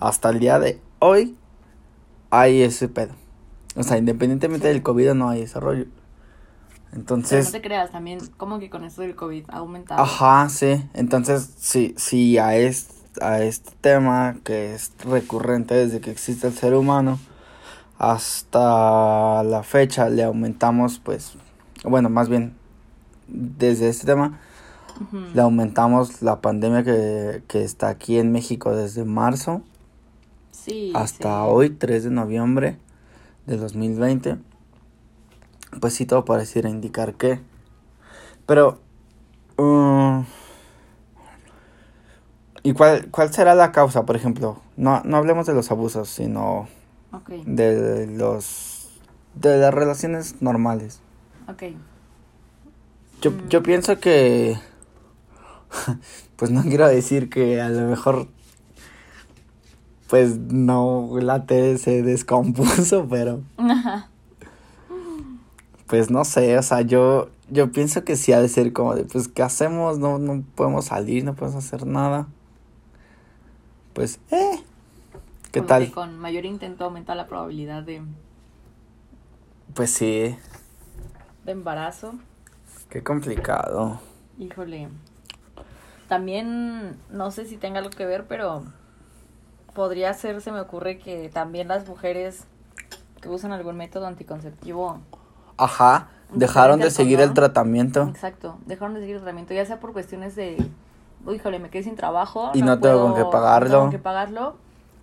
hasta 0.00 0.30
el 0.30 0.38
día 0.40 0.58
de 0.58 0.80
hoy 1.00 1.36
hay 2.30 2.62
ese 2.62 2.88
pedo. 2.88 3.12
O 3.76 3.82
sea, 3.82 3.98
independientemente 3.98 4.68
Sí. 4.68 4.72
del 4.72 4.82
COVID 4.82 5.12
no 5.14 5.28
hay 5.28 5.40
desarrollo. 5.40 5.86
Entonces... 6.92 7.46
no 7.46 7.50
te 7.52 7.60
creas, 7.60 7.90
también 7.90 8.20
como 8.36 8.60
que 8.60 8.70
con 8.70 8.84
esto 8.84 9.02
del 9.02 9.16
COVID 9.16 9.46
ha 9.48 9.56
aumentado. 9.58 10.00
Ajá, 10.00 10.48
sí. 10.48 10.88
Entonces, 10.94 11.52
sí, 11.58 11.92
sí, 11.98 12.38
a 12.38 12.54
este, 12.56 12.94
a 13.20 13.42
este 13.42 13.72
tema 13.80 14.36
que 14.44 14.74
es 14.74 14.92
recurrente 15.04 15.74
desde 15.74 16.00
que 16.00 16.12
existe 16.12 16.46
el 16.46 16.52
ser 16.54 16.74
humano 16.74 17.18
hasta 17.98 19.42
la 19.42 19.62
fecha 19.64 20.08
le 20.08 20.22
aumentamos, 20.22 21.00
pues, 21.00 21.32
bueno, 21.84 22.08
más 22.08 22.28
bien, 22.28 22.56
desde 23.34 23.88
este 23.88 24.06
tema 24.06 24.40
le 25.34 25.42
aumentamos 25.42 26.22
la 26.22 26.40
pandemia 26.40 26.84
que, 26.84 27.42
que 27.48 27.64
está 27.64 27.88
aquí 27.88 28.18
en 28.18 28.30
México 28.30 28.74
desde 28.74 29.04
marzo 29.04 29.62
sí, 30.52 30.92
hasta 30.94 31.44
hoy, 31.44 31.70
3 31.70 32.04
de 32.04 32.10
noviembre 32.10 32.78
de 33.46 33.56
2020 33.56 34.38
pues 35.80 35.94
sí, 35.94 36.06
todo 36.06 36.24
pareciera 36.24 36.68
indicar 36.68 37.14
que. 37.14 37.40
Pero. 38.46 38.80
Uh, 39.56 40.24
¿Y 42.62 42.72
cuál, 42.72 43.10
cuál 43.10 43.32
será 43.32 43.54
la 43.54 43.72
causa, 43.72 44.06
por 44.06 44.16
ejemplo? 44.16 44.60
No, 44.76 45.02
no 45.04 45.16
hablemos 45.16 45.46
de 45.46 45.54
los 45.54 45.70
abusos, 45.70 46.08
sino 46.08 46.66
de 47.46 48.06
los 48.06 48.90
de 49.34 49.58
las 49.58 49.74
relaciones 49.74 50.40
normales. 50.40 51.00
Ok. 51.48 51.64
Yo, 53.24 53.32
yo 53.48 53.62
pienso 53.62 54.00
que 54.00 54.58
pues 56.36 56.50
no 56.50 56.62
quiero 56.62 56.86
decir 56.86 57.30
que 57.30 57.58
a 57.58 57.70
lo 57.70 57.88
mejor 57.88 58.28
pues 60.10 60.36
no 60.36 61.08
la 61.22 61.46
T 61.46 61.78
se 61.78 62.02
descompuso, 62.02 63.06
pero 63.10 63.40
pues 65.86 66.10
no 66.10 66.26
sé, 66.26 66.58
o 66.58 66.62
sea, 66.62 66.82
yo, 66.82 67.30
yo 67.48 67.72
pienso 67.72 68.04
que 68.04 68.16
sí 68.16 68.34
ha 68.34 68.42
de 68.42 68.48
ser 68.50 68.74
como 68.74 68.94
de, 68.94 69.04
pues, 69.04 69.28
¿qué 69.28 69.42
hacemos? 69.42 69.98
No, 69.98 70.18
no 70.18 70.44
podemos 70.54 70.84
salir, 70.84 71.24
no 71.24 71.34
podemos 71.34 71.64
hacer 71.64 71.86
nada. 71.86 72.26
Pues, 73.94 74.20
eh, 74.32 74.62
¿qué 75.50 75.62
tal? 75.62 75.90
con 75.92 76.18
mayor 76.18 76.44
intento 76.44 76.84
aumenta 76.84 77.14
la 77.14 77.26
probabilidad 77.26 77.84
de... 77.84 78.02
Pues 79.72 79.92
sí. 79.92 80.36
De 81.46 81.52
embarazo. 81.52 82.18
Qué 82.94 83.02
complicado. 83.02 83.98
Híjole. 84.38 84.88
También, 86.06 86.96
no 87.10 87.32
sé 87.32 87.44
si 87.44 87.56
tenga 87.56 87.80
algo 87.80 87.90
que 87.90 88.06
ver, 88.06 88.26
pero 88.28 88.62
podría 89.74 90.14
ser, 90.14 90.40
se 90.40 90.52
me 90.52 90.60
ocurre 90.60 90.98
que 90.98 91.28
también 91.28 91.66
las 91.66 91.88
mujeres 91.88 92.44
que 93.20 93.28
usan 93.28 93.50
algún 93.50 93.76
método 93.76 94.06
anticonceptivo 94.06 95.00
Ajá, 95.56 96.06
dejaron 96.32 96.78
de 96.78 96.92
seguir 96.92 97.20
el 97.20 97.34
tratamiento. 97.34 98.04
Exacto, 98.10 98.58
dejaron 98.64 98.94
de 98.94 99.00
seguir 99.00 99.16
el 99.16 99.22
tratamiento, 99.22 99.54
ya 99.54 99.66
sea 99.66 99.80
por 99.80 99.92
cuestiones 99.92 100.36
de, 100.36 100.64
uy, 101.26 101.34
híjole, 101.34 101.58
me 101.58 101.70
quedé 101.70 101.82
sin 101.82 101.96
trabajo. 101.96 102.52
Y 102.54 102.62
no, 102.62 102.78
tengo 102.78 103.02
con 103.02 103.16
qué 103.16 103.24
pagarlo. 103.24 103.70
No 103.70 103.78
tengo 103.78 103.90
que 103.90 103.98
pagarlo. 103.98 104.54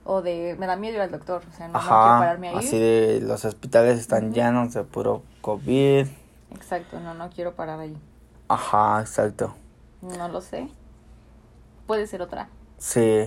O 0.06 0.22
de, 0.22 0.56
me 0.58 0.66
da 0.66 0.78
miedo 0.78 0.96
ir 0.96 1.02
al 1.02 1.12
doctor, 1.12 1.42
o 1.46 1.58
sea, 1.58 1.68
no, 1.68 1.76
Ajá, 1.76 1.88
quiero 1.88 2.20
pararme 2.20 2.50
ahí. 2.52 2.56
Así 2.56 2.80
de, 2.80 3.20
los 3.22 3.44
hospitales 3.44 4.00
están 4.00 4.34
llenos 4.34 4.74
de 4.74 4.86
puro 4.86 5.24
COVID. 5.42 6.08
Exacto, 6.56 7.00
no, 7.00 7.14
no 7.14 7.30
quiero 7.30 7.56
parar 7.56 7.80
ahí. 7.80 7.98
Ajá, 8.48 9.02
exacto. 9.02 9.54
No 10.02 10.28
lo 10.28 10.42
sé. 10.42 10.70
Puede 11.88 12.08
ser 12.08 12.22
otra. 12.22 12.50
Sí, 12.78 13.26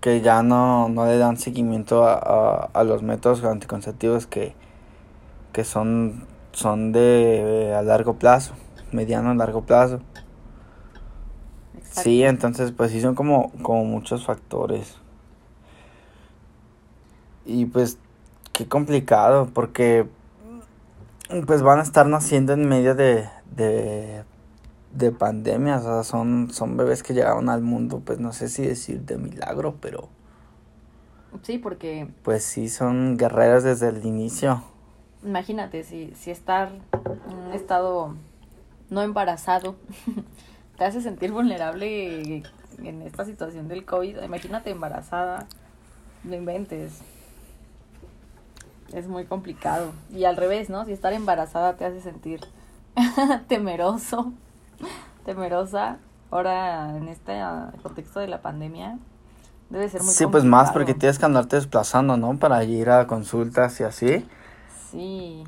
que 0.00 0.20
ya 0.20 0.42
no, 0.42 0.88
no 0.88 1.06
le 1.06 1.18
dan 1.18 1.36
seguimiento 1.36 2.04
a, 2.04 2.14
a, 2.14 2.70
a 2.72 2.84
los 2.84 3.02
métodos 3.02 3.42
anticonceptivos 3.44 4.26
que, 4.26 4.54
que 5.52 5.64
son 5.64 6.26
son 6.54 6.92
de 6.92 7.74
a 7.76 7.82
largo 7.82 8.14
plazo, 8.14 8.54
mediano 8.92 9.30
a 9.30 9.34
largo 9.34 9.62
plazo. 9.62 10.00
Sí, 11.82 12.24
entonces 12.24 12.72
pues 12.72 12.90
sí 12.90 13.00
son 13.00 13.14
como, 13.14 13.52
como 13.62 13.84
muchos 13.84 14.24
factores. 14.24 14.96
Y 17.44 17.66
pues 17.66 17.98
qué 18.52 18.66
complicado, 18.66 19.50
porque 19.52 20.08
pues 21.46 21.62
van 21.62 21.78
a 21.78 21.82
estar 21.82 22.06
naciendo 22.06 22.52
en 22.52 22.68
medio 22.68 22.94
de, 22.94 23.28
de, 23.56 24.24
de 24.92 25.12
pandemias, 25.12 25.84
o 25.84 25.94
sea, 25.94 26.02
son, 26.02 26.50
son 26.52 26.76
bebés 26.76 27.02
que 27.02 27.14
llegaron 27.14 27.48
al 27.48 27.62
mundo, 27.62 28.02
pues 28.04 28.18
no 28.18 28.32
sé 28.32 28.48
si 28.48 28.66
decir 28.66 29.00
de 29.00 29.18
milagro, 29.18 29.76
pero... 29.80 30.08
Sí, 31.42 31.58
porque... 31.58 32.08
Pues 32.22 32.44
sí, 32.44 32.68
son 32.68 33.16
guerreros 33.16 33.64
desde 33.64 33.88
el 33.88 34.04
inicio 34.04 34.62
imagínate, 35.24 35.82
si, 35.82 36.12
si 36.14 36.30
estar 36.30 36.70
en 37.28 37.36
un 37.36 37.52
estado 37.52 38.14
no 38.90 39.02
embarazado 39.02 39.76
te 40.78 40.84
hace 40.84 41.00
sentir 41.00 41.32
vulnerable 41.32 42.42
en 42.82 43.02
esta 43.02 43.24
situación 43.24 43.68
del 43.68 43.84
COVID, 43.84 44.22
imagínate 44.22 44.70
embarazada, 44.70 45.46
no 46.24 46.34
inventes. 46.34 47.00
Es 48.94 49.08
muy 49.08 49.24
complicado. 49.24 49.92
Y 50.12 50.24
al 50.24 50.36
revés, 50.36 50.70
¿no? 50.70 50.84
Si 50.84 50.92
estar 50.92 51.12
embarazada 51.12 51.76
te 51.76 51.84
hace 51.84 52.00
sentir 52.00 52.40
temeroso, 53.48 54.32
temerosa, 55.24 55.98
ahora 56.30 56.96
en 56.96 57.08
este 57.08 57.40
contexto 57.82 58.20
de 58.20 58.28
la 58.28 58.40
pandemia, 58.40 58.98
debe 59.68 59.88
ser 59.88 60.02
muy 60.02 60.14
Sí, 60.14 60.26
pues 60.28 60.44
más 60.44 60.70
porque 60.70 60.94
tienes 60.94 61.18
que 61.18 61.24
andarte 61.24 61.56
desplazando, 61.56 62.16
¿no? 62.16 62.38
Para 62.38 62.62
ir 62.62 62.88
a 62.88 63.08
consultas 63.08 63.80
y 63.80 63.82
así. 63.82 64.24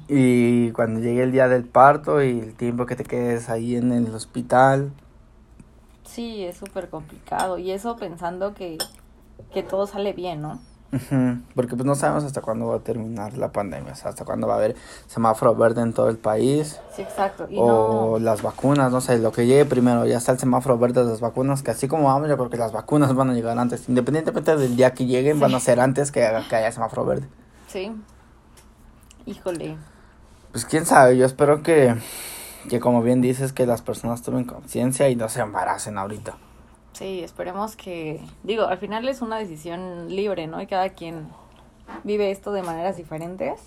Y 0.08 0.72
cuando 0.72 0.98
llegue 0.98 1.22
el 1.22 1.30
día 1.30 1.46
del 1.46 1.64
parto 1.64 2.20
y 2.20 2.40
el 2.40 2.54
tiempo 2.54 2.84
que 2.84 2.96
te 2.96 3.04
quedes 3.04 3.48
ahí 3.48 3.76
en 3.76 3.92
el 3.92 4.12
hospital. 4.12 4.90
Sí, 6.02 6.44
es 6.44 6.56
súper 6.56 6.90
complicado. 6.90 7.58
Y 7.58 7.70
eso 7.70 7.96
pensando 7.96 8.54
que, 8.54 8.76
que 9.52 9.62
todo 9.62 9.86
sale 9.86 10.12
bien, 10.14 10.42
¿no? 10.42 10.58
Porque 11.54 11.74
pues 11.74 11.84
no 11.84 11.94
sabemos 11.94 12.24
hasta 12.24 12.40
cuándo 12.40 12.66
va 12.66 12.76
a 12.76 12.78
terminar 12.78 13.36
la 13.36 13.52
pandemia, 13.52 13.92
o 13.92 13.96
sea, 13.96 14.10
hasta 14.10 14.24
cuándo 14.24 14.46
va 14.46 14.54
a 14.54 14.56
haber 14.58 14.76
semáforo 15.06 15.54
verde 15.54 15.82
en 15.82 15.92
todo 15.92 16.08
el 16.08 16.16
país. 16.16 16.80
Sí, 16.94 17.02
exacto. 17.02 17.48
o 17.56 18.18
las 18.18 18.42
vacunas, 18.42 18.92
no 18.92 19.00
sé, 19.00 19.18
lo 19.18 19.32
que 19.32 19.46
llegue 19.46 19.64
primero, 19.64 20.06
ya 20.06 20.18
está 20.18 20.32
el 20.32 20.38
semáforo 20.38 20.78
verde 20.78 21.04
de 21.04 21.10
las 21.10 21.20
vacunas, 21.20 21.62
que 21.62 21.72
así 21.72 21.88
como 21.88 22.04
vamos, 22.04 22.28
yo 22.28 22.36
creo 22.36 22.50
que 22.50 22.56
las 22.56 22.72
vacunas 22.72 23.14
van 23.14 23.30
a 23.30 23.34
llegar 23.34 23.58
antes, 23.58 23.88
independientemente 23.88 24.56
del 24.56 24.76
día 24.76 24.94
que 24.94 25.06
lleguen, 25.06 25.40
van 25.40 25.54
a 25.54 25.60
ser 25.60 25.80
antes 25.80 26.12
que, 26.12 26.20
que 26.48 26.56
haya 26.56 26.72
semáforo 26.72 27.04
verde. 27.04 27.28
Sí, 27.68 27.92
Híjole. 29.26 29.76
Pues 30.52 30.64
quién 30.64 30.86
sabe, 30.86 31.16
yo 31.16 31.26
espero 31.26 31.62
que, 31.64 31.96
que 32.70 32.78
como 32.78 33.02
bien 33.02 33.20
dices, 33.20 33.52
que 33.52 33.66
las 33.66 33.82
personas 33.82 34.22
tomen 34.22 34.44
conciencia 34.44 35.08
y 35.08 35.16
no 35.16 35.28
se 35.28 35.40
embaracen 35.40 35.98
ahorita. 35.98 36.38
Sí, 36.96 37.22
esperemos 37.22 37.76
que, 37.76 38.22
digo, 38.42 38.64
al 38.64 38.78
final 38.78 39.06
es 39.06 39.20
una 39.20 39.36
decisión 39.36 40.08
libre, 40.08 40.46
¿no? 40.46 40.62
Y 40.62 40.66
cada 40.66 40.88
quien 40.88 41.28
vive 42.04 42.30
esto 42.30 42.52
de 42.52 42.62
maneras 42.62 42.96
diferentes. 42.96 43.60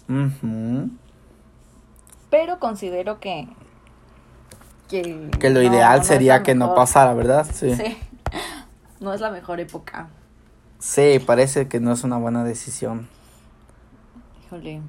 Pero 2.31 2.59
considero 2.59 3.19
que... 3.19 3.47
Que, 4.87 5.29
que 5.39 5.51
lo 5.51 5.61
ideal 5.61 6.03
sería 6.03 6.41
que 6.41 6.55
no 6.55 6.73
pasara, 6.73 7.13
¿verdad? 7.13 7.45
Sí. 7.53 7.75
sí. 7.75 7.97
No 8.99 9.13
es 9.13 9.21
la 9.21 9.29
mejor 9.29 9.59
época. 9.59 10.09
Sí, 10.79 11.19
parece 11.25 11.67
que 11.67 11.79
no 11.79 11.93
es 11.93 12.03
una 12.03 12.17
buena 12.17 12.43
decisión. 12.43 13.07
Híjole. 14.43 14.81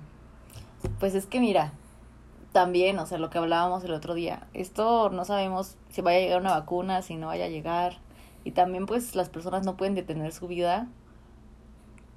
Pues 0.99 1.15
es 1.15 1.27
que 1.27 1.39
mira, 1.41 1.73
también, 2.53 2.99
o 2.99 3.07
sea, 3.07 3.19
lo 3.19 3.29
que 3.29 3.39
hablábamos 3.39 3.85
el 3.85 3.93
otro 3.93 4.15
día, 4.15 4.49
esto 4.55 5.11
no 5.11 5.25
sabemos 5.25 5.77
si 5.91 6.01
vaya 6.01 6.19
a 6.19 6.21
llegar 6.23 6.41
una 6.41 6.53
vacuna, 6.53 7.03
si 7.03 7.17
no 7.17 7.27
vaya 7.27 7.45
a 7.45 7.49
llegar. 7.49 7.99
Y 8.45 8.53
también 8.53 8.87
pues 8.87 9.15
las 9.15 9.29
personas 9.29 9.65
no 9.65 9.77
pueden 9.77 9.95
detener 9.95 10.33
su 10.33 10.49
vida. 10.49 10.87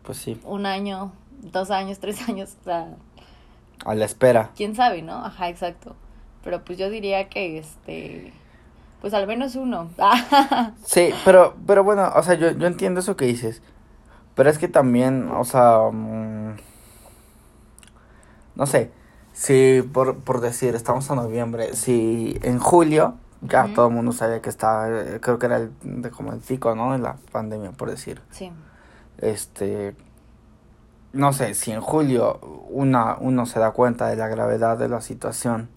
Pues 0.04 0.18
sí. 0.18 0.40
Un 0.44 0.66
año, 0.66 1.12
dos 1.42 1.72
años, 1.72 2.00
tres 2.00 2.28
años, 2.28 2.56
o 2.62 2.64
sea... 2.64 2.96
A 3.86 3.96
la 3.96 4.06
espera. 4.06 4.52
¿Quién 4.56 4.76
sabe, 4.76 5.02
no? 5.02 5.26
Ajá, 5.26 5.50
exacto. 5.50 5.96
Pero 6.44 6.64
pues 6.64 6.78
yo 6.78 6.90
diría 6.90 7.30
que 7.30 7.58
este... 7.58 8.34
Pues 9.02 9.14
al 9.14 9.28
menos 9.28 9.56
uno. 9.56 9.90
sí, 10.86 11.10
pero, 11.26 11.56
pero 11.68 11.84
bueno, 11.84 12.10
o 12.16 12.24
sea, 12.24 12.36
yo, 12.36 12.52
yo 12.52 12.68
entiendo 12.68 13.02
eso 13.02 13.18
que 13.18 13.26
dices. 13.26 13.62
Pero 14.36 14.50
es 14.50 14.58
que 14.58 14.68
también, 14.68 15.30
o 15.30 15.44
sea... 15.44 15.90
Mm, 15.92 16.56
no 18.56 18.66
sé, 18.66 18.92
si 19.34 19.82
por, 19.82 20.20
por 20.20 20.42
decir, 20.42 20.76
estamos 20.76 21.10
en 21.10 21.16
noviembre, 21.18 21.76
si 21.76 22.38
en 22.44 22.60
julio 22.60 23.16
ya 23.48 23.74
todo 23.74 23.88
el 23.88 23.94
mundo 23.94 24.12
sabía 24.12 24.42
que 24.42 24.50
estaba, 24.50 24.90
eh, 24.90 25.20
creo 25.22 25.40
que 25.40 25.46
era 25.46 25.58
el, 25.58 25.72
de 25.84 26.10
como 26.12 26.34
el 26.34 26.40
pico, 26.40 26.76
¿no? 26.76 26.94
De 26.94 27.00
la 27.00 27.18
pandemia, 27.32 27.72
por 27.72 27.90
decir. 27.90 28.22
Sí. 28.32 28.52
Este, 29.18 29.96
no 31.14 31.34
sé, 31.34 31.54
si 31.54 31.72
en 31.72 31.82
julio 31.82 32.40
una, 32.70 33.18
uno 33.20 33.46
se 33.46 33.60
da 33.60 33.72
cuenta 33.72 34.08
de 34.08 34.16
la 34.16 34.28
gravedad 34.28 34.78
de 34.78 34.90
la 34.90 35.02
situación 35.02 35.70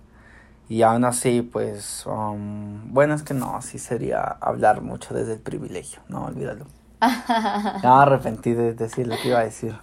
y 0.68 0.82
aún 0.82 1.04
así, 1.04 1.42
pues, 1.42 2.04
um, 2.06 2.92
bueno, 2.92 3.14
es 3.14 3.22
que 3.22 3.34
no, 3.34 3.60
sí 3.62 3.78
sería 3.78 4.22
hablar 4.22 4.82
mucho 4.82 5.14
desde 5.14 5.34
el 5.34 5.40
privilegio, 5.40 6.00
no, 6.08 6.24
olvídalo. 6.24 6.66
no 7.82 8.00
arrepentí 8.00 8.52
de 8.52 8.74
decir 8.74 9.06
lo 9.06 9.16
que 9.16 9.28
iba 9.28 9.38
a 9.38 9.44
decir. 9.44 9.78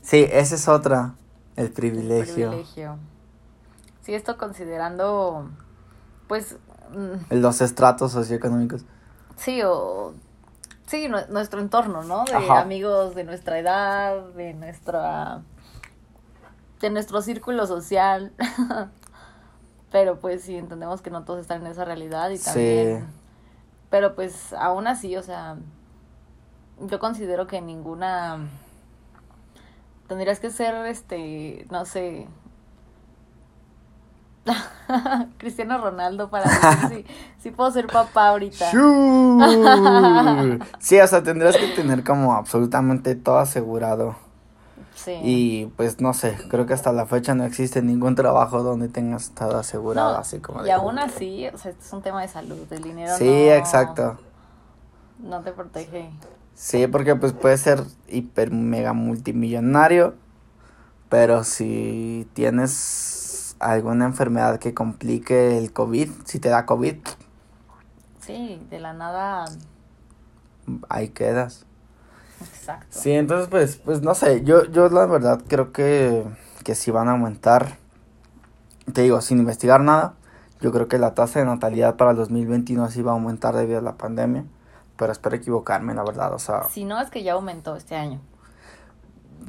Sí, 0.00 0.24
esa 0.30 0.54
es 0.54 0.68
otra, 0.68 1.14
el 1.56 1.70
privilegio. 1.72 2.52
El 2.52 2.62
privilegio. 2.62 2.96
Sí, 4.02 4.14
esto 4.14 4.38
considerando, 4.38 5.50
pues... 6.28 6.56
mm, 6.90 7.34
Los 7.34 7.60
estratos 7.60 8.12
socioeconómicos. 8.12 8.84
Sí, 9.36 9.62
o... 9.62 10.14
Sí, 10.86 11.08
nuestro 11.08 11.60
entorno, 11.60 12.04
¿no? 12.04 12.24
De 12.24 12.36
amigos 12.50 13.14
de 13.14 13.24
nuestra 13.24 13.58
edad, 13.58 14.22
de 14.34 14.54
nuestra... 14.54 15.42
De 16.80 16.90
nuestro 16.90 17.22
círculo 17.22 17.66
social. 17.66 18.32
Pero 19.90 20.20
pues 20.20 20.42
sí, 20.42 20.56
entendemos 20.56 21.02
que 21.02 21.10
no 21.10 21.24
todos 21.24 21.40
están 21.40 21.62
en 21.62 21.72
esa 21.72 21.84
realidad 21.84 22.30
y 22.30 22.38
también... 22.38 23.00
Sí. 23.00 23.06
Pero 23.90 24.14
pues 24.14 24.52
aún 24.52 24.86
así, 24.86 25.16
o 25.16 25.22
sea, 25.22 25.56
yo 26.80 26.98
considero 26.98 27.46
que 27.46 27.60
ninguna... 27.60 28.48
Tendrías 30.08 30.38
que 30.38 30.50
ser, 30.50 30.74
este, 30.86 31.66
no 31.70 31.84
sé, 31.84 32.28
Cristiano 35.38 35.78
Ronaldo 35.78 36.30
para 36.30 36.50
decir 36.50 37.06
si, 37.38 37.50
puedo 37.50 37.70
ser 37.70 37.86
papá 37.86 38.28
ahorita. 38.28 38.70
sí, 40.78 41.00
o 41.00 41.06
sea, 41.06 41.22
tendrías 41.22 41.56
que 41.56 41.68
tener 41.68 42.04
como 42.04 42.34
absolutamente 42.34 43.14
todo 43.14 43.38
asegurado. 43.38 44.16
Sí. 44.94 45.12
Y 45.22 45.66
pues 45.76 46.00
no 46.00 46.14
sé, 46.14 46.36
creo 46.48 46.66
que 46.66 46.74
hasta 46.74 46.92
la 46.92 47.06
fecha 47.06 47.34
no 47.34 47.44
existe 47.44 47.82
ningún 47.82 48.14
trabajo 48.14 48.62
donde 48.62 48.88
tengas 48.88 49.30
todo 49.30 49.58
asegurado, 49.58 50.16
así 50.16 50.40
como. 50.40 50.66
Y 50.66 50.70
aún 50.70 50.98
así, 50.98 51.46
o 51.48 51.58
sea, 51.58 51.72
es 51.72 51.92
un 51.92 52.02
tema 52.02 52.22
de 52.22 52.28
salud, 52.28 52.66
el 52.70 52.82
dinero 52.82 53.14
sí, 53.16 53.48
exacto. 53.48 54.18
No 55.18 55.42
te 55.42 55.52
protege. 55.52 56.10
Sí, 56.54 56.86
porque 56.86 57.14
pues 57.14 57.34
puedes 57.34 57.60
ser 57.60 57.82
hiper 58.08 58.50
mega 58.50 58.94
multimillonario, 58.94 60.14
pero 61.08 61.44
si 61.44 62.26
tienes 62.32 63.15
alguna 63.58 64.06
enfermedad 64.06 64.58
que 64.58 64.74
complique 64.74 65.58
el 65.58 65.72
COVID, 65.72 66.10
si 66.24 66.38
te 66.38 66.48
da 66.48 66.66
COVID. 66.66 66.96
Sí, 68.20 68.60
de 68.70 68.80
la 68.80 68.92
nada. 68.92 69.44
Ahí 70.88 71.08
quedas. 71.08 71.64
Exacto. 72.40 72.86
Sí, 72.90 73.12
entonces 73.12 73.48
pues, 73.48 73.76
pues 73.76 74.02
no 74.02 74.14
sé, 74.14 74.42
yo, 74.44 74.64
yo 74.64 74.88
la 74.88 75.06
verdad 75.06 75.40
creo 75.48 75.72
que, 75.72 76.24
que 76.64 76.74
si 76.74 76.90
van 76.90 77.08
a 77.08 77.12
aumentar, 77.12 77.78
te 78.92 79.02
digo, 79.02 79.20
sin 79.20 79.38
investigar 79.38 79.80
nada, 79.80 80.14
yo 80.60 80.72
creo 80.72 80.88
que 80.88 80.98
la 80.98 81.14
tasa 81.14 81.38
de 81.38 81.46
natalidad 81.46 81.96
para 81.96 82.10
el 82.10 82.16
2021 82.16 82.90
sí 82.90 83.02
va 83.02 83.12
a 83.12 83.14
aumentar 83.14 83.54
debido 83.54 83.78
a 83.78 83.82
la 83.82 83.96
pandemia, 83.96 84.44
pero 84.96 85.12
espero 85.12 85.36
equivocarme, 85.36 85.94
la 85.94 86.02
verdad, 86.02 86.34
o 86.34 86.38
sea... 86.38 86.64
Si 86.64 86.84
no, 86.84 87.00
es 87.00 87.10
que 87.10 87.22
ya 87.22 87.34
aumentó 87.34 87.76
este 87.76 87.96
año. 87.96 88.20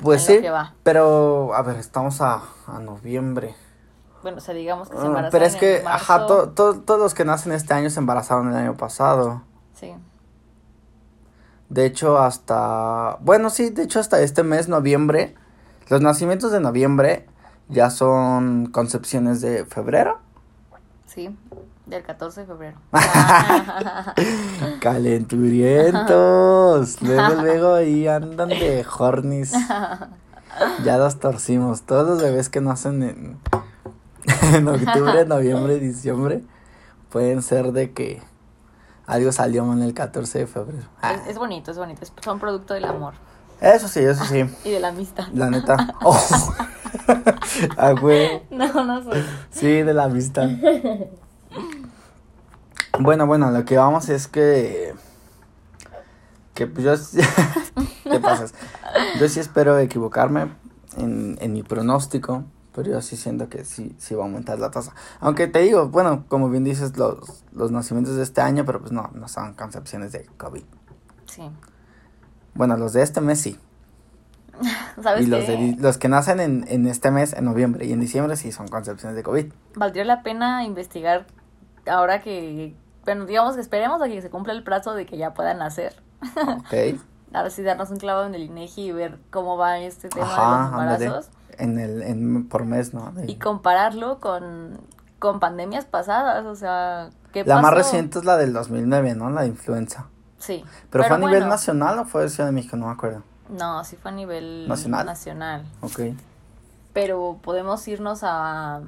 Pues 0.01 0.23
sí, 0.23 0.39
pero 0.83 1.55
a 1.55 1.61
ver, 1.63 1.77
estamos 1.77 2.21
a, 2.21 2.43
a 2.67 2.79
noviembre 2.79 3.55
bueno, 4.23 4.37
o 4.37 4.41
sea, 4.41 4.53
digamos 4.53 4.89
que 4.89 4.95
se 4.95 5.03
ah, 5.03 5.05
embarazaron. 5.05 5.31
Pero 5.31 5.45
es 5.45 5.55
que, 5.55 5.83
ajá, 5.85 6.25
todos 6.25 6.99
los 6.99 7.13
que 7.13 7.25
nacen 7.25 7.51
este 7.51 7.73
año 7.73 7.89
se 7.89 7.99
embarazaron 7.99 8.49
el 8.49 8.55
año 8.55 8.75
pasado. 8.75 9.43
Sí. 9.73 9.93
De 11.69 11.85
hecho, 11.85 12.17
hasta. 12.17 13.17
Bueno, 13.21 13.49
sí, 13.49 13.69
de 13.69 13.83
hecho, 13.83 13.99
hasta 13.99 14.21
este 14.21 14.43
mes, 14.43 14.69
noviembre. 14.69 15.35
Los 15.89 16.01
nacimientos 16.01 16.51
de 16.51 16.59
noviembre 16.59 17.27
ya 17.69 17.89
son 17.89 18.67
concepciones 18.67 19.41
de 19.41 19.65
febrero. 19.65 20.19
Sí, 21.05 21.35
del 21.85 22.03
14 22.03 22.41
de 22.41 22.47
febrero. 22.47 22.77
Calenturientos. 24.81 27.01
luego, 27.05 27.41
luego 27.41 27.73
ahí 27.75 28.07
andan 28.07 28.49
de 28.49 28.85
hornis. 28.97 29.53
Ya 30.83 30.97
los 30.97 31.19
torcimos. 31.19 31.83
Todos 31.83 32.07
los 32.07 32.19
bebés 32.19 32.49
que 32.49 32.61
nacen 32.61 33.03
en 33.03 33.37
en 34.53 34.67
octubre, 34.67 35.25
noviembre, 35.25 35.79
diciembre, 35.79 36.43
pueden 37.09 37.41
ser 37.41 37.71
de 37.71 37.93
que 37.93 38.21
algo 39.05 39.31
salió 39.31 39.71
en 39.71 39.81
el 39.81 39.93
14 39.93 40.39
de 40.39 40.47
febrero. 40.47 40.87
Es, 41.27 41.37
bonito, 41.37 41.71
es 41.71 41.77
bonito. 41.77 42.05
son 42.21 42.39
producto 42.39 42.73
del 42.73 42.85
amor. 42.85 43.13
Eso 43.61 43.87
sí, 43.87 44.01
eso 44.01 44.25
sí. 44.25 44.43
y 44.65 44.71
de 44.71 44.79
la 44.79 44.89
amistad. 44.89 45.27
La 45.33 45.49
neta. 45.49 45.95
Oh. 46.03 46.19
ah, 47.77 47.91
güey. 47.93 48.43
No, 48.51 48.67
no 48.83 49.03
soy. 49.03 49.23
Sí, 49.49 49.81
de 49.81 49.93
la 49.93 50.03
amistad. 50.03 50.49
bueno, 52.99 53.25
bueno, 53.25 53.49
lo 53.49 53.63
que 53.65 53.77
vamos 53.77 54.09
es 54.09 54.27
que. 54.27 54.93
Que 56.53 56.67
pues 56.67 56.85
yo. 56.85 57.23
¿Qué 58.03 58.19
pasas? 58.19 58.53
Yo 59.19 59.29
sí 59.29 59.39
espero 59.39 59.79
equivocarme 59.79 60.49
en, 60.97 61.37
en 61.39 61.53
mi 61.53 61.63
pronóstico 61.63 62.43
pero 62.77 62.91
yo 62.91 63.01
sí 63.01 63.17
siento 63.17 63.49
que 63.49 63.65
sí, 63.65 63.95
sí 63.97 64.13
va 64.13 64.21
a 64.21 64.27
aumentar 64.27 64.59
la 64.59 64.69
tasa. 64.69 64.93
Aunque 65.19 65.47
te 65.47 65.57
digo, 65.61 65.89
bueno, 65.89 66.25
como 66.27 66.47
bien 66.47 66.63
dices, 66.63 66.95
los, 66.95 67.43
los 67.51 67.71
nacimientos 67.71 68.15
de 68.17 68.21
este 68.21 68.39
año, 68.41 68.65
pero 68.67 68.79
pues 68.79 68.91
no, 68.91 69.09
no 69.15 69.27
son 69.27 69.55
concepciones 69.55 70.11
de 70.11 70.25
COVID. 70.37 70.61
Sí. 71.25 71.49
Bueno, 72.53 72.77
los 72.77 72.93
de 72.93 73.01
este 73.01 73.19
mes 73.19 73.41
sí. 73.41 73.59
¿Sabes 75.01 75.25
y 75.25 75.27
los, 75.27 75.47
de, 75.47 75.75
los 75.79 75.97
que 75.97 76.07
nacen 76.07 76.39
en, 76.39 76.65
en 76.67 76.85
este 76.85 77.09
mes, 77.09 77.33
en 77.33 77.45
noviembre 77.45 77.87
y 77.87 77.93
en 77.93 77.99
diciembre, 77.99 78.35
sí 78.35 78.51
son 78.51 78.67
concepciones 78.67 79.15
de 79.15 79.23
COVID. 79.23 79.51
Valdría 79.73 80.05
la 80.05 80.21
pena 80.21 80.63
investigar 80.63 81.25
ahora 81.87 82.21
que, 82.21 82.75
bueno, 83.05 83.25
digamos 83.25 83.55
que 83.55 83.61
esperemos 83.61 84.03
a 84.03 84.07
que 84.07 84.21
se 84.21 84.29
cumpla 84.29 84.53
el 84.53 84.63
plazo 84.63 84.93
de 84.93 85.07
que 85.07 85.17
ya 85.17 85.33
puedan 85.33 85.57
nacer. 85.57 85.95
Ok. 86.59 86.99
ahora 87.33 87.49
sí 87.49 87.63
darnos 87.63 87.89
un 87.89 87.97
clavo 87.97 88.23
en 88.27 88.35
el 88.35 88.43
INEGI 88.43 88.81
y 88.83 88.91
ver 88.91 89.17
cómo 89.31 89.57
va 89.57 89.79
este 89.79 90.09
tema 90.09 90.27
de 90.27 90.35
los 90.35 91.05
embarazos 91.07 91.36
en 91.57 91.79
el, 91.79 92.01
en, 92.01 92.47
por 92.47 92.65
mes, 92.65 92.93
¿no? 92.93 93.13
Y 93.27 93.35
compararlo 93.35 94.19
con, 94.19 94.79
con 95.19 95.39
pandemias 95.39 95.85
pasadas, 95.85 96.45
o 96.45 96.55
sea, 96.55 97.09
¿qué 97.33 97.43
La 97.43 97.61
más 97.61 97.73
reciente 97.73 98.19
es 98.19 98.25
la 98.25 98.37
del 98.37 98.53
2009, 98.53 99.15
¿no? 99.15 99.29
La 99.29 99.41
de 99.41 99.47
influenza. 99.47 100.07
Sí. 100.39 100.63
¿Pero, 100.89 101.03
fue 101.05 101.15
a 101.15 101.19
nivel 101.19 101.47
nacional 101.47 101.99
o 101.99 102.05
fue 102.05 102.23
de 102.23 102.29
Ciudad 102.29 102.49
de 102.49 102.53
México? 102.53 102.77
No 102.77 102.87
me 102.87 102.93
acuerdo. 102.93 103.23
No, 103.49 103.83
sí 103.83 103.95
fue 103.95 104.11
a 104.11 104.13
nivel 104.13 104.67
nacional. 104.67 105.05
Nacional. 105.05 105.65
Ok. 105.81 106.01
Pero 106.93 107.39
podemos 107.41 107.87
irnos 107.87 108.19
a... 108.23 108.81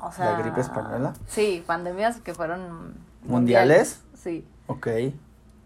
O 0.00 0.10
sea, 0.10 0.32
¿La 0.32 0.38
gripe 0.38 0.60
española? 0.60 1.12
Sí, 1.26 1.62
pandemias 1.66 2.20
que 2.20 2.34
fueron... 2.34 2.94
¿Mundiales? 3.24 4.02
Sí. 4.14 4.44
Ok 4.66 4.88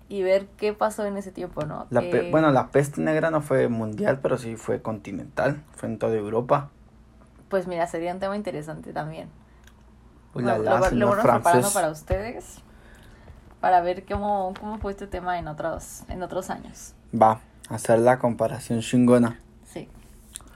y 0.09 0.23
ver 0.23 0.47
qué 0.57 0.73
pasó 0.73 1.05
en 1.05 1.17
ese 1.17 1.33
tiempo, 1.33 1.65
¿no? 1.65 1.87
La 1.91 2.03
bueno, 2.31 2.53
la 2.53 2.69
peste 2.69 3.01
negra 3.01 3.31
no 3.31 3.41
fue 3.41 3.69
mundial, 3.69 4.21
pero 4.23 4.39
sí 4.39 4.57
fue 4.57 4.81
continental, 4.81 5.63
fue 5.75 5.89
en 5.89 5.99
toda 5.99 6.15
Europa. 6.15 6.71
Pues 7.49 7.67
mira, 7.67 7.87
sería 7.87 8.13
un 8.13 8.21
tema 8.21 8.37
interesante 8.37 8.93
también. 8.93 9.29
Uy, 10.35 10.45
lo, 10.45 10.59
lo, 10.59 11.23
preparando 11.23 11.71
para 11.71 11.91
ustedes, 11.91 12.59
para 13.61 13.81
ver 13.81 14.05
cómo, 14.05 14.53
cómo 14.61 14.79
fue 14.79 14.93
este 14.93 15.07
tema 15.07 15.39
en 15.39 15.49
otros, 15.49 16.03
en 16.09 16.23
otros 16.23 16.51
años. 16.51 16.95
Va, 17.15 17.41
hacer 17.69 17.99
la 18.01 18.19
comparación 18.19 18.81
chingona. 18.81 19.41
Sí, 19.65 19.89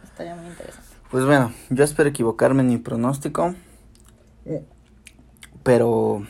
estaría 0.04 0.34
muy 0.34 0.48
interesante. 0.48 0.90
Pues 1.10 1.24
bueno, 1.24 1.52
yo 1.70 1.82
espero 1.82 2.08
equivocarme 2.08 2.62
en 2.62 2.68
mi 2.68 2.78
pronóstico, 2.78 3.54
pero 5.64 6.22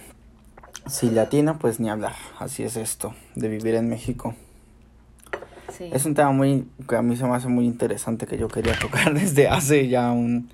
si 0.87 1.11
latina, 1.11 1.59
pues 1.59 1.81
ni 1.81 1.91
hablar. 1.91 2.14
Así 2.39 2.62
es 2.62 2.76
esto, 2.76 3.14
de 3.35 3.49
vivir 3.49 3.74
en 3.74 3.89
México. 3.89 4.35
Sí. 5.76 5.89
Es 5.93 6.05
un 6.05 6.14
tema 6.14 6.33
muy, 6.33 6.66
que 6.89 6.97
a 6.97 7.03
mí 7.03 7.16
se 7.16 7.24
me 7.24 7.35
hace 7.35 7.49
muy 7.49 7.64
interesante, 7.64 8.26
que 8.26 8.37
yo 8.37 8.49
quería 8.49 8.78
tocar 8.78 9.14
desde 9.14 9.49
hace 9.49 9.89
ya 9.89 10.11
un, 10.11 10.51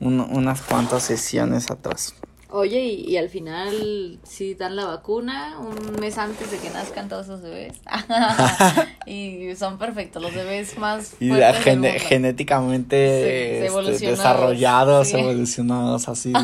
unas 0.00 0.62
cuantas 0.62 1.02
sesiones 1.02 1.70
atrás. 1.70 2.14
Oye, 2.52 2.82
y, 2.82 3.16
al 3.16 3.28
final 3.28 4.18
si 4.24 4.54
dan 4.54 4.74
la 4.74 4.86
vacuna 4.86 5.56
un 5.60 6.00
mes 6.00 6.18
antes 6.18 6.50
de 6.50 6.58
que 6.58 6.68
nazcan 6.70 7.08
todos 7.08 7.26
esos 7.26 7.42
bebés. 7.42 7.80
y 9.06 9.54
son 9.54 9.78
perfectos, 9.78 10.20
los 10.20 10.34
bebés 10.34 10.76
más... 10.76 11.14
Y 11.20 11.30
genéticamente 11.30 13.66
este, 13.66 14.04
desarrollados, 14.04 15.14
evolucionados, 15.14 16.08
así. 16.08 16.32
de 16.32 16.40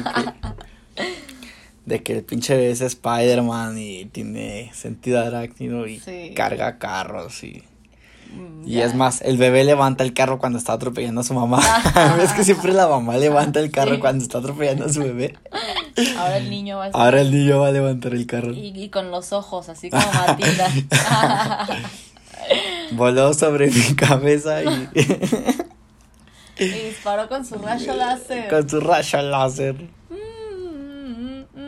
que 0.95 1.03
el 1.89 2.25
pinche 2.25 2.57
bebé 2.57 2.71
es 2.71 2.81
Spider-Man 2.81 3.79
y 3.79 4.07
tiene 4.07 4.71
sentido 4.75 5.21
arácnido 5.21 5.87
y 5.87 6.01
carga 6.35 6.79
carros 6.79 7.45
y... 7.45 7.63
Mm, 8.35 8.67
y 8.67 8.81
es 8.81 8.95
más, 8.95 9.23
el 9.23 9.37
bebé 9.39 9.63
levanta 9.63 10.03
el 10.03 10.13
carro 10.13 10.39
cuando 10.39 10.59
está 10.59 10.73
atropellando 10.73 11.21
a 11.21 11.25
su 11.25 11.33
mamá. 11.33 11.61
es 12.23 12.33
que 12.33 12.43
siempre 12.43 12.73
la 12.73 12.89
mamá 12.89 13.17
levanta 13.17 13.61
el 13.61 13.71
carro 13.71 14.01
cuando 14.01 14.25
está 14.25 14.39
atropellando 14.39 14.87
a 14.87 14.93
su 14.93 15.01
bebé. 15.01 15.37
Ahora 16.19 16.39
el 16.39 16.51
niño 16.51 16.79
va 16.79 16.87
a... 16.87 16.91
Ahora 16.93 17.21
el 17.21 17.31
niño 17.31 17.61
va 17.61 17.69
a 17.69 17.73
levantar 17.73 18.15
el 18.15 18.27
carro. 18.27 18.53
Y, 18.53 18.89
con 18.89 19.13
los 19.13 19.33
ojos, 19.33 19.69
así 19.69 19.89
como 19.89 20.05
Matilda. 20.13 20.69
Voló 22.93 23.33
sobre 23.33 23.71
mi 23.71 23.95
cabeza 23.95 24.65
y... 24.65 24.89
y 26.59 26.69
disparó 26.69 27.29
con 27.29 27.45
su 27.47 27.57
rayo 27.57 27.95
láser. 27.95 28.49
Con 28.49 28.69
su 28.69 28.81
rayo 28.81 29.23
láser. 29.23 29.77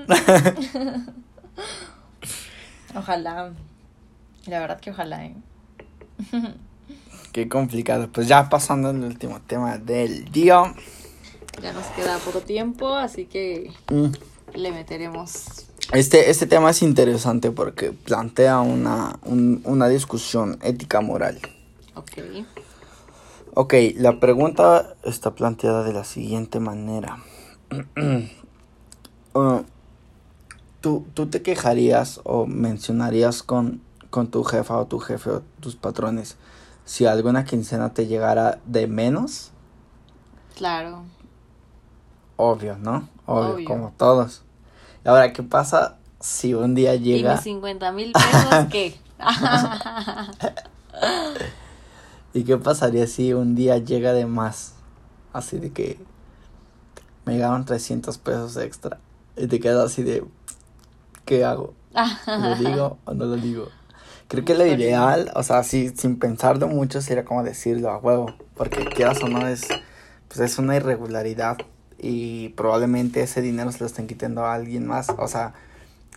ojalá. 2.95 3.53
La 4.47 4.61
verdad 4.61 4.81
que 4.81 4.91
ojalá, 4.91 5.27
¿eh? 5.27 5.35
Qué 7.33 7.49
complicado. 7.49 8.09
Pues 8.11 8.27
ya 8.29 8.49
pasando 8.49 8.89
al 8.89 9.03
último 9.03 9.41
tema 9.43 9.79
del 9.79 10.25
día. 10.33 10.75
Ya 11.63 11.73
nos 11.73 11.87
queda 11.89 12.19
poco 12.19 12.41
tiempo, 12.41 12.95
así 12.95 13.27
que 13.27 13.71
Mm. 13.91 14.07
le 14.55 14.73
meteremos. 14.73 15.67
Este, 15.93 16.31
este 16.31 16.47
tema 16.47 16.71
es 16.71 16.83
interesante 16.83 17.51
porque 17.51 17.93
plantea 17.93 18.61
una, 18.61 19.19
un- 19.25 19.61
una 19.65 19.89
discusión 19.89 20.59
ética 20.63 21.01
moral. 21.01 21.41
Ok. 21.95 22.13
Ok, 23.55 23.75
la 23.97 24.21
pregunta 24.21 24.95
está 25.05 25.35
planteada 25.35 25.83
de 25.83 25.93
la 25.93 26.05
siguiente 26.05 26.61
manera. 26.61 27.19
Uh, 29.35 29.61
¿tú, 30.89 31.05
¿Tú 31.13 31.27
te 31.27 31.43
quejarías 31.43 32.23
o 32.25 32.47
mencionarías 32.47 33.43
con, 33.43 33.83
con 34.09 34.29
tu 34.29 34.43
jefa 34.43 34.79
o 34.79 34.87
tu 34.87 35.01
jefe 35.01 35.29
o 35.29 35.43
tus 35.61 35.77
patrones 35.77 36.39
si 36.87 37.05
alguna 37.05 37.45
quincena 37.45 37.93
te 37.93 38.07
llegara 38.07 38.59
de 38.65 38.87
menos? 38.87 39.51
Claro. 40.57 41.03
Obvio, 42.37 42.79
¿no? 42.79 43.07
Obvio, 43.27 43.55
Obvio. 43.55 43.69
como 43.69 43.93
todos. 43.99 44.45
Ahora, 45.05 45.35
¿qué 45.35 45.43
pasa 45.43 45.99
si 46.21 46.55
un 46.55 46.75
día 46.75 46.95
¿Y 46.95 47.01
llega... 47.01 47.35
mis 47.35 47.43
50 47.43 47.93
mil 47.93 48.13
pesos 48.13 48.67
qué? 48.71 48.99
¿Y 52.33 52.45
qué 52.45 52.57
pasaría 52.57 53.07
si 53.07 53.35
un 53.35 53.55
día 53.55 53.77
llega 53.77 54.15
de 54.15 54.25
más? 54.25 54.73
Así 55.35 55.59
de 55.59 55.71
que 55.71 55.99
me 57.27 57.35
llegaron 57.35 57.67
300 57.67 58.17
pesos 58.17 58.57
extra. 58.57 59.01
Y 59.37 59.49
te 59.49 59.61
quedas 59.61 59.93
así 59.93 60.03
de, 60.03 60.25
¿qué 61.29 61.45
hago? 61.45 61.75
¿Lo 62.27 62.55
digo 62.57 62.99
o 63.05 63.13
no 63.13 63.27
lo 63.27 63.37
digo? 63.37 63.69
Creo 64.29 64.45
que 64.45 64.55
lo 64.55 64.65
ideal, 64.67 65.31
o 65.35 65.43
sea, 65.43 65.63
sí, 65.63 65.91
sin 65.95 66.19
pensarlo 66.19 66.69
mucho, 66.69 67.01
sería 67.03 67.25
como 67.25 67.43
decirlo 67.43 67.91
a 67.91 67.99
huevo. 67.99 68.35
Porque 68.55 68.85
quieras 68.87 69.23
o 69.23 69.29
no, 69.29 69.47
es, 69.47 69.69
pues 70.29 70.41
es 70.41 70.59
una 70.59 70.77
irregularidad. 70.77 71.59
Y 71.99 72.51
probablemente 72.51 73.23
ese 73.23 73.43
dinero 73.43 73.71
se 73.73 73.81
lo 73.81 73.87
estén 73.87 74.07
quitando 74.07 74.45
a 74.45 74.55
alguien 74.55 74.87
más. 74.87 75.09
O 75.19 75.29
sea, 75.29 75.53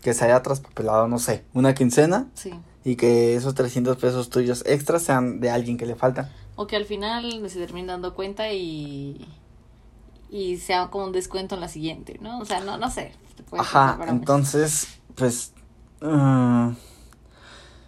que 0.02 0.14
se 0.14 0.26
haya 0.26 0.42
traspapelado, 0.42 1.08
no 1.08 1.20
sé, 1.20 1.44
una 1.54 1.74
quincena 1.74 2.28
Sí. 2.34 2.52
y 2.84 2.96
que 2.96 3.36
esos 3.36 3.54
300 3.54 3.98
pesos 3.98 4.30
tuyos 4.30 4.64
extras 4.66 5.04
sean 5.04 5.40
de 5.40 5.50
alguien 5.50 5.78
que 5.78 5.86
le 5.86 5.96
falta. 5.96 6.32
O 6.56 6.68
que 6.68 6.76
al 6.76 6.86
final 6.86 7.50
se 7.50 7.60
terminen 7.60 7.88
dando 7.88 8.14
cuenta 8.14 8.52
y. 8.54 9.28
Y 10.30 10.58
sea 10.58 10.88
como 10.88 11.06
un 11.06 11.12
descuento 11.12 11.56
en 11.56 11.62
la 11.62 11.68
siguiente, 11.68 12.18
¿no? 12.22 12.40
O 12.40 12.46
sea, 12.46 12.62
no, 12.62 12.78
no 12.78 12.90
sé. 12.90 13.12
Ajá, 13.58 14.00
entonces, 14.08 14.88
pues, 15.16 15.54
mm, 16.02 16.70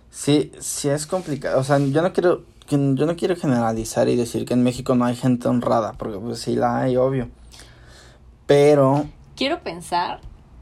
sí, 0.10 0.52
sí 0.60 0.90
es 0.90 1.06
complicado. 1.08 1.60
O 1.60 1.64
sea, 1.64 1.80
yo 1.80 2.02
no 2.02 2.14
quiero, 2.14 2.44
que- 2.68 2.94
yo 2.96 3.06
no 3.06 3.16
quiero 3.16 3.36
generalizar 3.36 4.08
y 4.10 4.16
decir 4.16 4.46
que 4.46 4.54
en 4.54 4.64
México 4.64 4.96
no 4.96 5.06
hay 5.06 5.16
gente 5.16 5.48
honrada, 5.48 5.94
porque 5.94 6.18
pues 6.20 6.40
sí 6.40 6.56
la 6.56 6.80
hay, 6.82 6.98
obvio. 6.98 7.30
Pero, 8.46 9.06
Quiero 9.36 9.62
pensar. 9.64 10.20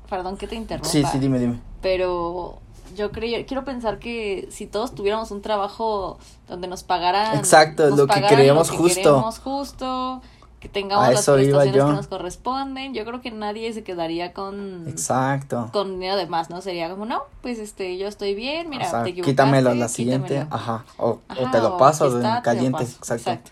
Perdón 0.09 0.38
que 0.38 0.47
te 0.47 0.55
interrumpa. 0.55 0.89
sí, 0.89 1.03
sí, 1.05 1.20
dime, 1.20 1.39
dime. 1.39 1.59
pero 1.82 2.59
yo 2.95 3.12
creo, 3.12 3.45
quiero 3.45 3.64
pensar 3.64 3.97
que 3.99 4.47
si 4.51 4.68
todos 4.68 4.93
tuviéramos 4.93 5.32
un 5.32 5.41
trabajo 5.41 6.20
donde 6.49 6.68
nos 6.68 6.84
pagaran 6.84 7.38
Exacto, 7.38 7.89
nos 7.89 7.97
lo 7.99 8.07
que 8.07 8.14
pagaran 8.16 8.36
creemos 8.36 8.68
lo 8.68 8.74
que 8.74 8.78
justo. 8.84 9.01
queremos 9.01 9.39
justo, 9.39 10.22
que 10.62 10.70
tengamos 10.70 11.03
A 11.03 11.12
las 11.12 11.26
prestaciones 11.26 11.74
que 11.74 11.91
nos 11.91 12.07
corresponden, 12.07 12.93
yo 12.93 13.03
creo 13.03 13.20
que 13.20 13.32
nadie 13.32 13.74
se 13.74 13.84
quedaría 13.84 14.32
con 14.32 14.88
Exacto. 14.88 15.70
con 15.74 15.93
dinero 15.93 16.16
de 16.16 16.28
más, 16.28 16.51
¿no? 16.51 16.62
Sería 16.62 16.88
como, 16.89 17.07
no, 17.07 17.24
pues 17.41 17.57
este, 17.57 17.97
yo 17.97 18.07
estoy 18.07 18.36
bien, 18.36 18.70
mira, 18.70 18.86
o 18.86 18.89
sea, 18.89 19.03
te 19.03 19.09
equivocaste, 19.09 19.32
quítamelo 19.32 19.74
la 19.74 19.88
siguiente, 19.88 20.28
quítamelo. 20.36 20.55
ajá, 20.55 20.86
o, 20.97 21.20
o 21.30 21.51
te 21.51 21.59
lo 21.59 21.78
paso 21.78 22.05
en 22.12 22.18
está, 22.18 22.36
lo 22.38 22.43
caliente, 22.43 22.86
paso, 22.86 23.14
exacto. 23.16 23.51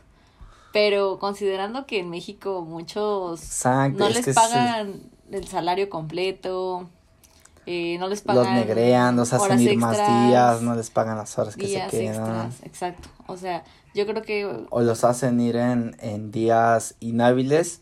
Pero 0.72 1.18
considerando 1.18 1.88
que 1.88 2.00
en 2.00 2.12
México 2.12 2.64
muchos 2.64 3.42
Exacto, 3.42 3.98
no 3.98 4.08
es 4.08 4.28
les 4.28 4.36
pagan 4.36 5.02
el 5.32 5.48
salario 5.48 5.90
completo, 5.90 6.88
eh, 7.66 7.98
no 8.00 8.08
les 8.08 8.24
los 8.24 8.36
pagan 8.38 8.54
negrean, 8.54 9.16
los 9.16 9.34
hacen 9.34 9.60
ir 9.60 9.78
más 9.78 9.98
días, 9.98 10.62
no 10.62 10.76
les 10.76 10.92
pagan 10.92 11.18
las 11.18 11.36
horas 11.40 11.56
que 11.56 11.68
se 11.68 11.88
quedan. 11.88 12.16
extras, 12.16 12.56
exacto. 12.64 13.10
O 13.26 13.36
sea, 13.36 13.64
yo 14.00 14.06
creo 14.08 14.22
que 14.24 14.66
O 14.70 14.82
los 14.82 15.04
hacen 15.04 15.40
ir 15.40 15.56
en, 15.56 15.96
en 16.00 16.32
días 16.32 16.96
inhábiles 17.00 17.82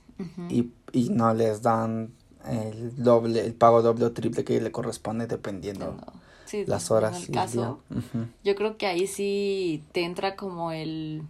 y, 0.50 0.72
y 0.92 1.10
no 1.10 1.34
les 1.34 1.62
dan 1.62 2.12
el 2.50 3.04
doble, 3.04 3.46
el 3.46 3.54
pago 3.54 3.82
doble 3.82 4.06
o 4.06 4.12
triple 4.12 4.44
que 4.44 4.60
le 4.62 4.72
corresponde 4.72 5.28
dependiendo 5.28 5.86
no, 5.86 6.14
sí, 6.46 6.64
las 6.66 6.90
en 6.90 6.96
horas 6.98 7.24
el 7.24 7.32
caso. 7.32 7.80
Ujú. 7.90 8.28
yo 8.44 8.56
creo 8.56 8.78
que 8.78 8.88
ahí 8.88 9.06
sí 9.08 9.84
te 9.92 10.04
entra 10.04 10.36
como 10.36 10.72
el 10.72 11.22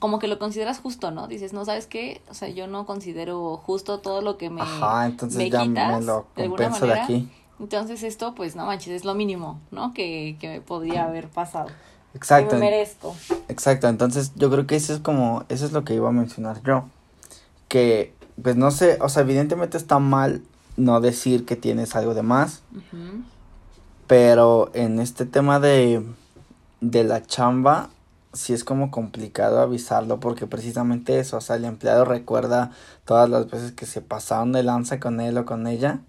como 0.00 0.18
que 0.18 0.26
lo 0.26 0.38
consideras 0.38 0.80
justo, 0.80 1.10
¿no? 1.12 1.28
Dices, 1.28 1.52
no, 1.52 1.64
¿sabes 1.64 1.86
qué? 1.86 2.20
O 2.28 2.34
sea, 2.34 2.48
yo 2.48 2.66
no 2.66 2.84
considero 2.84 3.56
justo 3.56 4.00
todo 4.00 4.22
lo 4.22 4.36
que 4.38 4.50
me 4.50 4.60
Ajá, 4.60 5.06
entonces 5.06 5.38
me 5.38 5.50
ya 5.50 5.64
quitas, 5.64 6.00
me 6.00 6.06
lo 6.06 6.26
de 6.36 6.48
compenso 6.48 6.80
de 6.80 6.92
manera. 6.92 7.04
aquí. 7.04 7.28
Entonces 7.60 8.02
esto, 8.02 8.34
pues, 8.34 8.56
no 8.56 8.66
manches, 8.66 8.88
es 8.92 9.04
lo 9.04 9.14
mínimo, 9.14 9.60
¿no? 9.70 9.94
Que, 9.94 10.36
que 10.40 10.48
me 10.48 10.60
podría 10.60 11.04
haber 11.04 11.28
pasado. 11.28 11.70
Exacto, 12.14 12.50
Que 12.50 12.56
me 12.56 12.70
merezco. 12.70 13.14
exacto. 13.48 13.88
Entonces 13.88 14.32
yo 14.36 14.50
creo 14.50 14.66
que 14.66 14.76
eso 14.76 14.94
es 14.94 15.00
como, 15.00 15.44
eso 15.48 15.66
es 15.66 15.72
lo 15.72 15.84
que 15.84 15.94
iba 15.94 16.08
a 16.08 16.12
mencionar 16.12 16.62
yo. 16.62 16.84
Que, 17.68 18.14
pues 18.42 18.56
no 18.56 18.70
sé, 18.70 18.98
o 19.00 19.08
sea, 19.08 19.22
evidentemente 19.22 19.76
está 19.76 19.98
mal 19.98 20.42
no 20.76 21.00
decir 21.00 21.44
que 21.44 21.56
tienes 21.56 21.94
algo 21.96 22.14
de 22.14 22.22
más. 22.22 22.62
Pero 24.06 24.70
en 24.74 25.00
este 25.00 25.24
tema 25.26 25.60
de, 25.60 26.04
de 26.80 27.04
la 27.04 27.22
chamba, 27.24 27.88
sí 28.32 28.52
es 28.52 28.64
como 28.64 28.90
complicado 28.90 29.60
avisarlo 29.60 30.20
porque 30.20 30.46
precisamente 30.46 31.18
eso, 31.18 31.38
o 31.38 31.40
sea, 31.40 31.56
el 31.56 31.64
empleado 31.64 32.04
recuerda 32.04 32.72
todas 33.04 33.30
las 33.30 33.48
veces 33.50 33.72
que 33.72 33.86
se 33.86 34.02
pasaron 34.02 34.52
de 34.52 34.62
lanza 34.62 35.00
con 35.00 35.20
él 35.20 35.38
o 35.38 35.44
con 35.46 35.66
ella 35.66 36.00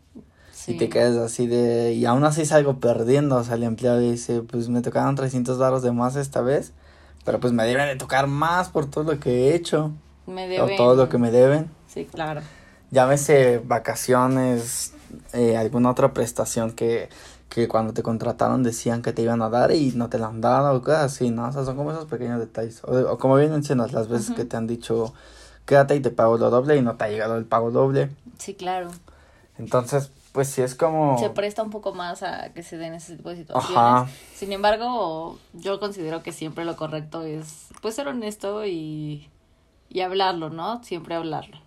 Sí. 0.65 0.73
y 0.73 0.77
te 0.77 0.89
quedas 0.89 1.15
así 1.17 1.45
de, 1.45 1.93
y 1.93 2.05
aún 2.05 2.23
así 2.23 2.43
salgo 2.45 2.79
perdiendo, 2.79 3.35
o 3.35 3.43
sea, 3.43 3.53
el 3.55 3.63
empleado 3.63 3.99
dice, 3.99 4.41
pues 4.41 4.67
me 4.69 4.81
tocaron 4.81 5.15
300 5.15 5.57
dólares 5.59 5.83
de 5.83 5.91
más 5.91 6.15
esta 6.15 6.41
vez, 6.41 6.73
pero 7.23 7.39
pues 7.39 7.53
me 7.53 7.63
deben 7.65 7.85
de 7.87 7.95
tocar 7.97 8.25
más 8.27 8.69
por 8.69 8.87
todo 8.89 9.03
lo 9.13 9.19
que 9.19 9.49
he 9.51 9.55
hecho 9.55 9.91
Me 10.25 10.45
o 10.45 10.65
deben. 10.65 10.75
todo 10.77 10.95
lo 10.95 11.07
que 11.09 11.17
me 11.19 11.29
deben. 11.29 11.69
Sí, 11.87 12.05
claro. 12.11 12.41
Llámese 12.89 13.61
vacaciones, 13.63 14.93
eh, 15.33 15.55
alguna 15.57 15.91
otra 15.91 16.13
prestación 16.13 16.71
que, 16.71 17.09
que 17.49 17.67
cuando 17.67 17.93
te 17.93 18.01
contrataron 18.03 18.63
decían 18.63 19.01
que 19.01 19.13
te 19.13 19.21
iban 19.21 19.41
a 19.41 19.49
dar 19.49 19.71
y 19.71 19.91
no 19.95 20.09
te 20.09 20.17
la 20.19 20.27
han 20.27 20.41
dado 20.41 20.75
o 20.75 20.81
cosas 20.81 21.13
así, 21.13 21.29
¿no? 21.29 21.47
O 21.47 21.51
sea, 21.51 21.63
son 21.63 21.75
como 21.77 21.91
esos 21.91 22.05
pequeños 22.05 22.39
detalles. 22.39 22.83
O, 22.85 22.97
o 23.11 23.17
como 23.17 23.35
bien 23.37 23.51
mencionas, 23.51 23.93
las 23.93 24.07
veces 24.07 24.29
Ujú. 24.29 24.37
que 24.37 24.45
te 24.45 24.57
han 24.57 24.65
dicho, 24.67 25.13
quédate 25.65 25.95
y 25.95 25.99
te 25.99 26.09
pago 26.09 26.37
lo 26.37 26.49
doble 26.49 26.75
y 26.77 26.81
no 26.81 26.95
te 26.95 27.03
ha 27.05 27.09
llegado 27.09 27.37
el 27.37 27.45
pago 27.45 27.69
doble. 27.71 28.09
Sí, 28.39 28.53
claro. 28.55 28.89
Entonces, 29.57 30.11
pues 30.35 30.49
sí 30.49 30.61
es 30.61 30.75
como... 30.75 31.17
Se 31.17 31.29
presta 31.31 31.63
un 31.63 31.69
poco 31.71 31.93
más 31.93 32.21
a 32.21 32.51
que 32.53 32.61
se 32.61 32.77
den 32.77 32.93
ese 32.93 33.15
tipo 33.15 33.29
de 33.29 33.37
situaciones. 33.37 33.77
Ajá. 33.77 34.07
Sin 34.35 34.51
embargo, 34.51 35.39
yo 35.53 35.79
considero 35.79 36.21
que 36.21 36.33
siempre 36.33 36.65
lo 36.65 36.75
correcto 36.75 37.23
es, 37.23 37.69
pues, 37.81 37.95
ser 37.95 38.09
honesto 38.09 38.65
y, 38.65 39.29
y 39.89 40.01
hablarlo, 40.01 40.49
¿no? 40.49 40.83
Siempre 40.83 41.15
hablarlo. 41.15 41.57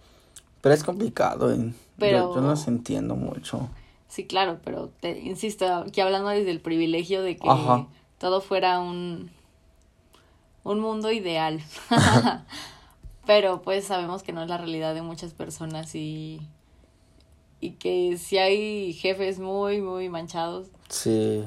Pero 0.60 0.74
es 0.74 0.84
complicado. 0.84 1.52
y 1.54 1.74
Pero- 1.98 2.28
Yo, 2.28 2.34
yo 2.36 2.40
no 2.42 2.50
los 2.50 2.68
entiendo 2.68 3.16
mucho. 3.16 3.70
Sí, 4.06 4.26
claro, 4.26 4.58
pero 4.62 4.90
te 5.00 5.18
insisto, 5.18 5.66
aquí 5.74 6.00
hablando 6.02 6.28
desde 6.28 6.50
el 6.50 6.60
privilegio 6.60 7.22
de 7.22 7.36
que 7.36 7.48
Ajá. 7.48 7.86
todo 8.18 8.40
fuera 8.42 8.80
un, 8.80 9.30
un 10.62 10.80
mundo 10.80 11.10
ideal. 11.10 11.60
pero 13.26 13.62
pues 13.62 13.86
sabemos 13.86 14.22
que 14.22 14.32
no 14.32 14.42
es 14.42 14.48
la 14.48 14.58
realidad 14.58 14.94
de 14.94 15.02
muchas 15.02 15.32
personas 15.34 15.94
y, 15.94 16.40
y 17.60 17.72
que 17.72 18.16
si 18.18 18.38
hay 18.38 18.92
jefes 18.92 19.38
muy, 19.38 19.80
muy 19.80 20.08
manchados 20.08 20.68
Sí. 20.88 21.44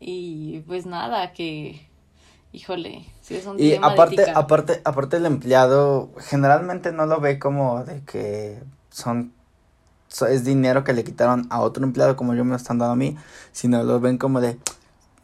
y 0.00 0.60
pues 0.60 0.86
nada, 0.86 1.32
que 1.32 1.86
híjole, 2.52 3.04
si 3.20 3.34
es 3.36 3.46
un 3.46 3.58
Y 3.58 3.70
tema 3.70 3.88
de 3.88 3.92
aparte, 3.94 4.22
ética. 4.22 4.38
aparte, 4.38 4.80
aparte 4.84 5.16
el 5.16 5.26
empleado 5.26 6.10
generalmente 6.18 6.92
no 6.92 7.06
lo 7.06 7.20
ve 7.20 7.38
como 7.38 7.84
de 7.84 8.02
que 8.04 8.58
son 8.90 9.32
so- 10.08 10.26
es 10.26 10.44
dinero 10.44 10.84
que 10.84 10.92
le 10.92 11.02
quitaron 11.02 11.46
a 11.50 11.60
otro 11.60 11.82
empleado 11.84 12.14
como 12.16 12.34
yo 12.34 12.44
me 12.44 12.50
lo 12.50 12.56
están 12.56 12.78
dando 12.78 12.92
a 12.92 12.96
mí, 12.96 13.16
sino 13.52 13.82
lo 13.82 13.98
ven 14.00 14.18
como 14.18 14.40
de 14.40 14.58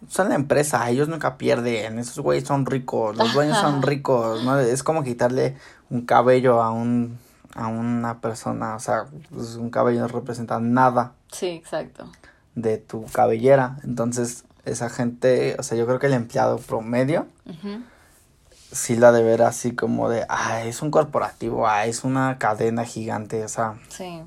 son 0.08 0.30
la 0.30 0.34
empresa, 0.34 0.88
ellos 0.90 1.08
nunca 1.08 1.36
pierden, 1.36 1.98
esos 1.98 2.18
güeyes 2.20 2.48
son 2.48 2.64
ricos, 2.66 3.14
los 3.16 3.34
dueños 3.34 3.58
son 3.58 3.82
ricos, 3.82 4.42
¿no? 4.44 4.58
Es 4.58 4.82
como 4.82 5.04
quitarle 5.04 5.56
un 5.90 6.06
cabello 6.06 6.62
a 6.62 6.70
un 6.70 7.18
a 7.54 7.66
una 7.68 8.20
persona, 8.20 8.76
o 8.76 8.80
sea, 8.80 9.06
pues, 9.30 9.56
un 9.56 9.70
cabello 9.70 10.00
no 10.00 10.08
representa 10.08 10.60
nada 10.60 11.12
Sí, 11.32 11.46
exacto. 11.48 12.06
de 12.54 12.78
tu 12.78 13.04
cabellera, 13.06 13.78
entonces 13.84 14.44
esa 14.64 14.88
gente, 14.90 15.56
o 15.58 15.62
sea, 15.62 15.76
yo 15.76 15.86
creo 15.86 15.98
que 15.98 16.06
el 16.06 16.12
empleado 16.12 16.58
promedio 16.58 17.26
sí 18.72 18.96
la 18.96 19.10
de 19.10 19.22
ver 19.22 19.42
así 19.42 19.74
como 19.74 20.08
de, 20.08 20.26
ah, 20.28 20.62
es 20.64 20.80
un 20.82 20.90
corporativo, 20.90 21.66
ah, 21.66 21.86
es 21.86 22.04
una 22.04 22.38
cadena 22.38 22.84
gigante, 22.84 23.42
o 23.44 23.48
sea, 23.48 23.74
Sí. 23.88 24.22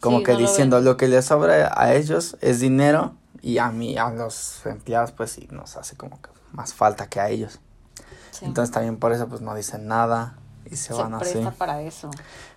como 0.00 0.18
Sí, 0.18 0.24
que 0.24 0.32
no 0.32 0.38
diciendo 0.38 0.80
lo 0.80 0.96
que 0.96 1.08
les 1.08 1.26
sobra 1.26 1.72
a 1.76 1.94
ellos 1.94 2.36
es 2.40 2.60
dinero 2.60 3.14
y 3.42 3.58
a 3.58 3.70
mí, 3.70 3.98
a 3.98 4.08
los 4.10 4.64
empleados, 4.64 5.12
pues 5.12 5.30
sí, 5.32 5.46
nos 5.50 5.76
hace 5.76 5.96
como 5.96 6.20
que 6.22 6.30
más 6.52 6.72
falta 6.72 7.08
que 7.08 7.20
a 7.20 7.28
ellos. 7.28 7.60
sí. 8.30 8.44
Entonces 8.46 8.72
también 8.72 8.96
por 8.98 9.12
eso 9.12 9.28
pues 9.28 9.40
no 9.42 9.54
dicen 9.54 9.86
nada 9.88 10.36
y 10.70 10.76
se, 10.76 10.88
se 10.88 10.92
van 10.94 11.14
así. 11.14 11.38
para 11.58 11.82
eso. 11.82 12.10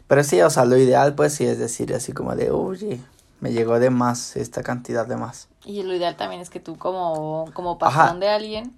Pero 0.08 0.24
sí, 0.24 0.42
o 0.42 0.50
sea, 0.50 0.66
lo 0.66 0.78
ideal 0.78 1.14
pues 1.16 1.34
sí 1.34 1.46
es 1.46 1.60
decir 1.60 1.94
así 1.94 2.12
como 2.14 2.36
de, 2.36 2.52
oye, 2.52 3.00
me 3.42 3.52
llegó 3.52 3.80
de 3.80 3.90
más 3.90 4.36
esta 4.36 4.64
cantidad 4.64 5.06
de 5.08 5.16
más. 5.16 5.48
Y 5.66 5.84
lo 5.84 5.94
ideal 5.96 6.16
también 6.18 6.42
es 6.42 6.50
que 6.50 6.60
tú 6.60 6.78
como, 6.78 7.46
como 7.54 7.78
Ajá. 7.82 8.04
patrón 8.04 8.20
de 8.20 8.30
alguien, 8.30 8.74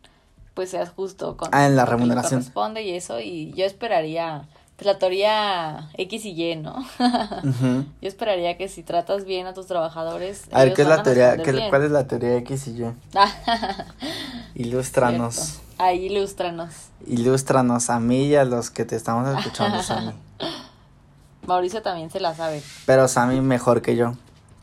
pues 0.54 0.72
seas 0.72 0.90
justo 0.90 1.38
con 1.38 1.50
Ah, 1.54 1.66
en 1.68 1.76
la 1.76 1.84
lo 1.84 1.88
que 1.88 1.92
remuneración. 1.96 2.40
corresponde 2.42 2.82
y 2.84 2.92
eso. 2.92 3.20
Y 3.22 3.54
yo 3.54 3.66
esperaría, 3.66 4.48
pues 4.76 4.86
la 4.88 5.00
teoría 5.00 5.90
X 5.94 6.26
y 6.26 6.52
Y, 6.52 6.56
¿no? 6.58 6.84
Yo 8.02 8.08
esperaría 8.08 8.58
que 8.58 8.68
si 8.68 8.84
tratas 8.84 9.24
bien 9.26 9.48
a 9.48 9.54
tus 9.54 9.68
trabajadores. 9.68 10.44
A 10.52 10.64
ver, 10.66 10.74
¿qué 10.74 10.82
es 10.82 10.88
la 10.88 11.02
teoría? 11.04 11.28
responder 11.36 11.46
¿Qué, 11.46 11.52
bien. 11.54 11.70
¿Cuál 11.70 11.84
es 11.84 11.92
la 11.92 12.08
teoría 12.08 12.36
X 12.38 12.68
y 12.68 12.72
Y? 12.84 12.94
Ilústranos. 14.56 15.36
Cierto. 15.36 15.71
Ahí 15.82 16.06
ilústranos. 16.06 16.70
Ilústranos 17.08 17.90
a 17.90 18.00
mí 18.00 18.28
y 18.28 18.36
a 18.36 18.46
los 18.46 18.70
que 18.70 18.86
te 18.86 18.96
estamos 18.96 19.28
escuchando, 19.36 19.82
Sammy. 19.84 20.14
Mauricio 21.48 21.82
también 21.82 22.12
se 22.12 22.20
la 22.20 22.36
sabe. 22.36 22.62
Pero 22.86 23.08
Sammy 23.08 23.42
mejor 23.42 23.82
que 23.82 23.96
yo. 23.96 24.14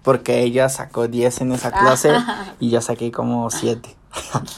Porque 0.04 0.42
ella 0.42 0.68
sacó 0.68 1.08
10 1.08 1.40
en 1.40 1.52
esa 1.52 1.72
clase 1.72 2.12
y 2.60 2.70
yo 2.70 2.80
saqué 2.80 3.10
como 3.10 3.50
7. 3.50 3.96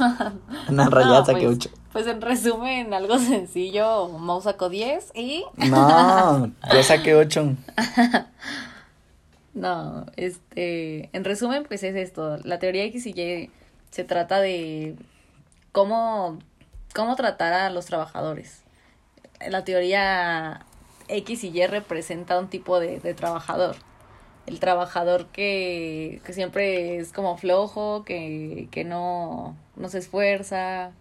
no, 0.71 0.83
en 0.83 0.91
realidad 0.91 1.21
No, 1.21 1.25
saqué 1.25 1.47
pues, 1.47 1.57
8. 1.57 1.71
Pues 1.93 2.07
en 2.07 2.21
resumen, 2.21 2.93
algo 2.93 3.19
sencillo, 3.19 4.09
Mau 4.09 4.43
sacó 4.43 4.69
10 4.69 5.13
y... 5.15 5.45
No, 5.57 6.47
yo 6.73 6.83
saqué 6.83 7.15
8. 7.15 7.57
No, 9.55 10.07
este, 10.17 11.09
en 11.17 11.25
resumen, 11.25 11.65
pues 11.67 11.83
es 11.83 11.97
esto. 11.97 12.37
La 12.45 12.59
teoría 12.59 12.85
X 12.85 13.07
y 13.07 13.21
Y 13.21 13.51
se 13.91 14.05
trata 14.05 14.41
de 14.41 14.95
cómo, 15.73 16.39
cómo 16.95 17.17
tratar 17.17 17.53
a 17.53 17.71
los 17.71 17.87
trabajadores. 17.87 18.63
La 19.49 19.65
teoría 19.65 20.67
X 21.09 21.45
y 21.45 21.49
Y 21.49 21.67
representa 21.67 22.39
un 22.39 22.49
tipo 22.49 22.79
de, 22.81 23.01
de 23.01 23.15
trabajador. 23.15 23.77
El 24.47 24.61
trabajador 24.61 25.27
que, 25.27 26.21
que 26.25 26.33
siempre 26.33 26.99
es 26.99 27.13
como 27.13 27.37
flojo, 27.37 28.05
que, 28.05 28.69
que 28.71 28.85
no, 28.85 29.57
no 29.77 29.89
se 29.89 29.99
esfuerza. 29.99 30.93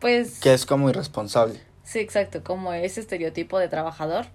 Pues 0.00 0.40
Que 0.40 0.52
es 0.52 0.66
como 0.66 0.90
irresponsable. 0.90 1.60
Sí, 1.82 1.98
exacto, 2.00 2.42
como 2.42 2.72
ese 2.72 3.00
estereotipo 3.00 3.58
de 3.58 3.68
trabajador. 3.68 4.26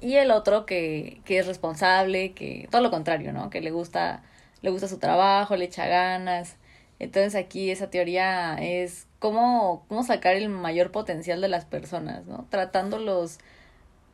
Y 0.00 0.14
el 0.14 0.30
otro 0.30 0.66
que, 0.66 1.20
que 1.24 1.38
es 1.38 1.46
responsable, 1.46 2.32
que 2.32 2.68
todo 2.70 2.82
lo 2.82 2.90
contrario, 2.90 3.32
¿no? 3.32 3.50
Que 3.50 3.60
le 3.60 3.72
gusta, 3.72 4.22
le 4.62 4.70
gusta 4.70 4.86
su 4.86 4.98
trabajo, 4.98 5.56
le 5.56 5.64
echa 5.64 5.86
ganas. 5.86 6.56
Entonces 7.00 7.34
aquí 7.34 7.70
esa 7.70 7.90
teoría 7.90 8.56
es 8.60 9.07
cómo, 9.18 9.84
cómo 9.88 10.04
sacar 10.04 10.34
el 10.34 10.48
mayor 10.48 10.90
potencial 10.90 11.40
de 11.40 11.48
las 11.48 11.64
personas, 11.64 12.26
¿no? 12.26 12.46
Tratándolos 12.50 13.38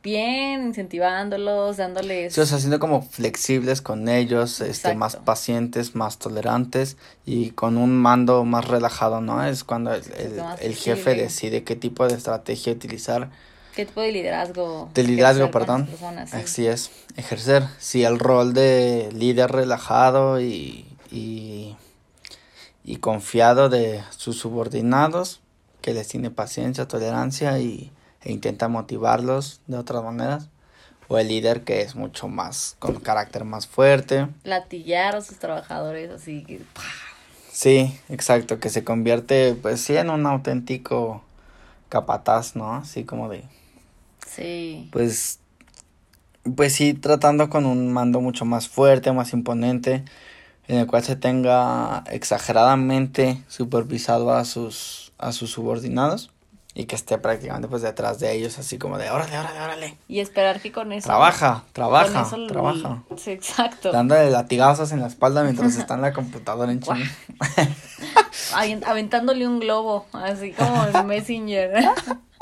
bien, 0.02 0.66
incentivándolos, 0.66 1.78
dándoles... 1.78 2.34
Sí, 2.34 2.40
o 2.42 2.46
sea, 2.46 2.58
siendo 2.58 2.78
como 2.78 3.00
flexibles 3.02 3.80
con 3.80 4.08
ellos, 4.08 4.60
este, 4.60 4.94
más 4.94 5.16
pacientes, 5.16 5.94
más 5.94 6.18
tolerantes 6.18 6.98
y 7.24 7.50
con 7.50 7.78
un 7.78 7.96
mando 7.96 8.44
más 8.44 8.68
relajado, 8.68 9.22
¿no? 9.22 9.42
Es 9.44 9.64
cuando 9.64 9.94
el, 9.94 10.02
el- 10.60 10.74
jefe 10.74 11.14
decide 11.14 11.64
qué 11.64 11.74
tipo 11.74 12.06
de 12.06 12.14
estrategia 12.14 12.74
utilizar. 12.74 13.30
¿Qué 13.74 13.86
tipo 13.86 14.02
de 14.02 14.12
liderazgo? 14.12 14.90
De 14.94 15.02
liderazgo, 15.02 15.50
perdón. 15.50 15.80
las 15.80 15.90
personas, 15.90 16.30
sí. 16.30 16.36
Así 16.36 16.66
es, 16.66 16.90
ejercer. 17.16 17.64
Sí, 17.78 18.04
el 18.04 18.18
rol 18.18 18.52
de 18.52 19.08
líder 19.12 19.50
relajado 19.52 20.38
y, 20.38 20.84
y, 21.10 21.76
y 22.84 22.96
confiado 22.96 23.68
de 23.68 24.02
sus 24.10 24.38
subordinados, 24.38 25.40
que 25.80 25.94
les 25.94 26.08
tiene 26.08 26.30
paciencia, 26.30 26.86
tolerancia 26.86 27.58
y, 27.58 27.90
e 28.22 28.32
intenta 28.32 28.68
motivarlos 28.68 29.60
de 29.66 29.78
otras 29.78 30.04
maneras. 30.04 30.48
O 31.08 31.18
el 31.18 31.28
líder 31.28 31.64
que 31.64 31.82
es 31.82 31.96
mucho 31.96 32.28
más, 32.28 32.76
con 32.78 32.94
carácter 32.96 33.44
más 33.44 33.66
fuerte. 33.66 34.28
Latillar 34.44 35.16
a 35.16 35.20
sus 35.20 35.38
trabajadores, 35.38 36.10
así 36.10 36.44
que... 36.44 36.62
Sí, 37.52 37.98
exacto, 38.08 38.58
que 38.58 38.70
se 38.70 38.84
convierte, 38.84 39.54
pues 39.54 39.80
sí, 39.82 39.96
en 39.96 40.08
un 40.10 40.26
auténtico 40.26 41.22
capataz, 41.90 42.56
¿no? 42.56 42.74
Así 42.76 43.04
como 43.04 43.28
de, 43.28 43.44
Sí. 44.26 44.88
pues, 44.92 45.40
pues 46.56 46.72
sí, 46.72 46.94
tratando 46.94 47.50
con 47.50 47.66
un 47.66 47.92
mando 47.92 48.20
mucho 48.20 48.44
más 48.44 48.68
fuerte, 48.68 49.12
más 49.12 49.32
imponente, 49.32 50.04
en 50.68 50.78
el 50.78 50.86
cual 50.86 51.02
se 51.04 51.16
tenga 51.16 52.04
exageradamente 52.10 53.42
supervisado 53.48 54.32
a 54.34 54.44
sus, 54.44 55.12
a 55.18 55.32
sus 55.32 55.50
subordinados 55.50 56.30
y 56.76 56.86
que 56.86 56.96
esté 56.96 57.18
prácticamente 57.18 57.68
pues 57.68 57.82
detrás 57.82 58.18
de 58.18 58.32
ellos, 58.32 58.58
así 58.58 58.78
como 58.78 58.98
de, 58.98 59.08
órale, 59.10 59.38
órale, 59.38 59.60
órale, 59.60 59.96
Y 60.08 60.18
esperar 60.20 60.60
que 60.60 60.72
con 60.72 60.92
eso... 60.92 61.06
trabaja, 61.06 61.62
trabaja, 61.72 62.22
eso 62.22 62.36
lo- 62.36 62.46
trabaja. 62.48 63.02
Sí, 63.16 63.30
exacto. 63.30 63.92
Dándole 63.92 64.28
latigazos 64.30 64.90
en 64.90 65.00
la 65.00 65.06
espalda 65.06 65.44
mientras 65.44 65.76
está 65.76 65.94
en 65.94 66.00
la 66.02 66.12
computadora 66.12 66.72
en. 66.72 66.80
Avent- 66.80 68.82
Aventándole 68.86 69.46
un 69.46 69.60
globo, 69.60 70.06
así 70.12 70.50
como 70.52 70.84
en 70.86 71.06
Messenger. 71.06 71.84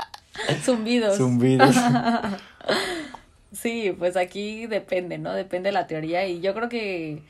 Zumbidos. 0.64 1.16
Zumbidos. 1.18 1.76
Sí, 3.52 3.94
pues 3.98 4.16
aquí 4.16 4.66
depende, 4.66 5.18
¿no? 5.18 5.32
Depende 5.34 5.68
de 5.68 5.72
la 5.72 5.86
teoría 5.86 6.26
y 6.26 6.40
yo 6.40 6.54
creo 6.54 6.68
que 6.68 7.22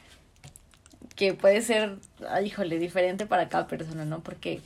que 1.22 1.34
puede 1.34 1.62
ser, 1.62 1.98
ay, 2.28 2.46
híjole, 2.46 2.80
diferente 2.80 3.26
para 3.26 3.48
cada 3.48 3.68
persona, 3.68 4.04
¿no? 4.04 4.24
Porque 4.24 4.60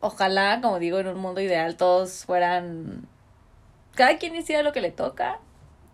ojalá, 0.00 0.60
como 0.60 0.78
digo, 0.78 0.98
en 0.98 1.06
un 1.06 1.18
mundo 1.18 1.40
ideal 1.40 1.78
todos 1.78 2.26
fueran 2.26 3.06
cada 3.94 4.18
quien 4.18 4.36
hiciera 4.36 4.62
lo 4.62 4.74
que 4.74 4.82
le 4.82 4.90
toca 4.90 5.38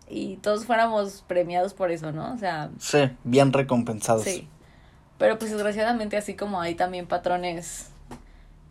y 0.09 0.35
todos 0.35 0.65
fuéramos 0.65 1.23
premiados 1.29 1.73
por 1.73 1.91
eso, 1.91 2.11
¿no? 2.11 2.33
O 2.33 2.37
sea, 2.37 2.71
Sí, 2.77 3.09
bien 3.23 3.53
recompensados. 3.53 4.23
Sí. 4.23 4.49
Pero 5.17 5.39
pues 5.39 5.51
desgraciadamente 5.51 6.17
así 6.17 6.33
como 6.33 6.59
hay 6.59 6.75
también 6.75 7.07
patrones 7.07 7.87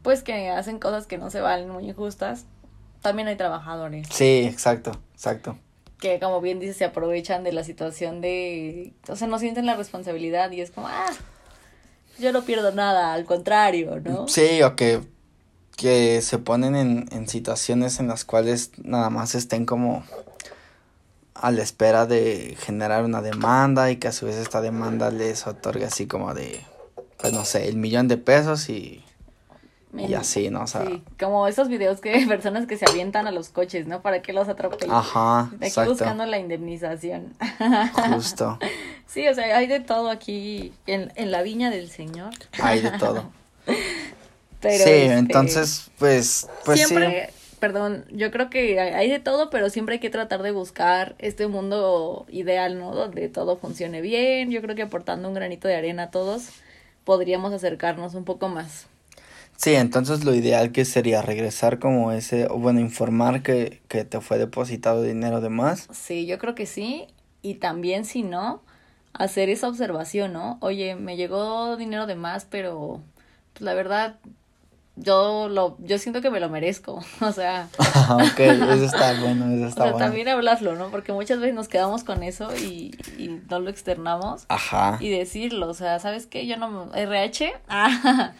pues 0.03 0.23
que 0.23 0.51
hacen 0.51 0.79
cosas 0.79 1.07
que 1.07 1.17
no 1.17 1.31
se 1.31 1.41
valen 1.41 1.71
muy 1.71 1.89
injustas, 1.89 2.45
también 3.01 3.29
hay 3.29 3.37
trabajadores 3.37 4.09
Sí, 4.11 4.43
exacto, 4.45 4.93
exacto. 5.15 5.57
Que 6.05 6.21
como 6.21 6.43
bien 6.43 6.61
dices 6.61 6.77
se 6.77 6.85
aprovechan 6.85 7.45
de 7.45 7.53
la 7.53 7.65
situación 7.65 8.21
de, 8.21 8.93
o 9.09 9.17
sea, 9.17 9.27
no 9.27 9.39
sienten 9.39 9.65
la 9.65 9.75
responsabilidad 9.75 10.51
y 10.51 10.61
es 10.61 10.71
como, 10.71 10.87
ah, 10.87 11.11
yo 12.19 12.31
no 12.31 12.43
pierdo 12.43 12.73
nada, 12.73 13.15
al 13.15 13.25
contrario, 13.25 13.99
¿no? 14.05 14.29
Sí, 14.29 14.61
o 14.61 14.77
que, 14.77 15.01
que 15.79 16.21
se 16.21 16.37
ponen 16.37 16.77
en, 16.77 17.09
en 17.11 17.27
situaciones 17.27 18.01
en 18.01 18.09
las 18.09 18.27
cuales 18.27 18.73
nada 18.83 19.09
más 19.09 19.35
estén 19.35 19.65
como 19.65 20.05
a 21.33 21.51
la 21.51 21.63
espera 21.63 22.05
de 22.05 22.55
generar 22.61 23.03
una 23.03 23.23
demanda 23.23 23.91
y 23.91 23.97
que 23.97 24.09
a 24.09 24.13
su 24.13 24.27
vez 24.27 24.37
esta 24.37 24.61
demanda 24.61 25.11
les 25.11 25.47
otorgue 25.47 25.87
así 25.87 26.07
como 26.07 26.35
de, 26.35 26.61
pues 27.17 27.33
no 27.33 27.47
sé, 27.47 27.67
el 27.67 27.77
millón 27.77 28.09
de 28.09 28.19
pesos 28.19 28.69
y, 28.69 29.03
y 29.99 30.15
así, 30.15 30.51
¿no? 30.51 30.63
O 30.63 30.67
sea, 30.67 30.85
Sí, 30.87 31.03
como 31.19 31.47
esos 31.47 31.69
videos 31.69 32.01
que 32.01 32.11
hay 32.13 32.27
personas 32.27 32.67
que 32.67 32.77
se 32.77 32.87
avientan 32.89 33.27
a 33.27 33.31
los 33.31 33.49
coches, 33.49 33.87
¿no? 33.87 34.03
Para 34.03 34.23
que 34.23 34.33
los 34.33 34.49
atropellen. 34.49 34.95
ajá, 34.95 35.51
Aquí 35.57 35.67
exacto, 35.67 35.91
buscando 35.93 36.27
la 36.27 36.39
indemnización. 36.39 37.35
justo, 38.15 38.59
Sí, 39.07 39.29
o 39.29 39.35
sea, 39.35 39.57
hay 39.57 39.67
de 39.67 39.81
todo 39.81 40.11
aquí 40.11 40.73
en, 40.87 41.13
en 41.15 41.31
la 41.31 41.43
viña 41.43 41.71
del 41.71 41.89
Señor. 41.91 42.31
hay 42.61 42.81
de 42.81 42.91
todo. 42.99 43.31
Pero, 44.61 44.83
sí, 44.85 44.91
este, 44.91 45.13
entonces, 45.13 45.91
pues, 45.99 46.49
pues 46.65 46.79
siempre, 46.79 47.31
perdón, 47.61 48.07
yo 48.11 48.31
creo 48.31 48.49
que 48.49 48.81
hay 48.81 49.11
de 49.11 49.19
todo, 49.19 49.51
pero 49.51 49.69
siempre 49.69 49.95
hay 49.97 49.99
que 50.01 50.09
tratar 50.09 50.43
de 50.43 50.53
buscar 50.53 51.15
este 51.19 51.47
mundo 51.49 52.25
ideal, 52.31 52.79
¿no? 52.79 52.95
Donde 52.95 53.29
todo 53.29 53.59
funcione 53.59 54.01
bien. 54.01 54.51
Yo 54.51 54.63
creo 54.63 54.75
que 54.75 54.81
aportando 54.83 55.29
un 55.29 55.35
granito 55.35 55.69
de 55.69 55.77
arena 55.77 56.05
a 56.05 56.11
todos 56.11 56.49
podríamos 57.05 57.53
acercarnos 57.53 58.15
un 58.15 58.25
poco 58.25 58.49
más. 58.49 58.87
Sí. 59.57 59.75
Entonces 59.75 60.25
lo 60.25 60.35
ideal 60.35 60.73
que 60.73 60.85
sería 60.85 61.23
regresar 61.23 61.79
como 61.79 62.13
ese, 62.13 62.47
o 62.47 62.59
bueno, 62.59 62.81
informar 62.81 63.43
que, 63.43 63.83
que 63.89 64.05
te 64.05 64.21
fue 64.21 64.39
depositado 64.39 65.03
dinero 65.03 65.41
de 65.41 65.51
más. 65.51 65.89
Sí, 65.93 66.27
yo 66.27 66.39
creo 66.39 66.55
que 66.55 66.67
sí. 66.67 67.07
Y 67.43 67.55
también, 67.57 68.05
si 68.05 68.23
no, 68.23 68.63
hacer 69.13 69.49
esa 69.49 69.69
observación, 69.69 70.33
¿no? 70.33 70.59
Oye, 70.61 70.97
me 70.97 71.17
llegó 71.17 71.77
dinero 71.77 72.07
de 72.07 72.15
más, 72.17 72.47
pero 72.47 73.01
pues 73.53 73.63
la 73.63 73.75
verdad, 73.75 74.17
yo 74.97 75.49
lo, 75.49 75.77
yo 75.81 75.99
siento 75.99 76.21
que 76.21 76.31
me 76.31 76.41
lo 76.41 76.49
merezco. 76.49 77.03
O 77.21 77.33
sea, 77.33 77.69
ok, 78.11 78.39
eso 78.39 78.85
está 78.85 79.21
bueno, 79.21 79.53
eso 79.55 79.65
o 79.65 79.69
está 79.69 79.83
sea, 79.83 79.93
bueno. 79.93 80.07
también 80.07 80.29
hablarlo, 80.29 80.75
¿no? 80.75 80.91
Porque 80.91 81.13
muchas 81.13 81.39
veces 81.39 81.55
nos 81.55 81.69
quedamos 81.69 82.05
con 82.05 82.23
eso 82.23 82.55
y, 82.57 82.97
y 83.19 83.41
no 83.49 83.61
lo 83.61 83.71
externamos. 83.71 84.45
Ajá. 84.49 84.99
Y 85.01 85.11
decirlo, 85.11 85.69
o 85.69 85.75
sea, 85.75 85.99
¿sabes 85.99 86.27
qué? 86.27 86.47
Yo 86.47 86.57
no, 86.57 86.93
RH, 86.95 87.53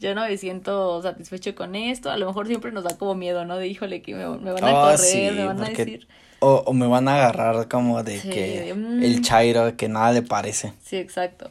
yo 0.00 0.14
no 0.14 0.22
me 0.22 0.36
siento 0.38 1.00
satisfecho 1.02 1.54
con 1.54 1.76
esto. 1.76 2.10
A 2.10 2.16
lo 2.16 2.26
mejor 2.26 2.46
siempre 2.48 2.72
nos 2.72 2.82
da 2.84 2.96
como 2.98 3.14
miedo, 3.14 3.44
¿no? 3.44 3.56
De 3.56 3.68
híjole, 3.68 4.02
que 4.02 4.14
me, 4.14 4.26
me 4.38 4.50
van 4.52 4.64
a 4.64 4.72
Oh, 4.72 4.82
correr, 4.86 4.98
sí, 4.98 5.28
me 5.32 5.44
van 5.44 5.58
a 5.62 5.66
porque- 5.66 5.84
decir. 5.84 6.08
O, 6.42 6.62
o 6.66 6.72
me 6.72 6.86
van 6.86 7.06
a 7.06 7.16
agarrar 7.16 7.68
como 7.68 8.02
de 8.02 8.18
Sí, 8.18 8.30
que 8.30 8.60
de, 8.62 8.74
mm. 8.74 9.02
el 9.04 9.20
chairo 9.22 9.76
que 9.76 9.88
nada 9.90 10.10
le 10.12 10.22
parece. 10.22 10.72
Sí, 10.82 10.96
exacto. 10.96 11.50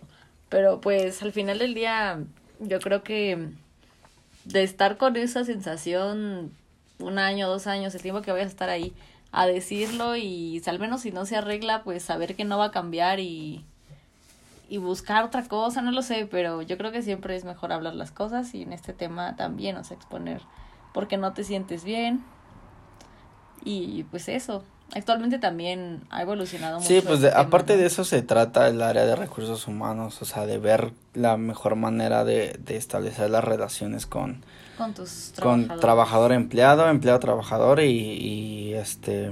Pero 0.49 0.81
pues 0.81 1.21
al 1.21 1.31
final 1.31 1.59
del 1.59 1.75
día, 1.75 2.19
yo 2.59 2.79
creo 2.79 3.03
que 3.03 3.49
de 4.45 4.63
estar 4.63 4.97
con 4.97 5.15
esa 5.15 5.45
sensación 5.45 6.51
un 6.97 7.19
año, 7.19 7.47
dos 7.47 7.67
años, 7.67 7.93
el 7.93 8.01
tiempo 8.01 8.23
que 8.23 8.31
vayas 8.31 8.47
a 8.47 8.49
estar 8.49 8.69
ahí, 8.69 8.91
a 9.31 9.45
decirlo 9.45 10.15
y 10.17 10.59
al 10.65 10.79
menos 10.79 11.01
si 11.01 11.11
no 11.11 11.27
se 11.27 11.35
arregla, 11.35 11.83
pues 11.83 12.01
saber 12.01 12.35
que 12.35 12.43
no 12.43 12.57
va 12.57 12.65
a 12.65 12.71
cambiar 12.71 13.19
y, 13.19 13.63
y 14.69 14.77
buscar 14.77 15.23
otra 15.25 15.43
cosa, 15.47 15.81
no 15.81 15.91
lo 15.91 16.01
sé, 16.03 16.27
pero 16.29 16.61
yo 16.61 16.77
creo 16.77 16.91
que 16.91 17.01
siempre 17.01 17.35
es 17.35 17.43
mejor 17.43 17.73
hablar 17.73 17.95
las 17.95 18.11
cosas 18.11 18.53
y 18.53 18.61
en 18.61 18.71
este 18.71 18.93
tema 18.93 19.35
también, 19.35 19.75
o 19.77 19.83
sea, 19.83 19.97
exponer 19.97 20.41
porque 20.93 21.17
no 21.17 21.33
te 21.33 21.43
sientes 21.43 21.83
bien. 21.83 22.23
Y 23.63 24.03
pues 24.03 24.29
eso, 24.29 24.63
actualmente 24.93 25.37
también 25.39 26.01
ha 26.09 26.21
evolucionado 26.21 26.79
mucho. 26.79 26.87
Sí, 26.87 27.01
pues 27.05 27.23
aparte 27.25 27.77
de 27.77 27.85
eso 27.85 28.03
se 28.03 28.21
trata 28.21 28.67
el 28.67 28.81
área 28.81 29.05
de 29.05 29.15
recursos 29.15 29.67
humanos, 29.67 30.21
o 30.21 30.25
sea, 30.25 30.45
de 30.45 30.59
ver 30.59 30.93
la 31.13 31.35
mejor 31.35 31.75
manera 31.75 32.23
de, 32.23 32.57
de 32.63 32.77
establecer 32.77 33.29
las 33.29 33.43
relaciones 33.43 34.05
con, 34.05 34.43
con 34.77 34.93
tus 34.93 35.33
con 35.41 35.67
trabajador 35.79 36.31
empleado, 36.31 36.87
empleado 36.89 37.19
trabajador 37.19 37.81
y, 37.81 37.89
y 37.89 38.73
este 38.75 39.31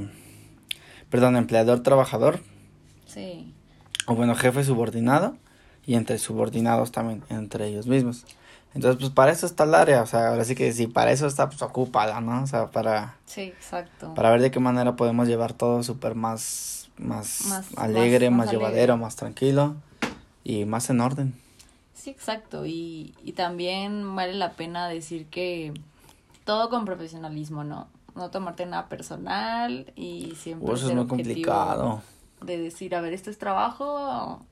perdón, 1.10 1.38
empleador 1.38 1.82
trabajador. 1.84 2.42
Sí. 3.06 3.54
O 4.08 4.16
bueno, 4.16 4.36
jefe 4.36 4.64
subordinado 4.64 5.36
y 5.86 5.96
entre 5.96 6.18
subordinados 6.18 6.92
también 6.92 7.24
entre 7.30 7.68
ellos 7.68 7.88
mismos. 7.88 8.26
Entonces, 8.74 9.00
pues 9.00 9.12
para 9.12 9.32
eso 9.32 9.46
está 9.46 9.64
el 9.64 9.74
área, 9.74 10.04
o 10.04 10.06
sea, 10.06 10.30
ahora 10.30 10.44
sí 10.44 10.54
que 10.54 10.72
si 10.72 10.88
para 10.88 11.12
eso 11.12 11.26
está, 11.26 11.50
pues 11.50 11.62
ocúpala, 11.62 12.22
¿no? 12.22 12.44
O 12.44 12.48
sea, 12.48 12.68
para... 12.68 13.16
Sí, 13.26 13.42
exacto. 13.42 14.14
Para 14.14 14.30
ver 14.30 14.42
de 14.42 14.52
qué 14.52 14.60
manera 14.60 14.96
podemos 14.96 15.28
llevar 15.28 15.54
todo 15.54 15.82
súper 15.84 16.16
más, 16.16 16.90
más, 16.98 17.42
alegre, 17.76 18.30
más, 18.30 18.52
llevadero, 18.52 18.98
más 18.98 19.16
tranquilo 19.16 19.76
y 20.44 20.66
más 20.66 20.90
en 20.90 21.02
orden. 21.02 21.34
Sí, 21.94 22.12
exacto. 22.12 22.66
Y, 22.66 23.16
y 23.24 23.32
también 23.32 24.16
vale 24.16 24.34
la 24.34 24.54
pena 24.54 24.88
decir 24.88 25.26
que 25.26 25.74
todo 26.46 26.70
con 26.70 26.86
profesionalismo, 26.86 27.64
¿no? 27.64 27.88
No 28.16 28.30
tomarte 28.30 28.66
nada 28.66 28.88
personal 28.88 29.92
y 29.96 30.34
siempre... 30.36 30.74
eso 30.74 30.88
es 30.90 30.96
muy 30.96 31.08
complicado. 31.08 32.02
De 32.42 32.58
decir, 32.58 32.96
a 32.96 33.02
ver, 33.02 33.14
esto 33.14 33.30
es 33.30 33.38
trabajo 33.38 34.46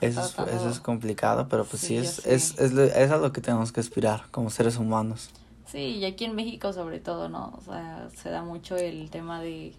eso 0.00 0.20
es, 0.22 0.38
eso 0.48 0.68
es 0.70 0.80
complicado, 0.80 1.46
pero 1.48 1.64
pues 1.64 1.82
sí, 1.82 1.96
es, 1.96 2.24
es, 2.26 2.58
es, 2.58 2.72
es, 2.72 3.10
a 3.10 3.16
lo 3.18 3.32
que 3.32 3.40
tenemos 3.40 3.72
que 3.72 3.80
aspirar 3.80 4.24
como 4.30 4.50
seres 4.50 4.76
humanos. 4.76 5.30
Sí, 5.66 5.78
y 5.78 6.04
aquí 6.04 6.24
en 6.24 6.34
México 6.34 6.72
sobre 6.72 7.00
todo, 7.00 7.28
¿no? 7.28 7.52
O 7.58 7.60
sea, 7.60 8.08
se 8.14 8.30
da 8.30 8.42
mucho 8.42 8.76
el 8.76 9.10
tema 9.10 9.40
de, 9.40 9.72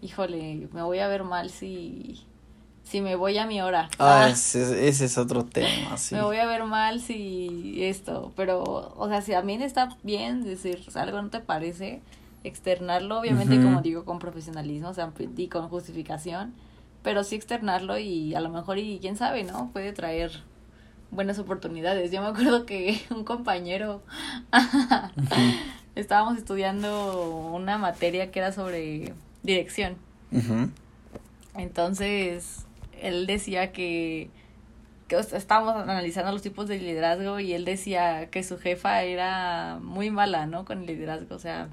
híjole, 0.00 0.68
me 0.72 0.82
voy 0.82 0.98
a 0.98 1.08
ver 1.08 1.24
mal 1.24 1.50
si, 1.50 2.24
si 2.84 3.00
me 3.00 3.16
voy 3.16 3.38
a 3.38 3.46
mi 3.46 3.60
hora. 3.60 3.88
Ah, 3.98 4.28
ese, 4.30 4.88
ese 4.88 5.04
es 5.06 5.18
otro 5.18 5.44
tema, 5.44 5.96
sí. 5.98 6.14
me 6.14 6.22
voy 6.22 6.38
a 6.38 6.46
ver 6.46 6.64
mal 6.64 7.00
si 7.00 7.84
esto, 7.84 8.32
pero, 8.36 8.94
o 8.96 9.08
sea, 9.08 9.22
si 9.22 9.32
también 9.32 9.62
está 9.62 9.96
bien 10.02 10.42
decir, 10.42 10.84
algo 10.94 11.20
no 11.20 11.30
te 11.30 11.40
parece, 11.40 12.00
externarlo, 12.44 13.18
obviamente, 13.18 13.60
como 13.60 13.82
digo, 13.82 14.04
con 14.04 14.18
profesionalismo, 14.18 14.90
o 14.90 14.94
sea, 14.94 15.12
y 15.36 15.48
con 15.48 15.68
justificación 15.68 16.54
pero 17.04 17.22
sí 17.22 17.36
externarlo 17.36 17.98
y 17.98 18.34
a 18.34 18.40
lo 18.40 18.48
mejor, 18.48 18.78
y 18.78 18.98
quién 18.98 19.16
sabe, 19.16 19.44
¿no? 19.44 19.70
Puede 19.72 19.92
traer 19.92 20.32
buenas 21.10 21.38
oportunidades. 21.38 22.10
Yo 22.10 22.22
me 22.22 22.28
acuerdo 22.28 22.64
que 22.64 22.98
un 23.10 23.24
compañero 23.24 24.02
estábamos 25.94 26.38
estudiando 26.38 27.52
una 27.52 27.78
materia 27.78 28.32
que 28.32 28.40
era 28.40 28.50
sobre 28.50 29.12
dirección. 29.42 29.96
Entonces, 31.54 32.64
él 33.02 33.26
decía 33.26 33.70
que, 33.70 34.30
que 35.06 35.16
estábamos 35.16 35.76
analizando 35.76 36.32
los 36.32 36.40
tipos 36.40 36.68
de 36.68 36.78
liderazgo 36.78 37.38
y 37.38 37.52
él 37.52 37.66
decía 37.66 38.30
que 38.30 38.42
su 38.42 38.58
jefa 38.58 39.02
era 39.02 39.78
muy 39.82 40.10
mala, 40.10 40.46
¿no? 40.46 40.64
Con 40.64 40.80
el 40.80 40.86
liderazgo, 40.86 41.34
o 41.36 41.38
sea, 41.38 41.68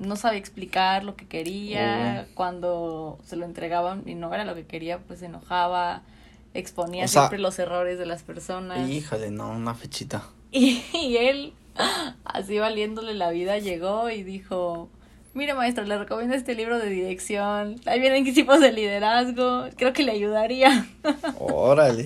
no 0.00 0.16
sabía 0.16 0.38
explicar 0.38 1.04
lo 1.04 1.14
que 1.14 1.26
quería, 1.26 2.26
oh. 2.26 2.34
cuando 2.34 3.18
se 3.24 3.36
lo 3.36 3.44
entregaban 3.44 4.02
y 4.06 4.14
no 4.14 4.34
era 4.34 4.44
lo 4.44 4.54
que 4.54 4.64
quería, 4.64 4.98
pues 4.98 5.20
se 5.20 5.26
enojaba, 5.26 6.02
exponía 6.54 7.06
siempre 7.06 7.38
los 7.38 7.58
errores 7.58 7.98
de 7.98 8.06
las 8.06 8.22
personas. 8.22 8.88
Híjole, 8.88 9.30
no, 9.30 9.50
una 9.50 9.74
fechita. 9.74 10.24
Y, 10.52 10.82
y 10.92 11.16
él, 11.16 11.52
así 12.24 12.58
valiéndole 12.58 13.14
la 13.14 13.30
vida, 13.30 13.58
llegó 13.58 14.10
y 14.10 14.24
dijo, 14.24 14.88
mire 15.32 15.54
maestra, 15.54 15.84
le 15.84 15.96
recomiendo 15.96 16.34
este 16.34 16.56
libro 16.56 16.80
de 16.80 16.90
dirección, 16.90 17.80
ahí 17.86 18.00
vienen 18.00 18.24
tipos 18.34 18.58
de 18.58 18.72
liderazgo, 18.72 19.68
creo 19.76 19.92
que 19.92 20.02
le 20.02 20.10
ayudaría. 20.10 20.88
Órale. 21.38 22.04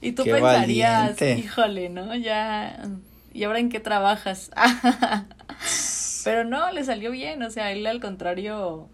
y 0.00 0.12
tú 0.12 0.24
pensarías, 0.24 1.22
híjole, 1.22 1.90
¿no? 1.90 2.16
Ya, 2.16 2.88
¿y 3.32 3.44
ahora 3.44 3.60
en 3.60 3.68
qué 3.68 3.78
trabajas? 3.78 4.50
Pero 6.24 6.44
no, 6.44 6.70
le 6.72 6.84
salió 6.84 7.10
bien, 7.10 7.42
o 7.42 7.50
sea, 7.50 7.70
él 7.72 7.86
al 7.86 8.00
contrario 8.00 8.88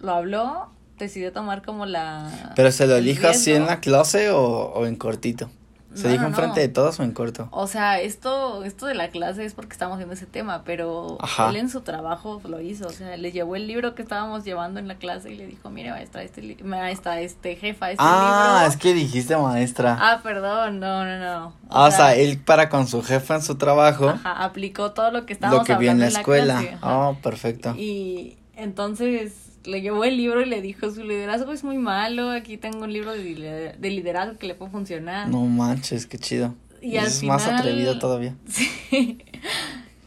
lo 0.00 0.12
habló, 0.12 0.70
decidió 0.98 1.32
tomar 1.32 1.62
como 1.62 1.86
la... 1.86 2.52
¿Pero 2.56 2.72
se 2.72 2.86
lo 2.86 3.00
dijo 3.00 3.28
así 3.28 3.52
en 3.52 3.66
la 3.66 3.80
clase 3.80 4.30
o, 4.30 4.40
o 4.40 4.86
en 4.86 4.96
cortito? 4.96 5.50
¿Se 5.94 6.08
dijo 6.08 6.24
enfrente 6.24 6.60
de 6.60 6.68
todos 6.68 7.00
o 7.00 7.02
en 7.02 7.12
corto? 7.12 7.48
O 7.50 7.66
sea, 7.66 8.00
esto, 8.00 8.64
esto 8.64 8.86
de 8.86 8.94
la 8.94 9.08
clase 9.08 9.44
es 9.44 9.54
porque 9.54 9.72
estamos 9.72 9.98
viendo 9.98 10.14
ese 10.14 10.26
tema, 10.26 10.62
pero 10.64 11.18
él 11.48 11.56
en 11.56 11.68
su 11.68 11.80
trabajo 11.80 12.40
lo 12.48 12.60
hizo. 12.60 12.86
O 12.86 12.90
sea, 12.90 13.16
le 13.16 13.32
llevó 13.32 13.56
el 13.56 13.66
libro 13.66 13.94
que 13.94 14.02
estábamos 14.02 14.44
llevando 14.44 14.78
en 14.78 14.86
la 14.86 14.94
clase 14.96 15.32
y 15.32 15.36
le 15.36 15.46
dijo, 15.46 15.68
mire 15.70 15.90
maestra, 15.90 16.22
este 16.22 16.56
maestra, 16.62 17.20
este 17.20 17.56
jefa, 17.56 17.90
este 17.90 18.02
ah, 18.02 18.64
es 18.68 18.76
que 18.76 18.94
dijiste 18.94 19.36
maestra. 19.36 19.96
Ah, 20.00 20.20
perdón, 20.22 20.78
no, 20.78 21.04
no, 21.04 21.18
no. 21.18 21.46
O, 21.48 21.52
ah, 21.70 21.86
o 21.86 21.90
sea, 21.90 22.14
él 22.14 22.38
para 22.38 22.68
con 22.68 22.86
su 22.86 23.02
jefa 23.02 23.34
en 23.36 23.42
su 23.42 23.56
trabajo. 23.56 24.08
Ajá, 24.08 24.44
aplicó 24.44 24.92
todo 24.92 25.10
lo 25.10 25.26
que 25.26 25.32
estábamos 25.32 25.68
Lo 25.68 25.74
que 25.74 25.80
vio 25.80 25.90
en 25.90 25.98
la 25.98 26.06
escuela. 26.06 26.62
oh, 26.82 27.16
perfecto. 27.20 27.74
Y 27.76 28.36
entonces 28.54 29.49
le 29.64 29.80
llevó 29.80 30.04
el 30.04 30.16
libro 30.16 30.40
y 30.40 30.46
le 30.46 30.62
dijo, 30.62 30.90
su 30.90 31.04
liderazgo 31.04 31.52
es 31.52 31.64
muy 31.64 31.78
malo, 31.78 32.30
aquí 32.30 32.56
tengo 32.56 32.84
un 32.84 32.92
libro 32.92 33.12
de, 33.12 33.76
liderazgo 33.80 34.38
que 34.38 34.46
le 34.46 34.54
puede 34.54 34.70
funcionar. 34.70 35.28
No 35.28 35.44
manches, 35.44 36.06
qué 36.06 36.18
chido. 36.18 36.54
Y, 36.80 36.96
es 36.96 37.22
más 37.22 37.46
atrevido 37.46 37.98
todavía. 37.98 38.36
Sí. 38.48 39.18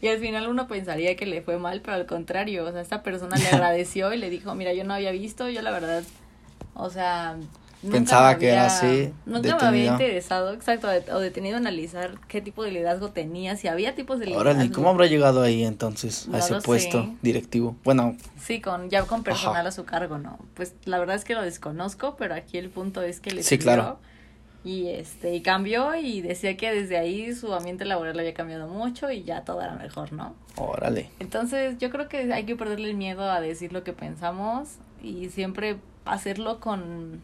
Y 0.02 0.08
al 0.08 0.18
final 0.18 0.48
uno 0.48 0.68
pensaría 0.68 1.16
que 1.16 1.24
le 1.24 1.40
fue 1.40 1.56
mal, 1.56 1.80
pero 1.80 1.94
al 1.94 2.04
contrario, 2.04 2.66
o 2.66 2.72
sea, 2.72 2.82
esta 2.82 3.02
persona 3.02 3.36
le 3.36 3.48
agradeció 3.52 4.12
y 4.12 4.18
le 4.18 4.28
dijo, 4.28 4.54
mira, 4.54 4.74
yo 4.74 4.84
no 4.84 4.92
había 4.92 5.12
visto, 5.12 5.48
yo 5.48 5.62
la 5.62 5.70
verdad, 5.70 6.02
o 6.74 6.90
sea, 6.90 7.38
Pensaba 7.90 8.38
que 8.38 8.48
era 8.48 8.66
así. 8.66 9.12
Nunca 9.26 9.56
me 9.56 9.66
había 9.66 9.92
interesado, 9.92 10.52
exacto, 10.52 10.88
o 11.12 11.18
detenido 11.18 11.56
a 11.56 11.58
analizar 11.58 12.18
qué 12.28 12.40
tipo 12.40 12.64
de 12.64 12.70
liderazgo 12.70 13.10
tenía, 13.10 13.56
si 13.56 13.68
había 13.68 13.94
tipos 13.94 14.18
de 14.18 14.26
liderazgo. 14.26 14.50
Órale, 14.50 14.70
¿cómo 14.70 14.88
habrá 14.88 15.06
llegado 15.06 15.42
ahí 15.42 15.64
entonces, 15.64 16.28
a 16.32 16.38
ese 16.38 16.60
puesto 16.60 17.14
directivo? 17.22 17.76
Bueno. 17.84 18.16
Sí, 18.40 18.60
con 18.60 18.90
ya 18.90 19.02
con 19.04 19.22
personal 19.22 19.66
a 19.66 19.72
su 19.72 19.84
cargo, 19.84 20.18
¿no? 20.18 20.38
Pues 20.54 20.74
la 20.84 20.98
verdad 20.98 21.16
es 21.16 21.24
que 21.24 21.34
lo 21.34 21.42
desconozco, 21.42 22.16
pero 22.16 22.34
aquí 22.34 22.58
el 22.58 22.70
punto 22.70 23.02
es 23.02 23.20
que 23.20 23.30
le 23.30 23.42
Sí, 23.42 23.58
claro. 23.58 23.98
Y 24.64 24.88
este, 24.88 25.34
y 25.34 25.42
cambió 25.42 25.94
y 25.94 26.22
decía 26.22 26.56
que 26.56 26.72
desde 26.72 26.96
ahí 26.96 27.34
su 27.34 27.52
ambiente 27.52 27.84
laboral 27.84 28.18
había 28.18 28.32
cambiado 28.32 28.66
mucho 28.66 29.10
y 29.10 29.22
ya 29.22 29.42
todo 29.42 29.60
era 29.60 29.74
mejor, 29.74 30.14
¿no? 30.14 30.34
Órale. 30.56 31.10
Entonces, 31.18 31.76
yo 31.78 31.90
creo 31.90 32.08
que 32.08 32.32
hay 32.32 32.44
que 32.44 32.56
perderle 32.56 32.88
el 32.88 32.96
miedo 32.96 33.30
a 33.30 33.42
decir 33.42 33.74
lo 33.74 33.84
que 33.84 33.92
pensamos 33.92 34.68
y 35.02 35.28
siempre 35.28 35.76
hacerlo 36.04 36.60
con 36.60 37.22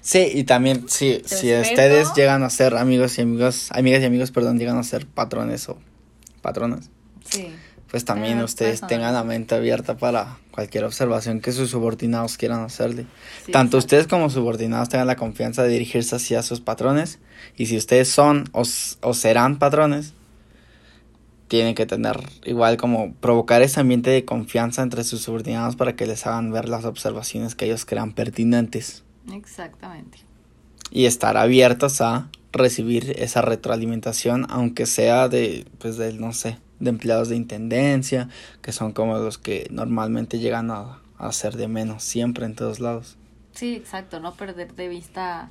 Sí, 0.00 0.28
y 0.34 0.44
también 0.44 0.88
sí, 0.88 1.22
si 1.24 1.54
ustedes 1.54 2.12
llegan 2.14 2.42
a 2.42 2.50
ser 2.50 2.76
amigos 2.76 3.18
y 3.18 3.22
amigos, 3.22 3.70
amigas 3.72 4.02
y 4.02 4.04
amigos, 4.04 4.30
perdón, 4.30 4.58
llegan 4.58 4.78
a 4.78 4.82
ser 4.82 5.06
patrones 5.06 5.68
o 5.68 5.78
patronas. 6.40 6.90
Sí. 7.28 7.48
Pues 7.90 8.06
también 8.06 8.42
ustedes 8.42 8.80
tengan 8.80 9.12
la 9.12 9.22
mente 9.22 9.54
abierta 9.54 9.98
para 9.98 10.38
cualquier 10.50 10.84
observación 10.84 11.40
que 11.40 11.52
sus 11.52 11.70
subordinados 11.70 12.38
quieran 12.38 12.60
hacerle. 12.60 13.06
Tanto 13.52 13.76
ustedes 13.76 14.06
como 14.06 14.30
subordinados 14.30 14.88
tengan 14.88 15.06
la 15.06 15.16
confianza 15.16 15.62
de 15.62 15.68
dirigirse 15.68 16.16
hacia 16.16 16.42
sus 16.42 16.62
patrones 16.62 17.18
y 17.54 17.66
si 17.66 17.76
ustedes 17.76 18.08
son 18.08 18.48
o, 18.52 18.62
o 19.02 19.14
serán 19.14 19.58
patrones, 19.58 20.14
tienen 21.52 21.74
que 21.74 21.84
tener 21.84 22.18
igual 22.46 22.78
como 22.78 23.12
provocar 23.12 23.60
ese 23.60 23.78
ambiente 23.78 24.08
de 24.08 24.24
confianza 24.24 24.80
entre 24.80 25.04
sus 25.04 25.20
subordinados 25.20 25.76
para 25.76 25.94
que 25.94 26.06
les 26.06 26.26
hagan 26.26 26.50
ver 26.50 26.66
las 26.66 26.86
observaciones 26.86 27.54
que 27.54 27.66
ellos 27.66 27.84
crean 27.84 28.14
pertinentes. 28.14 29.04
Exactamente. 29.30 30.16
Y 30.90 31.04
estar 31.04 31.36
abiertos 31.36 32.00
a 32.00 32.30
recibir 32.52 33.16
esa 33.18 33.42
retroalimentación, 33.42 34.46
aunque 34.48 34.86
sea 34.86 35.28
de, 35.28 35.66
pues, 35.78 35.98
de, 35.98 36.14
no 36.14 36.32
sé, 36.32 36.56
de 36.80 36.88
empleados 36.88 37.28
de 37.28 37.36
intendencia, 37.36 38.30
que 38.62 38.72
son 38.72 38.92
como 38.92 39.18
los 39.18 39.36
que 39.36 39.68
normalmente 39.70 40.38
llegan 40.38 40.70
a, 40.70 41.02
a 41.18 41.32
ser 41.32 41.58
de 41.58 41.68
menos, 41.68 42.02
siempre 42.02 42.46
en 42.46 42.56
todos 42.56 42.80
lados. 42.80 43.18
Sí, 43.52 43.74
exacto, 43.74 44.20
no 44.20 44.32
perder 44.36 44.72
de 44.72 44.88
vista 44.88 45.50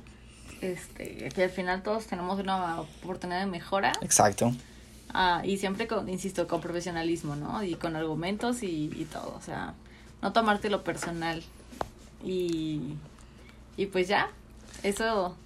este, 0.62 1.28
que 1.28 1.44
al 1.44 1.50
final 1.50 1.84
todos 1.84 2.06
tenemos 2.08 2.40
una 2.40 2.80
oportunidad 2.80 3.38
de 3.38 3.46
mejora. 3.46 3.92
Exacto. 4.00 4.52
Ah, 5.14 5.42
y 5.44 5.58
siempre, 5.58 5.86
con, 5.86 6.08
insisto, 6.08 6.46
con 6.48 6.60
profesionalismo, 6.60 7.36
¿no? 7.36 7.62
Y 7.62 7.74
con 7.74 7.96
argumentos 7.96 8.62
y, 8.62 8.90
y 8.96 9.06
todo, 9.10 9.34
o 9.36 9.42
sea, 9.42 9.74
no 10.22 10.32
tomarte 10.32 10.70
lo 10.70 10.82
personal. 10.84 11.42
Y 12.24 12.80
y 13.76 13.86
pues 13.86 14.06
ya, 14.08 14.28
eso 14.82 15.36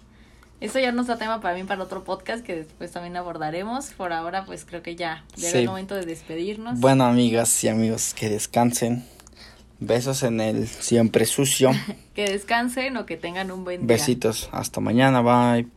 Eso 0.59 0.79
ya 0.79 0.91
no 0.91 1.03
está 1.03 1.19
tema 1.19 1.41
para 1.43 1.55
mí 1.55 1.65
para 1.65 1.83
otro 1.83 2.03
podcast 2.03 2.43
que 2.45 2.57
después 2.57 2.91
también 2.91 3.17
abordaremos. 3.17 3.91
Por 3.91 4.13
ahora, 4.15 4.45
pues 4.47 4.65
creo 4.65 4.83
que 4.83 4.97
ya 4.97 5.23
llega 5.37 5.51
Sí. 5.53 5.59
el 5.59 5.67
momento 5.69 5.95
de 5.95 6.07
despedirnos. 6.07 6.81
Bueno, 6.81 7.05
amigas 7.05 7.63
y 7.63 7.69
amigos, 7.69 8.15
que 8.15 8.31
descansen. 8.31 9.05
Besos 9.81 10.23
en 10.23 10.41
el 10.41 10.67
siempre 10.67 11.27
sucio. 11.27 11.71
Que 12.15 12.31
descansen 12.31 12.97
o 12.97 13.05
que 13.05 13.19
tengan 13.19 13.51
un 13.53 13.65
buen 13.65 13.81
día. 13.87 13.87
Besitos. 13.97 14.49
Hasta 14.51 14.81
mañana. 14.81 15.21
Bye. 15.21 15.69